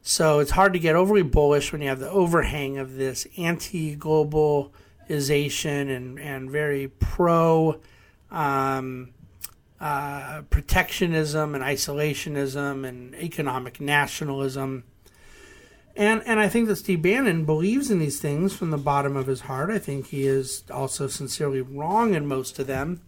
So 0.00 0.38
it's 0.38 0.52
hard 0.52 0.72
to 0.72 0.78
get 0.78 0.96
overly 0.96 1.20
bullish 1.20 1.70
when 1.70 1.82
you 1.82 1.90
have 1.90 2.00
the 2.00 2.08
overhang 2.08 2.78
of 2.78 2.94
this 2.94 3.26
anti-globalization 3.36 5.94
and 5.94 6.18
and 6.18 6.50
very 6.50 6.88
pro 6.88 7.78
um, 8.30 9.10
uh, 9.78 10.40
protectionism 10.48 11.54
and 11.54 11.62
isolationism 11.62 12.88
and 12.88 13.14
economic 13.16 13.82
nationalism. 13.82 14.84
And 15.96 16.22
and 16.24 16.38
I 16.38 16.48
think 16.48 16.68
that 16.68 16.76
Steve 16.76 17.02
Bannon 17.02 17.44
believes 17.44 17.90
in 17.90 17.98
these 17.98 18.20
things 18.20 18.54
from 18.54 18.70
the 18.70 18.78
bottom 18.78 19.16
of 19.16 19.26
his 19.26 19.42
heart. 19.42 19.70
I 19.70 19.78
think 19.78 20.08
he 20.08 20.26
is 20.26 20.64
also 20.70 21.08
sincerely 21.08 21.60
wrong 21.60 22.14
in 22.14 22.26
most 22.26 22.58
of 22.58 22.66
them. 22.66 23.02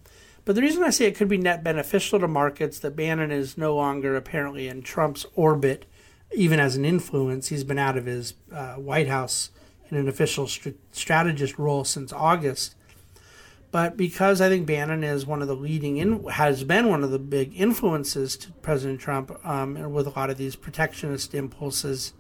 But 0.45 0.57
the 0.57 0.63
reason 0.63 0.83
I 0.83 0.91
say 0.91 1.07
it 1.07 1.15
could 1.15 1.29
be 1.29 1.39
net 1.39 1.63
beneficial 1.63 2.19
to 2.19 2.27
markets 2.27 2.81
that 2.81 2.97
Bannon 2.97 3.31
is 3.31 3.57
no 3.57 3.77
longer 3.77 4.17
apparently 4.17 4.67
in 4.67 4.83
Trump's 4.83 5.25
orbit, 5.35 5.87
even 6.35 6.59
as 6.59 6.75
an 6.75 6.85
influence. 6.85 7.49
He's 7.49 7.63
been 7.63 7.79
out 7.79 7.97
of 7.97 8.07
his 8.07 8.35
uh, 8.53 8.75
White 8.75 9.09
House 9.09 9.51
in 9.89 9.97
an 9.97 10.09
official 10.09 10.49
st- 10.49 10.81
strategist 10.91 11.59
role 11.59 11.85
since 11.85 12.13
August. 12.13 12.75
But 13.71 13.97
because 13.97 14.41
I 14.41 14.49
think 14.49 14.67
Bannon 14.67 15.05
is 15.05 15.25
one 15.25 15.43
of 15.43 15.49
the 15.49 15.57
leading, 15.57 15.97
in, 15.97 16.25
has 16.25 16.65
been 16.65 16.89
one 16.89 17.05
of 17.05 17.11
the 17.11 17.19
big 17.19 17.59
influences 17.59 18.37
to 18.39 18.53
President 18.53 19.01
Trump 19.01 19.33
um, 19.47 19.93
with 19.93 20.07
a 20.07 20.11
lot 20.11 20.29
of 20.29 20.37
these 20.37 20.57
protectionist 20.57 21.35
impulses 21.35 22.13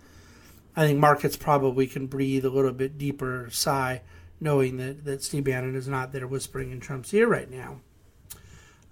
I 0.75 0.87
think 0.87 0.99
markets 0.99 1.37
probably 1.37 1.87
can 1.87 2.07
breathe 2.07 2.45
a 2.45 2.51
little 2.51 2.73
bit 2.73 2.99
deeper 2.99 3.49
sigh 3.51 4.03
knowing 4.41 4.77
that, 4.79 5.05
that 5.05 5.23
Steve 5.23 5.45
Bannon 5.45 5.77
is 5.77 5.87
not 5.87 6.13
there 6.13 6.27
whispering 6.27 6.73
in 6.73 6.81
Trump's 6.81 7.15
ear 7.15 7.29
right 7.29 7.51
now. 7.51 7.81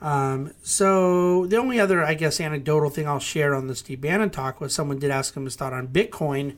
Um, 0.01 0.53
so 0.63 1.47
the 1.47 1.57
only 1.57 1.79
other, 1.81 2.05
I 2.05 2.15
guess, 2.15 2.41
anecdotal 2.41 2.89
thing 2.89 3.07
I'll 3.07 3.19
share 3.19 3.55
on 3.55 3.67
the 3.67 3.75
Steve 3.75 4.01
Bannon 4.01 4.31
talk 4.31 4.61
was 4.61 4.75
someone 4.75 4.99
did 4.99 5.11
ask 5.11 5.35
him 5.37 5.45
his 5.45 5.57
thought 5.57 5.73
on 5.73 5.89
Bitcoin. 5.89 6.57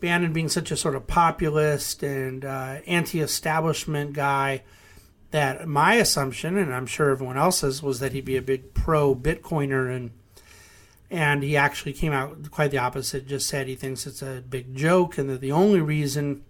Bannon 0.00 0.32
being 0.32 0.48
such 0.48 0.70
a 0.70 0.76
sort 0.76 0.94
of 0.94 1.06
populist 1.06 2.02
and 2.02 2.44
uh, 2.44 2.78
anti-establishment 2.86 4.14
guy, 4.14 4.62
that 5.32 5.66
my 5.66 5.94
assumption, 5.94 6.56
and 6.56 6.74
I'm 6.74 6.86
sure 6.86 7.10
everyone 7.10 7.38
else's, 7.38 7.82
was 7.82 8.00
that 8.00 8.12
he'd 8.12 8.24
be 8.24 8.36
a 8.36 8.42
big 8.42 8.74
pro 8.74 9.14
Bitcoiner 9.14 9.94
and 9.94 10.10
and 11.12 11.42
he 11.42 11.58
actually 11.58 11.92
came 11.92 12.10
out 12.10 12.50
quite 12.50 12.70
the 12.70 12.78
opposite. 12.78 13.28
Just 13.28 13.46
said 13.46 13.68
he 13.68 13.74
thinks 13.74 14.06
it's 14.06 14.22
a 14.22 14.42
big 14.48 14.74
joke, 14.74 15.18
and 15.18 15.28
that 15.28 15.42
the 15.42 15.52
only 15.52 15.80
reason 15.80 16.42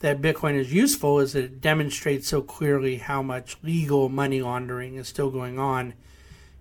that 0.00 0.20
Bitcoin 0.20 0.54
is 0.54 0.74
useful 0.74 1.20
is 1.20 1.34
that 1.34 1.44
it 1.44 1.60
demonstrates 1.60 2.26
so 2.26 2.42
clearly 2.42 2.96
how 2.96 3.22
much 3.22 3.56
legal 3.62 4.08
money 4.08 4.42
laundering 4.42 4.96
is 4.96 5.06
still 5.06 5.30
going 5.30 5.58
on 5.58 5.94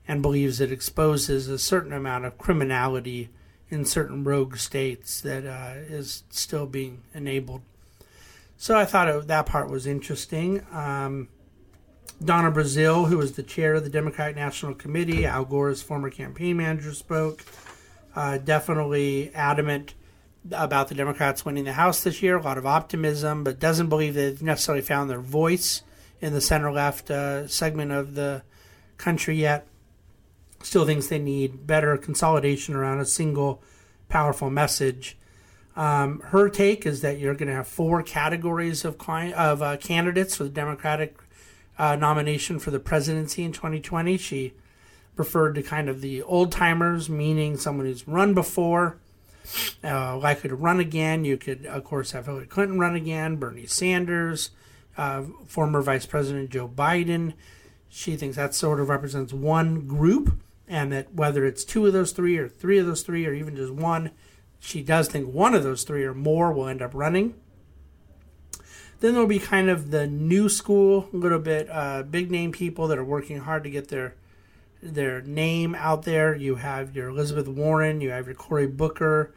and 0.07 0.21
believes 0.21 0.61
it 0.61 0.71
exposes 0.71 1.47
a 1.47 1.57
certain 1.57 1.93
amount 1.93 2.25
of 2.25 2.37
criminality 2.37 3.29
in 3.69 3.85
certain 3.85 4.23
rogue 4.23 4.57
states 4.57 5.21
that 5.21 5.47
uh, 5.47 5.79
is 5.87 6.23
still 6.29 6.67
being 6.67 7.01
enabled. 7.13 7.61
So 8.57 8.77
I 8.77 8.85
thought 8.85 9.07
it, 9.07 9.27
that 9.27 9.45
part 9.47 9.69
was 9.69 9.87
interesting. 9.87 10.63
Um, 10.71 11.29
Donna 12.23 12.51
Brazile, 12.51 13.07
who 13.07 13.17
was 13.17 13.33
the 13.33 13.43
chair 13.43 13.75
of 13.75 13.83
the 13.83 13.89
Democratic 13.89 14.35
National 14.35 14.73
Committee, 14.75 15.25
Al 15.25 15.45
Gore's 15.45 15.81
former 15.81 16.09
campaign 16.09 16.57
manager, 16.57 16.93
spoke. 16.93 17.45
Uh, 18.15 18.37
definitely 18.37 19.31
adamant 19.33 19.93
about 20.51 20.89
the 20.89 20.95
Democrats 20.95 21.45
winning 21.45 21.63
the 21.63 21.73
House 21.73 22.03
this 22.03 22.21
year. 22.21 22.37
A 22.37 22.41
lot 22.41 22.57
of 22.57 22.65
optimism, 22.65 23.43
but 23.43 23.59
doesn't 23.59 23.87
believe 23.87 24.15
they've 24.15 24.41
necessarily 24.41 24.81
found 24.81 25.09
their 25.09 25.21
voice 25.21 25.83
in 26.19 26.33
the 26.33 26.41
center 26.41 26.71
left 26.71 27.09
uh, 27.09 27.47
segment 27.47 27.91
of 27.91 28.15
the 28.15 28.43
country 28.97 29.37
yet. 29.37 29.67
Still 30.61 30.85
thinks 30.85 31.07
they 31.07 31.19
need 31.19 31.65
better 31.65 31.95
consolidation 31.97 32.75
around 32.75 32.99
a 32.99 33.05
single 33.05 33.63
powerful 34.09 34.49
message. 34.49 35.17
Um, 35.77 36.19
her 36.25 36.49
take 36.49 36.85
is 36.85 36.99
that 37.01 37.19
you're 37.19 37.35
going 37.35 37.47
to 37.47 37.55
have 37.55 37.67
four 37.67 38.03
categories 38.03 38.83
of 38.83 38.97
client, 38.97 39.35
of 39.35 39.61
uh, 39.61 39.77
candidates 39.77 40.35
for 40.35 40.43
the 40.43 40.49
Democratic 40.49 41.17
uh, 41.79 41.95
nomination 41.95 42.59
for 42.59 42.71
the 42.71 42.79
presidency 42.79 43.43
in 43.43 43.53
2020. 43.53 44.17
She 44.17 44.53
referred 45.15 45.55
to 45.55 45.63
kind 45.63 45.89
of 45.89 46.01
the 46.01 46.21
old 46.21 46.51
timers, 46.51 47.09
meaning 47.09 47.57
someone 47.57 47.85
who's 47.85 48.07
run 48.07 48.33
before, 48.33 48.97
uh, 49.83 50.17
likely 50.17 50.49
to 50.49 50.55
run 50.55 50.79
again. 50.79 51.23
You 51.23 51.37
could, 51.37 51.65
of 51.65 51.85
course, 51.85 52.11
have 52.11 52.25
Hillary 52.25 52.47
Clinton 52.47 52.79
run 52.79 52.95
again, 52.95 53.37
Bernie 53.37 53.65
Sanders, 53.65 54.51
uh, 54.97 55.23
former 55.47 55.81
Vice 55.81 56.05
President 56.05 56.49
Joe 56.49 56.67
Biden. 56.67 57.33
She 57.87 58.17
thinks 58.17 58.35
that 58.35 58.53
sort 58.53 58.79
of 58.79 58.89
represents 58.89 59.33
one 59.33 59.87
group, 59.87 60.37
and 60.67 60.91
that 60.91 61.13
whether 61.13 61.45
it's 61.45 61.63
two 61.63 61.87
of 61.87 61.93
those 61.93 62.11
three, 62.11 62.37
or 62.37 62.49
three 62.49 62.77
of 62.77 62.85
those 62.85 63.01
three, 63.01 63.25
or 63.25 63.33
even 63.33 63.55
just 63.55 63.73
one, 63.73 64.11
she 64.59 64.83
does 64.83 65.07
think 65.07 65.33
one 65.33 65.55
of 65.55 65.63
those 65.63 65.83
three 65.83 66.03
or 66.03 66.13
more 66.13 66.51
will 66.51 66.67
end 66.67 66.81
up 66.81 66.91
running. 66.93 67.35
Then 68.99 69.13
there'll 69.13 69.27
be 69.27 69.39
kind 69.39 69.69
of 69.69 69.91
the 69.91 70.07
new 70.07 70.49
school, 70.49 71.09
a 71.13 71.17
little 71.17 71.39
bit 71.39 71.69
uh, 71.69 72.03
big 72.03 72.29
name 72.29 72.51
people 72.51 72.87
that 72.87 72.97
are 72.97 73.03
working 73.03 73.39
hard 73.39 73.63
to 73.63 73.69
get 73.69 73.87
their 73.87 74.15
their 74.81 75.21
name 75.21 75.75
out 75.75 76.03
there. 76.03 76.35
You 76.35 76.55
have 76.55 76.95
your 76.95 77.09
Elizabeth 77.09 77.47
Warren, 77.47 78.01
you 78.01 78.09
have 78.11 78.25
your 78.25 78.35
Cory 78.35 78.67
Booker. 78.67 79.33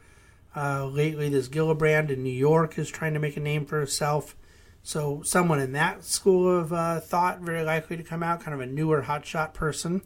Uh, 0.55 0.87
lately, 0.87 1.29
this 1.29 1.49
Gillibrand 1.49 2.11
in 2.11 2.23
New 2.23 2.31
York 2.31 2.79
is 2.79 2.91
trying 2.91 3.15
to 3.15 3.21
make 3.21 3.37
a 3.37 3.41
name 3.41 3.65
for 3.65 3.79
herself. 3.79 4.37
So, 4.83 5.23
someone 5.23 5.61
in 5.61 5.73
that 5.73 6.05
school 6.05 6.59
of 6.59 6.73
uh, 6.73 7.01
thought 7.01 7.41
very 7.41 7.63
likely 7.63 7.97
to 7.97 8.03
come 8.03 8.23
out, 8.23 8.43
kind 8.43 8.55
of 8.55 8.61
a 8.61 8.67
newer 8.67 9.03
hotshot 9.03 9.55
person. 9.55 10.03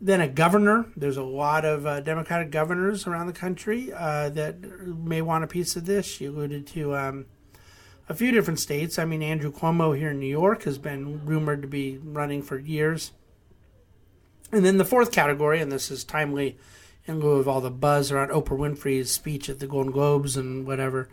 Then 0.00 0.20
a 0.20 0.28
governor. 0.28 0.86
There's 0.96 1.18
a 1.18 1.22
lot 1.22 1.64
of 1.64 1.86
uh, 1.86 2.00
Democratic 2.00 2.50
governors 2.50 3.06
around 3.06 3.26
the 3.26 3.34
country 3.34 3.92
uh, 3.92 4.30
that 4.30 4.60
may 4.62 5.20
want 5.20 5.44
a 5.44 5.48
piece 5.48 5.76
of 5.76 5.84
this. 5.84 6.06
She 6.06 6.24
alluded 6.24 6.66
to 6.68 6.96
um, 6.96 7.26
a 8.10 8.14
few 8.14 8.32
different 8.32 8.58
states. 8.58 8.98
I 8.98 9.04
mean, 9.04 9.22
Andrew 9.22 9.52
Cuomo 9.52 9.96
here 9.96 10.10
in 10.10 10.18
New 10.18 10.26
York 10.26 10.64
has 10.64 10.78
been 10.78 11.24
rumored 11.24 11.62
to 11.62 11.68
be 11.68 11.96
running 12.02 12.42
for 12.42 12.58
years. 12.58 13.12
And 14.50 14.64
then 14.64 14.78
the 14.78 14.84
fourth 14.84 15.12
category, 15.12 15.60
and 15.60 15.70
this 15.70 15.92
is 15.92 16.02
timely 16.02 16.58
in 17.06 17.20
lieu 17.20 17.38
of 17.38 17.46
all 17.46 17.60
the 17.60 17.70
buzz 17.70 18.10
around 18.10 18.30
Oprah 18.30 18.58
Winfrey's 18.58 19.12
speech 19.12 19.48
at 19.48 19.60
the 19.60 19.68
Golden 19.68 19.92
Globes 19.92 20.36
and 20.36 20.66
whatever, 20.66 21.08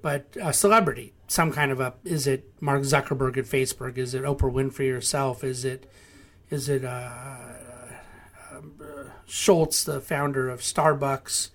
but 0.00 0.24
a 0.40 0.54
celebrity, 0.54 1.12
some 1.26 1.52
kind 1.52 1.70
of 1.70 1.80
a. 1.80 1.92
Is 2.02 2.26
it 2.26 2.50
Mark 2.62 2.80
Zuckerberg 2.80 3.36
at 3.36 3.44
Facebook? 3.44 3.98
Is 3.98 4.14
it 4.14 4.22
Oprah 4.22 4.50
Winfrey 4.50 4.90
herself? 4.90 5.44
Is 5.44 5.66
it, 5.66 5.90
is 6.48 6.70
it 6.70 6.82
uh, 6.82 7.10
uh, 8.50 8.60
Schultz, 9.26 9.84
the 9.84 10.00
founder 10.00 10.48
of 10.48 10.60
Starbucks? 10.60 11.50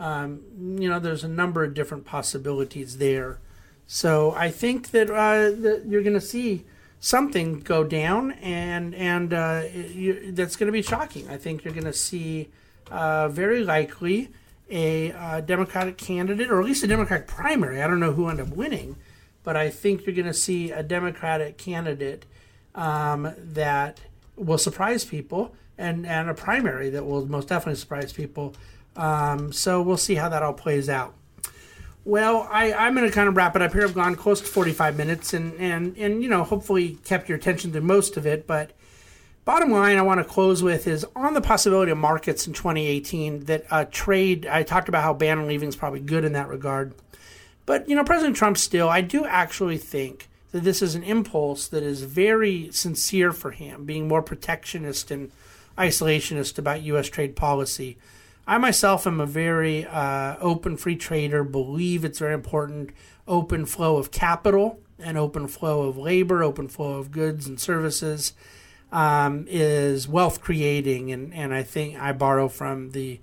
Um, 0.00 0.42
you 0.80 0.88
know, 0.88 0.98
there's 0.98 1.22
a 1.22 1.28
number 1.28 1.62
of 1.62 1.74
different 1.74 2.04
possibilities 2.04 2.98
there. 2.98 3.38
So 3.92 4.32
I 4.34 4.50
think 4.50 4.92
that, 4.92 5.10
uh, 5.10 5.50
that 5.60 5.82
you're 5.86 6.02
going 6.02 6.14
to 6.14 6.20
see 6.22 6.64
something 6.98 7.60
go 7.60 7.84
down, 7.84 8.32
and 8.40 8.94
and 8.94 9.34
uh, 9.34 9.64
you, 9.74 10.32
that's 10.32 10.56
going 10.56 10.68
to 10.68 10.72
be 10.72 10.80
shocking. 10.80 11.28
I 11.28 11.36
think 11.36 11.62
you're 11.62 11.74
going 11.74 11.84
to 11.84 11.92
see 11.92 12.48
uh, 12.90 13.28
very 13.28 13.62
likely 13.62 14.30
a 14.70 15.12
uh, 15.12 15.40
Democratic 15.42 15.98
candidate, 15.98 16.50
or 16.50 16.58
at 16.58 16.64
least 16.64 16.82
a 16.82 16.86
Democratic 16.86 17.26
primary. 17.26 17.82
I 17.82 17.86
don't 17.86 18.00
know 18.00 18.12
who 18.12 18.30
end 18.30 18.40
up 18.40 18.48
winning, 18.48 18.96
but 19.44 19.58
I 19.58 19.68
think 19.68 20.06
you're 20.06 20.14
going 20.14 20.24
to 20.24 20.32
see 20.32 20.70
a 20.70 20.82
Democratic 20.82 21.58
candidate 21.58 22.24
um, 22.74 23.34
that 23.36 24.00
will 24.36 24.56
surprise 24.56 25.04
people, 25.04 25.54
and 25.76 26.06
and 26.06 26.30
a 26.30 26.34
primary 26.34 26.88
that 26.88 27.04
will 27.04 27.26
most 27.26 27.48
definitely 27.48 27.78
surprise 27.78 28.10
people. 28.10 28.54
Um, 28.96 29.52
so 29.52 29.82
we'll 29.82 29.98
see 29.98 30.14
how 30.14 30.30
that 30.30 30.42
all 30.42 30.54
plays 30.54 30.88
out. 30.88 31.12
Well, 32.04 32.48
I, 32.50 32.72
I'm 32.72 32.94
going 32.94 33.08
to 33.08 33.14
kind 33.14 33.28
of 33.28 33.36
wrap 33.36 33.54
it 33.54 33.62
up 33.62 33.72
here. 33.72 33.84
I've 33.84 33.94
gone 33.94 34.16
close 34.16 34.40
to 34.40 34.46
45 34.46 34.96
minutes 34.96 35.34
and, 35.34 35.54
and, 35.54 35.96
and, 35.96 36.22
you 36.22 36.28
know, 36.28 36.42
hopefully 36.42 36.98
kept 37.04 37.28
your 37.28 37.38
attention 37.38 37.72
to 37.72 37.80
most 37.80 38.16
of 38.16 38.26
it. 38.26 38.46
But 38.46 38.72
bottom 39.44 39.70
line, 39.70 39.98
I 39.98 40.02
want 40.02 40.18
to 40.18 40.24
close 40.24 40.64
with 40.64 40.88
is 40.88 41.06
on 41.14 41.34
the 41.34 41.40
possibility 41.40 41.92
of 41.92 41.98
markets 41.98 42.46
in 42.46 42.54
2018 42.54 43.44
that 43.44 43.92
trade, 43.92 44.46
I 44.46 44.64
talked 44.64 44.88
about 44.88 45.04
how 45.04 45.14
Bannon 45.14 45.46
leaving 45.46 45.68
is 45.68 45.76
probably 45.76 46.00
good 46.00 46.24
in 46.24 46.32
that 46.32 46.48
regard. 46.48 46.92
But, 47.66 47.88
you 47.88 47.94
know, 47.94 48.02
President 48.02 48.36
Trump 48.36 48.58
still, 48.58 48.88
I 48.88 49.00
do 49.00 49.24
actually 49.24 49.78
think 49.78 50.28
that 50.50 50.64
this 50.64 50.82
is 50.82 50.96
an 50.96 51.04
impulse 51.04 51.68
that 51.68 51.84
is 51.84 52.02
very 52.02 52.70
sincere 52.72 53.32
for 53.32 53.52
him, 53.52 53.84
being 53.84 54.08
more 54.08 54.22
protectionist 54.22 55.12
and 55.12 55.30
isolationist 55.78 56.58
about 56.58 56.82
U.S. 56.82 57.08
trade 57.08 57.36
policy. 57.36 57.96
I 58.46 58.58
myself 58.58 59.06
am 59.06 59.20
a 59.20 59.26
very 59.26 59.86
uh, 59.86 60.36
open 60.40 60.76
free 60.76 60.96
trader, 60.96 61.44
believe 61.44 62.04
it's 62.04 62.18
very 62.18 62.34
important 62.34 62.90
open 63.28 63.66
flow 63.66 63.98
of 63.98 64.10
capital 64.10 64.80
and 64.98 65.16
open 65.16 65.46
flow 65.46 65.82
of 65.82 65.96
labor, 65.96 66.42
open 66.42 66.68
flow 66.68 66.94
of 66.94 67.12
goods 67.12 67.46
and 67.46 67.58
services 67.60 68.32
um, 68.90 69.46
is 69.48 70.08
wealth 70.08 70.40
creating. 70.40 71.12
And, 71.12 71.32
and 71.32 71.54
I 71.54 71.62
think 71.62 72.00
I 72.00 72.12
borrow 72.12 72.48
from 72.48 72.90
the 72.90 73.20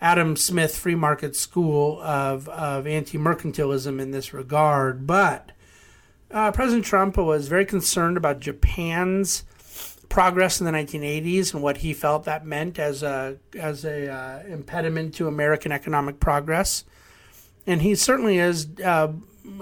Adam 0.00 0.36
Smith 0.36 0.76
Free 0.76 0.94
Market 0.94 1.34
School 1.34 2.00
of, 2.02 2.48
of 2.50 2.86
anti 2.86 3.18
mercantilism 3.18 4.00
in 4.00 4.10
this 4.10 4.32
regard. 4.32 5.06
But 5.06 5.52
uh, 6.30 6.52
President 6.52 6.84
Trump 6.84 7.16
was 7.16 7.48
very 7.48 7.64
concerned 7.64 8.16
about 8.16 8.40
Japan's 8.40 9.44
progress 10.08 10.60
in 10.60 10.66
the 10.66 10.72
1980s 10.72 11.52
and 11.52 11.62
what 11.62 11.78
he 11.78 11.92
felt 11.92 12.24
that 12.24 12.46
meant 12.46 12.78
as 12.78 13.02
a 13.02 13.36
as 13.58 13.84
a 13.84 14.10
uh, 14.10 14.42
impediment 14.48 15.14
to 15.14 15.28
American 15.28 15.72
economic 15.72 16.20
progress, 16.20 16.84
and 17.66 17.82
he 17.82 17.94
certainly 17.94 18.36
has 18.38 18.66
uh, 18.84 19.12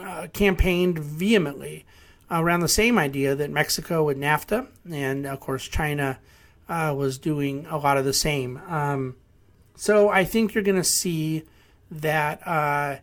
uh, 0.01 0.27
campaigned 0.33 0.99
vehemently 0.99 1.85
around 2.31 2.61
the 2.61 2.69
same 2.69 2.99
idea 2.99 3.35
that 3.35 3.51
Mexico 3.51 4.05
with 4.05 4.19
NAFTA 4.19 4.67
and 4.91 5.27
of 5.27 5.41
course 5.41 5.67
China 5.69 6.19
uh, 6.69 6.93
was 6.97 7.19
doing 7.19 7.67
a 7.67 7.79
lot 7.79 7.97
of 7.97 8.05
the 8.05 8.13
same. 8.13 8.61
Um, 8.69 9.17
so 9.77 10.09
I 10.09 10.25
think 10.25 10.55
you're 10.55 10.65
going 10.65 10.77
to 10.77 10.85
see 10.85 11.45
that 11.91 12.47
uh, 12.47 12.97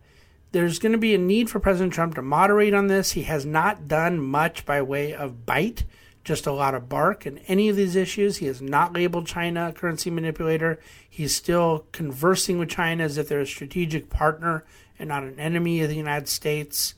there's 0.52 0.80
going 0.80 0.92
to 0.92 0.98
be 0.98 1.16
a 1.16 1.18
need 1.18 1.50
for 1.50 1.60
President 1.60 1.94
Trump 1.94 2.16
to 2.16 2.22
moderate 2.22 2.74
on 2.74 2.88
this. 2.88 3.12
He 3.12 3.24
has 3.24 3.46
not 3.46 3.88
done 3.88 4.20
much 4.20 4.66
by 4.66 4.82
way 4.82 5.14
of 5.14 5.46
bite 5.46 5.86
just 6.24 6.48
a 6.48 6.52
lot 6.52 6.74
of 6.74 6.88
bark 6.88 7.26
in 7.26 7.40
any 7.40 7.70
of 7.70 7.76
these 7.76 7.96
issues. 7.96 8.38
He 8.38 8.46
has 8.46 8.62
not 8.62 8.94
labeled 8.94 9.28
China 9.28 9.70
a 9.70 9.74
currency 9.74 10.10
manipulator. 10.10 10.80
He's 11.10 11.36
still 11.36 11.86
conversing 11.92 12.60
with 12.60 12.70
China 12.70 13.04
as 13.04 13.18
if 13.18 13.28
they're 13.28 13.42
a 13.42 13.46
strategic 13.46 14.10
partner 14.10 14.64
and 14.98 15.10
not 15.10 15.24
an 15.24 15.40
enemy 15.40 15.82
of 15.82 15.90
the 15.90 15.96
United 15.96 16.28
States. 16.30 16.96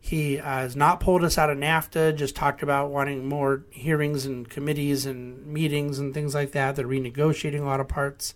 He 0.00 0.38
uh, 0.38 0.44
has 0.44 0.76
not 0.76 1.00
pulled 1.00 1.24
us 1.24 1.38
out 1.38 1.50
of 1.50 1.58
NAFTA, 1.58 2.14
just 2.16 2.36
talked 2.36 2.62
about 2.62 2.90
wanting 2.90 3.26
more 3.26 3.64
hearings 3.70 4.26
and 4.26 4.48
committees 4.48 5.06
and 5.06 5.46
meetings 5.46 5.98
and 5.98 6.12
things 6.12 6.34
like 6.34 6.52
that. 6.52 6.76
They're 6.76 6.86
renegotiating 6.86 7.60
a 7.60 7.64
lot 7.64 7.80
of 7.80 7.88
parts. 7.88 8.34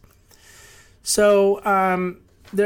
So, 1.03 1.65
um, 1.65 2.21
the, 2.53 2.65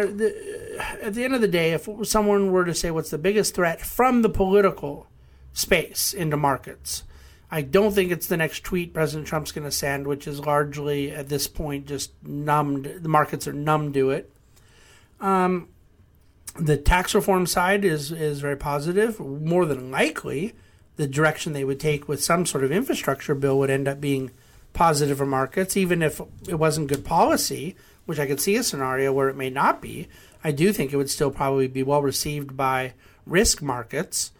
at 1.02 1.14
the 1.14 1.24
end 1.24 1.34
of 1.34 1.40
the 1.40 1.48
day, 1.48 1.72
if 1.72 1.88
someone 2.04 2.52
were 2.52 2.64
to 2.64 2.74
say 2.74 2.90
what's 2.90 3.10
the 3.10 3.18
biggest 3.18 3.54
threat 3.54 3.80
from 3.80 4.22
the 4.22 4.28
political 4.28 5.08
space 5.52 6.12
into 6.12 6.36
markets, 6.36 7.02
I 7.52 7.60
don't 7.60 7.92
think 7.92 8.10
it's 8.10 8.28
the 8.28 8.38
next 8.38 8.64
tweet 8.64 8.94
President 8.94 9.28
Trump's 9.28 9.52
going 9.52 9.66
to 9.66 9.70
send, 9.70 10.06
which 10.06 10.26
is 10.26 10.40
largely 10.40 11.12
at 11.12 11.28
this 11.28 11.46
point 11.46 11.86
just 11.86 12.10
numbed. 12.22 12.86
The 13.02 13.10
markets 13.10 13.46
are 13.46 13.52
numb 13.52 13.92
to 13.92 14.08
it. 14.08 14.32
Um, 15.20 15.68
the 16.58 16.78
tax 16.78 17.14
reform 17.14 17.46
side 17.46 17.84
is 17.84 18.10
is 18.10 18.40
very 18.40 18.56
positive. 18.56 19.20
More 19.20 19.66
than 19.66 19.90
likely, 19.90 20.54
the 20.96 21.06
direction 21.06 21.52
they 21.52 21.62
would 21.62 21.78
take 21.78 22.08
with 22.08 22.24
some 22.24 22.46
sort 22.46 22.64
of 22.64 22.72
infrastructure 22.72 23.34
bill 23.34 23.58
would 23.58 23.70
end 23.70 23.86
up 23.86 24.00
being 24.00 24.30
positive 24.72 25.18
for 25.18 25.26
markets, 25.26 25.76
even 25.76 26.02
if 26.02 26.22
it 26.48 26.54
wasn't 26.54 26.88
good 26.88 27.04
policy. 27.04 27.76
Which 28.06 28.18
I 28.18 28.26
could 28.26 28.40
see 28.40 28.56
a 28.56 28.64
scenario 28.64 29.12
where 29.12 29.28
it 29.28 29.36
may 29.36 29.50
not 29.50 29.80
be. 29.80 30.08
I 30.42 30.52
do 30.52 30.72
think 30.72 30.92
it 30.92 30.96
would 30.96 31.10
still 31.10 31.30
probably 31.30 31.68
be 31.68 31.82
well 31.82 32.02
received 32.02 32.56
by 32.56 32.94
risk 33.26 33.62
markets, 33.62 34.32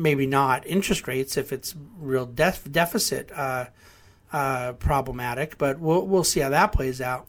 maybe 0.00 0.26
not 0.26 0.66
interest 0.66 1.06
rates 1.06 1.36
if 1.36 1.52
it's 1.52 1.74
real 1.98 2.26
def- 2.26 2.70
deficit 2.70 3.30
uh, 3.32 3.66
uh, 4.32 4.72
problematic, 4.74 5.58
but 5.58 5.78
we'll 5.78 6.06
we'll 6.06 6.24
see 6.24 6.40
how 6.40 6.48
that 6.48 6.72
plays 6.72 7.00
out. 7.00 7.26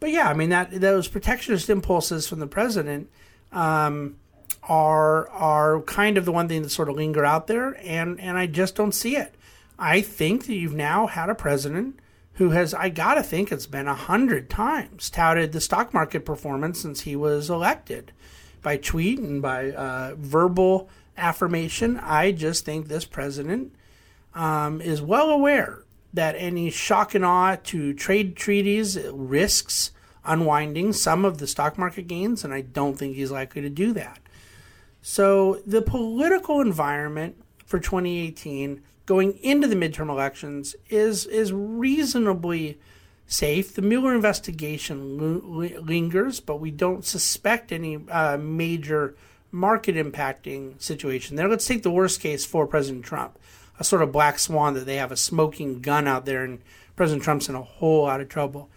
But 0.00 0.10
yeah, 0.10 0.28
I 0.28 0.34
mean 0.34 0.50
that 0.50 0.70
those 0.80 1.08
protectionist 1.08 1.70
impulses 1.70 2.28
from 2.28 2.40
the 2.40 2.46
president 2.46 3.10
um, 3.52 4.16
are 4.62 5.28
are 5.30 5.80
kind 5.82 6.18
of 6.18 6.24
the 6.24 6.32
one 6.32 6.48
thing 6.48 6.62
that 6.62 6.70
sort 6.70 6.88
of 6.88 6.96
linger 6.96 7.24
out 7.24 7.46
there, 7.46 7.76
and 7.82 8.20
and 8.20 8.36
I 8.36 8.46
just 8.46 8.74
don't 8.74 8.92
see 8.92 9.16
it. 9.16 9.34
I 9.78 10.00
think 10.00 10.46
that 10.46 10.54
you've 10.54 10.74
now 10.74 11.06
had 11.06 11.30
a 11.30 11.34
president 11.34 11.98
who 12.34 12.50
has, 12.50 12.74
I 12.74 12.88
gotta 12.88 13.22
think, 13.22 13.52
it's 13.52 13.66
been 13.66 13.86
a 13.86 13.94
hundred 13.94 14.50
times 14.50 15.08
touted 15.08 15.52
the 15.52 15.60
stock 15.60 15.94
market 15.94 16.24
performance 16.24 16.80
since 16.80 17.02
he 17.02 17.14
was 17.14 17.48
elected 17.48 18.12
by 18.62 18.76
tweet 18.76 19.20
and 19.20 19.40
by 19.40 19.70
uh, 19.70 20.14
verbal 20.16 20.88
affirmation. 21.16 21.98
I 21.98 22.32
just 22.32 22.64
think 22.64 22.88
this 22.88 23.04
president 23.04 23.74
um, 24.34 24.80
is 24.80 25.00
well 25.00 25.30
aware 25.30 25.84
that 26.12 26.36
any 26.38 26.70
shock 26.70 27.14
and 27.14 27.24
awe 27.24 27.56
to 27.64 27.92
trade 27.92 28.36
treaties 28.36 28.98
risks 29.12 29.90
unwinding 30.24 30.92
some 30.92 31.24
of 31.24 31.38
the 31.38 31.46
stock 31.46 31.76
market 31.76 32.06
gains, 32.06 32.44
and 32.44 32.54
I 32.54 32.62
don't 32.62 32.96
think 32.96 33.14
he's 33.14 33.30
likely 33.30 33.62
to 33.62 33.68
do 33.68 33.92
that. 33.92 34.20
So 35.02 35.60
the 35.66 35.82
political 35.82 36.60
environment 36.60 37.36
for 37.66 37.78
2018 37.78 38.82
going 39.06 39.32
into 39.38 39.66
the 39.66 39.74
midterm 39.74 40.08
elections 40.08 40.74
is 40.88 41.26
is 41.26 41.52
reasonably 41.52 42.78
safe. 43.26 43.74
The 43.74 43.82
Mueller 43.82 44.14
investigation 44.14 45.18
lingers, 45.84 46.40
but 46.40 46.60
we 46.60 46.70
don't 46.70 47.04
suspect 47.04 47.72
any 47.72 47.98
uh, 48.08 48.38
major 48.38 49.14
market 49.54 49.94
impacting 49.94 50.82
situation 50.82 51.36
there. 51.36 51.48
Let's 51.48 51.66
take 51.66 51.84
the 51.84 51.90
worst 51.90 52.20
case 52.20 52.44
for 52.44 52.66
President 52.66 53.04
Trump, 53.04 53.38
a 53.78 53.84
sort 53.84 54.02
of 54.02 54.10
black 54.10 54.40
swan 54.40 54.74
that 54.74 54.84
they 54.84 54.96
have 54.96 55.12
a 55.12 55.16
smoking 55.16 55.80
gun 55.80 56.08
out 56.08 56.26
there, 56.26 56.42
and 56.42 56.60
President 56.96 57.22
Trump's 57.22 57.48
in 57.48 57.54
a 57.54 57.62
whole 57.62 58.02
lot 58.02 58.20
of 58.20 58.28
trouble. 58.28 58.68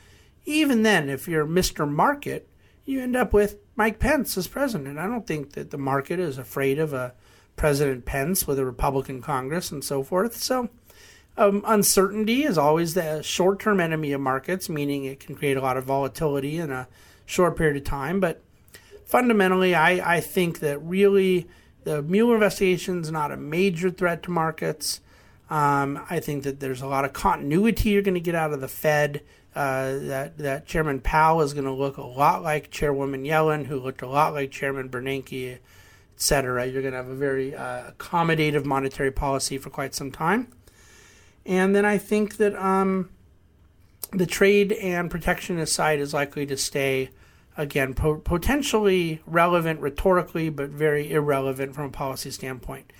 Even 0.45 0.83
then, 0.83 1.09
if 1.09 1.27
you're 1.27 1.47
Mr. 1.47 1.89
Market, 1.89 2.47
you 2.85 3.01
end 3.01 3.15
up 3.15 3.33
with 3.33 3.57
Mike 3.75 3.97
Pence 3.99 4.37
as 4.37 4.47
president. 4.47 4.99
I 4.99 5.07
don't 5.07 5.25
think 5.27 5.53
that 5.53 5.71
the 5.71 5.77
market 5.77 6.19
is 6.19 6.37
afraid 6.37 6.77
of 6.77 6.93
a 6.93 7.13
President 7.55 8.05
Pence 8.05 8.45
with 8.45 8.59
a 8.59 8.65
Republican 8.65 9.19
Congress 9.19 9.71
and 9.71 9.83
so 9.83 10.03
forth. 10.03 10.37
So, 10.37 10.69
um, 11.37 11.63
uncertainty 11.65 12.43
is 12.43 12.57
always 12.57 12.93
the 12.93 13.23
short 13.23 13.59
term 13.59 13.79
enemy 13.79 14.11
of 14.11 14.21
markets, 14.21 14.69
meaning 14.69 15.05
it 15.05 15.19
can 15.19 15.35
create 15.35 15.57
a 15.57 15.61
lot 15.61 15.75
of 15.75 15.85
volatility 15.85 16.57
in 16.57 16.71
a 16.71 16.87
short 17.25 17.57
period 17.57 17.77
of 17.77 17.83
time. 17.83 18.19
But 18.19 18.41
fundamentally, 19.07 19.73
I, 19.73 20.17
I 20.17 20.19
think 20.19 20.59
that 20.59 20.77
really 20.79 21.47
the 21.83 22.03
Mueller 22.03 22.35
investigation 22.35 23.01
is 23.01 23.11
not 23.11 23.31
a 23.31 23.37
major 23.37 23.89
threat 23.89 24.21
to 24.23 24.31
markets. 24.31 25.01
Um, 25.49 26.05
I 26.09 26.19
think 26.19 26.43
that 26.43 26.59
there's 26.59 26.81
a 26.81 26.87
lot 26.87 27.05
of 27.05 27.13
continuity 27.13 27.89
you're 27.89 28.03
going 28.03 28.13
to 28.13 28.19
get 28.19 28.35
out 28.35 28.53
of 28.53 28.61
the 28.61 28.67
Fed. 28.67 29.23
Uh, 29.55 29.97
that 29.99 30.37
that 30.37 30.67
Chairman 30.67 30.99
Powell 30.99 31.41
is 31.41 31.53
going 31.53 31.65
to 31.65 31.71
look 31.71 31.97
a 31.97 32.05
lot 32.05 32.43
like 32.43 32.69
Chairwoman 32.69 33.23
Yellen, 33.23 33.65
who 33.65 33.79
looked 33.79 34.03
a 34.03 34.07
lot 34.07 34.33
like 34.33 34.51
Chairman 34.51 34.87
Bernanke 34.87 35.57
etc. 36.17 36.65
You're 36.65 36.81
going 36.81 36.93
to 36.93 36.97
have 36.97 37.09
a 37.09 37.15
very 37.15 37.55
uh, 37.55 37.91
accommodative 37.91 38.65
monetary 38.65 39.11
policy 39.11 39.59
for 39.59 39.69
quite 39.69 39.93
some 39.93 40.11
time. 40.11 40.47
And 41.45 41.75
then 41.75 41.85
I 41.85 41.99
think 41.99 42.37
that 42.37 42.55
um, 42.55 43.09
the 44.11 44.25
trade 44.25 44.71
and 44.73 45.11
protectionist 45.11 45.73
side 45.73 45.99
is 45.99 46.15
likely 46.15 46.47
to 46.47 46.57
stay, 46.57 47.11
again, 47.57 47.93
po- 47.93 48.19
potentially 48.19 49.21
relevant 49.25 49.81
rhetorically, 49.81 50.49
but 50.49 50.69
very 50.69 51.11
irrelevant 51.11 51.73
from 51.75 51.85
a 51.85 51.89
policy 51.89 52.31
standpoint. 52.31 52.93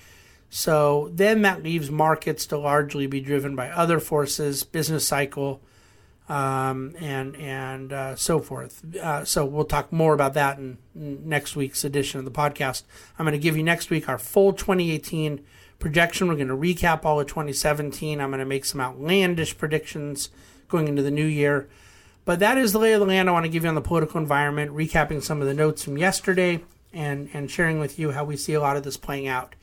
So 0.50 1.10
then 1.12 1.42
that 1.42 1.62
leaves 1.62 1.90
markets 1.90 2.46
to 2.46 2.58
largely 2.58 3.06
be 3.06 3.20
driven 3.20 3.54
by 3.54 3.70
other 3.70 4.00
forces, 4.00 4.64
business 4.64 5.06
cycle, 5.06 5.60
um, 6.28 6.94
and 6.98 7.36
and 7.36 7.92
uh, 7.92 8.16
so 8.16 8.38
forth. 8.40 8.82
Uh, 8.96 9.24
so 9.24 9.44
we'll 9.44 9.64
talk 9.64 9.92
more 9.92 10.14
about 10.14 10.34
that 10.34 10.58
in 10.58 10.78
next 10.94 11.56
week's 11.56 11.84
edition 11.84 12.18
of 12.18 12.24
the 12.24 12.30
podcast. 12.30 12.82
I'm 13.18 13.24
going 13.24 13.32
to 13.32 13.38
give 13.38 13.56
you 13.56 13.62
next 13.62 13.90
week 13.90 14.08
our 14.08 14.18
full 14.18 14.52
2018 14.52 15.44
projection. 15.78 16.28
We're 16.28 16.36
going 16.36 16.48
to 16.48 16.54
recap 16.54 17.04
all 17.04 17.20
of 17.20 17.26
2017. 17.26 18.20
I'm 18.20 18.30
going 18.30 18.40
to 18.40 18.46
make 18.46 18.64
some 18.64 18.80
outlandish 18.80 19.56
predictions 19.56 20.30
going 20.68 20.88
into 20.88 21.02
the 21.02 21.10
new 21.10 21.26
year. 21.26 21.68
But 22.28 22.40
that 22.40 22.58
is 22.58 22.74
the 22.74 22.78
lay 22.78 22.92
of 22.92 23.00
the 23.00 23.06
land 23.06 23.26
I 23.26 23.32
want 23.32 23.46
to 23.46 23.48
give 23.48 23.62
you 23.62 23.70
on 23.70 23.74
the 23.74 23.80
political 23.80 24.20
environment, 24.20 24.72
recapping 24.72 25.22
some 25.22 25.40
of 25.40 25.48
the 25.48 25.54
notes 25.54 25.82
from 25.82 25.96
yesterday 25.96 26.62
and, 26.92 27.30
and 27.32 27.50
sharing 27.50 27.80
with 27.80 27.98
you 27.98 28.10
how 28.10 28.22
we 28.22 28.36
see 28.36 28.52
a 28.52 28.60
lot 28.60 28.76
of 28.76 28.82
this 28.82 28.98
playing 28.98 29.26
out. 29.26 29.54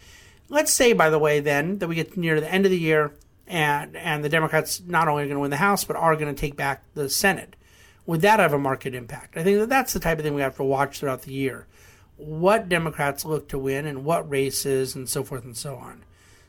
Let's 0.50 0.74
say, 0.74 0.92
by 0.92 1.12
the 1.12 1.20
way, 1.20 1.40
then, 1.40 1.78
that 1.78 1.88
we 1.88 1.94
get 1.94 2.18
near 2.18 2.42
the 2.42 2.52
end 2.52 2.66
of 2.66 2.72
the 2.72 2.80
year 2.80 3.12
and 3.46 3.96
and 3.96 4.24
the 4.24 4.30
Democrats 4.30 4.82
not 4.84 5.08
only 5.08 5.22
are 5.22 5.28
going 5.28 5.36
to 5.36 5.42
win 5.42 5.52
the 5.52 5.58
House 5.58 5.84
but 5.84 5.96
are 5.96 6.16
going 6.16 6.34
to 6.34 6.42
take 6.42 6.56
back 6.56 6.82
the 6.96 7.08
Senate. 7.08 7.56
Would 8.08 8.22
that 8.22 8.40
have 8.40 8.52
a 8.54 8.58
market 8.58 8.96
impact? 8.96 9.38
I 9.38 9.44
think 9.44 9.60
that 9.60 9.70
that's 9.70 9.94
the 9.94 10.00
type 10.00 10.18
of 10.18 10.24
thing 10.24 10.34
we 10.34 10.42
have 10.42 10.56
to 10.56 10.64
watch 10.64 11.00
throughout 11.00 11.22
the 11.22 11.34
year. 11.34 11.68
What 12.18 12.68
Democrats 12.68 13.26
look 13.26 13.48
to 13.50 13.60
win 13.60 13.86
and 13.86 14.04
what 14.04 14.28
races 14.28 14.96
and 14.96 15.08
so 15.08 15.24
forth 15.24 15.46
and 15.46 15.56
so 15.56 15.76
on. 15.76 16.04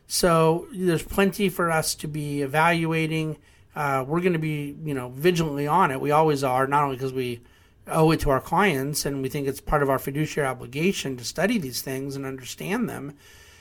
So 0.06 0.66
there's 0.72 1.02
plenty 1.02 1.50
for 1.50 1.70
us 1.70 1.94
to 1.96 2.08
be 2.08 2.40
evaluating. 2.40 3.36
Uh, 3.76 4.02
we're 4.08 4.22
going 4.22 4.32
to 4.32 4.38
be, 4.38 4.74
you 4.84 4.94
know, 4.94 5.10
vigilantly 5.10 5.66
on 5.66 5.90
it. 5.90 6.00
We 6.00 6.10
always 6.10 6.42
are, 6.42 6.66
not 6.66 6.82
only 6.82 6.96
because 6.96 7.12
we 7.12 7.42
owe 7.86 8.10
it 8.10 8.20
to 8.20 8.30
our 8.30 8.40
clients 8.40 9.04
and 9.04 9.22
we 9.22 9.28
think 9.28 9.46
it's 9.46 9.60
part 9.60 9.82
of 9.82 9.90
our 9.90 9.98
fiduciary 9.98 10.48
obligation 10.48 11.16
to 11.18 11.24
study 11.24 11.58
these 11.58 11.82
things 11.82 12.16
and 12.16 12.24
understand 12.24 12.88
them, 12.88 13.10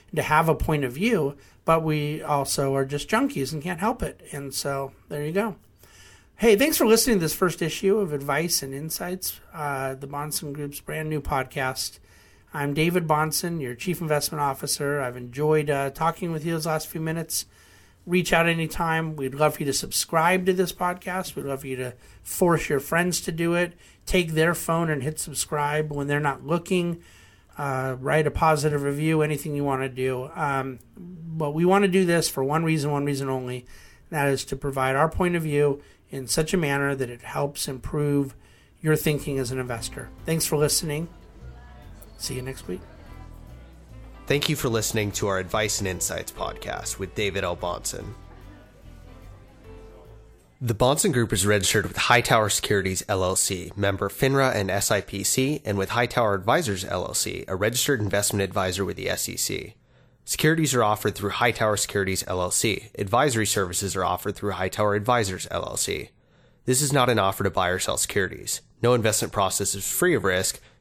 and 0.09 0.15
to 0.15 0.23
have 0.23 0.47
a 0.47 0.55
point 0.55 0.85
of 0.85 0.93
view, 0.93 1.35
but 1.65 1.83
we 1.83 2.23
also 2.23 2.73
are 2.75 2.85
just 2.85 3.09
junkies 3.09 3.51
and 3.51 3.61
can't 3.61 3.81
help 3.81 4.01
it. 4.01 4.21
And 4.31 4.53
so 4.53 4.93
there 5.09 5.25
you 5.25 5.33
go. 5.33 5.57
Hey, 6.37 6.55
thanks 6.55 6.77
for 6.77 6.85
listening 6.85 7.17
to 7.17 7.25
this 7.25 7.35
first 7.35 7.61
issue 7.61 7.97
of 7.97 8.11
Advice 8.13 8.61
and 8.61 8.73
Insights, 8.73 9.39
uh, 9.53 9.95
the 9.95 10.07
Bahnsen 10.07 10.53
Group's 10.53 10.79
brand 10.79 11.09
new 11.09 11.21
podcast. 11.21 11.99
I'm 12.53 12.73
David 12.73 13.07
Bahnsen, 13.07 13.61
your 13.61 13.75
Chief 13.75 13.99
Investment 13.99 14.41
Officer. 14.41 15.01
I've 15.01 15.17
enjoyed 15.17 15.69
uh, 15.69 15.89
talking 15.89 16.31
with 16.31 16.45
you 16.45 16.53
those 16.53 16.65
last 16.65 16.87
few 16.87 17.01
minutes. 17.01 17.45
Reach 18.05 18.33
out 18.33 18.47
anytime. 18.47 19.15
We'd 19.15 19.35
love 19.35 19.55
for 19.55 19.63
you 19.63 19.65
to 19.65 19.73
subscribe 19.73 20.45
to 20.45 20.53
this 20.53 20.71
podcast. 20.71 21.35
We'd 21.35 21.45
love 21.45 21.61
for 21.61 21.67
you 21.67 21.75
to 21.77 21.93
force 22.21 22.69
your 22.69 22.79
friends 22.79 23.21
to 23.21 23.31
do 23.31 23.55
it. 23.55 23.73
Take 24.05 24.31
their 24.31 24.53
phone 24.53 24.89
and 24.89 25.01
hit 25.01 25.19
subscribe 25.19 25.91
when 25.91 26.07
they're 26.07 26.19
not 26.19 26.45
looking 26.45 27.01
uh, 27.57 27.95
write 27.99 28.27
a 28.27 28.31
positive 28.31 28.83
review, 28.83 29.21
anything 29.21 29.55
you 29.55 29.63
want 29.63 29.81
to 29.81 29.89
do. 29.89 30.29
Um, 30.35 30.79
but 30.97 31.53
we 31.53 31.65
want 31.65 31.83
to 31.83 31.87
do 31.87 32.05
this 32.05 32.29
for 32.29 32.43
one 32.43 32.63
reason, 32.63 32.91
one 32.91 33.05
reason 33.05 33.29
only. 33.29 33.65
that 34.09 34.27
is 34.27 34.45
to 34.45 34.55
provide 34.55 34.95
our 34.95 35.09
point 35.09 35.35
of 35.35 35.43
view 35.43 35.81
in 36.09 36.27
such 36.27 36.53
a 36.53 36.57
manner 36.57 36.95
that 36.95 37.09
it 37.09 37.21
helps 37.21 37.67
improve 37.67 38.35
your 38.81 38.95
thinking 38.95 39.39
as 39.39 39.51
an 39.51 39.59
investor. 39.59 40.09
Thanks 40.25 40.45
for 40.45 40.57
listening. 40.57 41.07
See 42.17 42.35
you 42.35 42.41
next 42.41 42.67
week. 42.67 42.81
Thank 44.27 44.49
you 44.49 44.55
for 44.55 44.69
listening 44.69 45.11
to 45.13 45.27
our 45.27 45.37
Advice 45.37 45.77
and 45.77 45.87
Insights 45.87 46.31
podcast 46.31 46.97
with 46.97 47.13
David 47.13 47.43
L. 47.43 47.55
Bahnsen. 47.55 48.05
The 50.59 50.73
Bahnsen 50.73 51.13
Group 51.13 51.31
is 51.31 51.45
registered 51.45 51.85
with 51.85 51.95
Hightower 51.95 52.49
Securities 52.49 53.03
LLC, 53.03 53.77
member 53.77 54.09
FINRA 54.09 54.55
and 54.55 54.71
SIPC, 54.71 55.61
and 55.63 55.77
with 55.77 55.89
Hightower 55.89 56.33
Advisors 56.33 56.83
LLC, 56.85 57.45
a 57.47 57.55
registered 57.55 58.01
investment 58.01 58.41
advisor 58.41 58.83
with 58.83 58.97
the 58.97 59.15
SEC. 59.15 59.75
Securities 60.23 60.73
are 60.73 60.83
offered 60.83 61.13
through 61.13 61.29
Hightower 61.29 61.77
Securities 61.77 62.23
LLC. 62.23 62.89
Advisory 62.97 63.45
services 63.45 63.95
are 63.95 64.03
offered 64.03 64.35
through 64.35 64.53
Hightower 64.53 64.95
Advisors 64.95 65.45
LLC. 65.51 66.09
This 66.65 66.81
is 66.81 66.91
not 66.91 67.11
an 67.11 67.19
offer 67.19 67.43
to 67.43 67.51
buy 67.51 67.69
or 67.69 67.77
sell 67.77 67.97
securities. 67.97 68.61
No 68.81 68.95
investment 68.95 69.31
process 69.31 69.75
is 69.75 69.87
free 69.87 70.15
of 70.15 70.23
risk, 70.23 70.59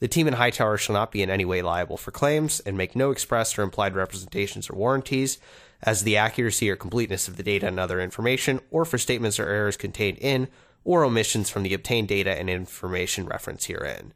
The 0.00 0.08
team 0.08 0.28
in 0.28 0.34
Hightower 0.34 0.76
shall 0.76 0.94
not 0.94 1.10
be 1.10 1.22
in 1.22 1.30
any 1.30 1.44
way 1.44 1.60
liable 1.60 1.96
for 1.96 2.12
claims 2.12 2.60
and 2.60 2.76
make 2.76 2.94
no 2.94 3.10
express 3.10 3.58
or 3.58 3.62
implied 3.62 3.94
representations 3.94 4.70
or 4.70 4.76
warranties 4.76 5.38
as 5.82 6.02
the 6.02 6.16
accuracy 6.16 6.70
or 6.70 6.76
completeness 6.76 7.28
of 7.28 7.36
the 7.36 7.42
data 7.42 7.66
and 7.66 7.78
other 7.78 8.00
information, 8.00 8.60
or 8.70 8.84
for 8.84 8.98
statements 8.98 9.38
or 9.38 9.48
errors 9.48 9.76
contained 9.76 10.18
in 10.18 10.48
or 10.84 11.04
omissions 11.04 11.50
from 11.50 11.62
the 11.62 11.74
obtained 11.74 12.08
data 12.08 12.30
and 12.30 12.48
information 12.48 13.26
referenced 13.26 13.66
herein. 13.66 14.12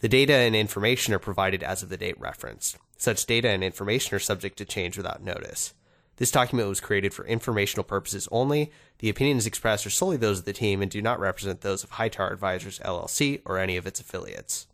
The 0.00 0.08
data 0.08 0.34
and 0.34 0.54
information 0.54 1.14
are 1.14 1.18
provided 1.18 1.62
as 1.62 1.82
of 1.82 1.88
the 1.88 1.96
date 1.96 2.18
referenced. 2.20 2.76
Such 2.96 3.26
data 3.26 3.48
and 3.48 3.62
information 3.62 4.16
are 4.16 4.20
subject 4.20 4.58
to 4.58 4.64
change 4.64 4.96
without 4.96 5.22
notice. 5.22 5.74
This 6.16 6.30
document 6.30 6.68
was 6.68 6.80
created 6.80 7.12
for 7.12 7.26
informational 7.26 7.84
purposes 7.84 8.28
only. 8.32 8.72
The 8.98 9.10
opinions 9.10 9.46
expressed 9.46 9.86
are 9.86 9.90
solely 9.90 10.16
those 10.16 10.38
of 10.40 10.44
the 10.44 10.52
team 10.52 10.80
and 10.80 10.90
do 10.90 11.02
not 11.02 11.20
represent 11.20 11.60
those 11.60 11.84
of 11.84 11.90
Hightower 11.90 12.30
Advisors 12.30 12.78
LLC 12.80 13.42
or 13.44 13.58
any 13.58 13.76
of 13.76 13.86
its 13.86 14.00
affiliates. 14.00 14.66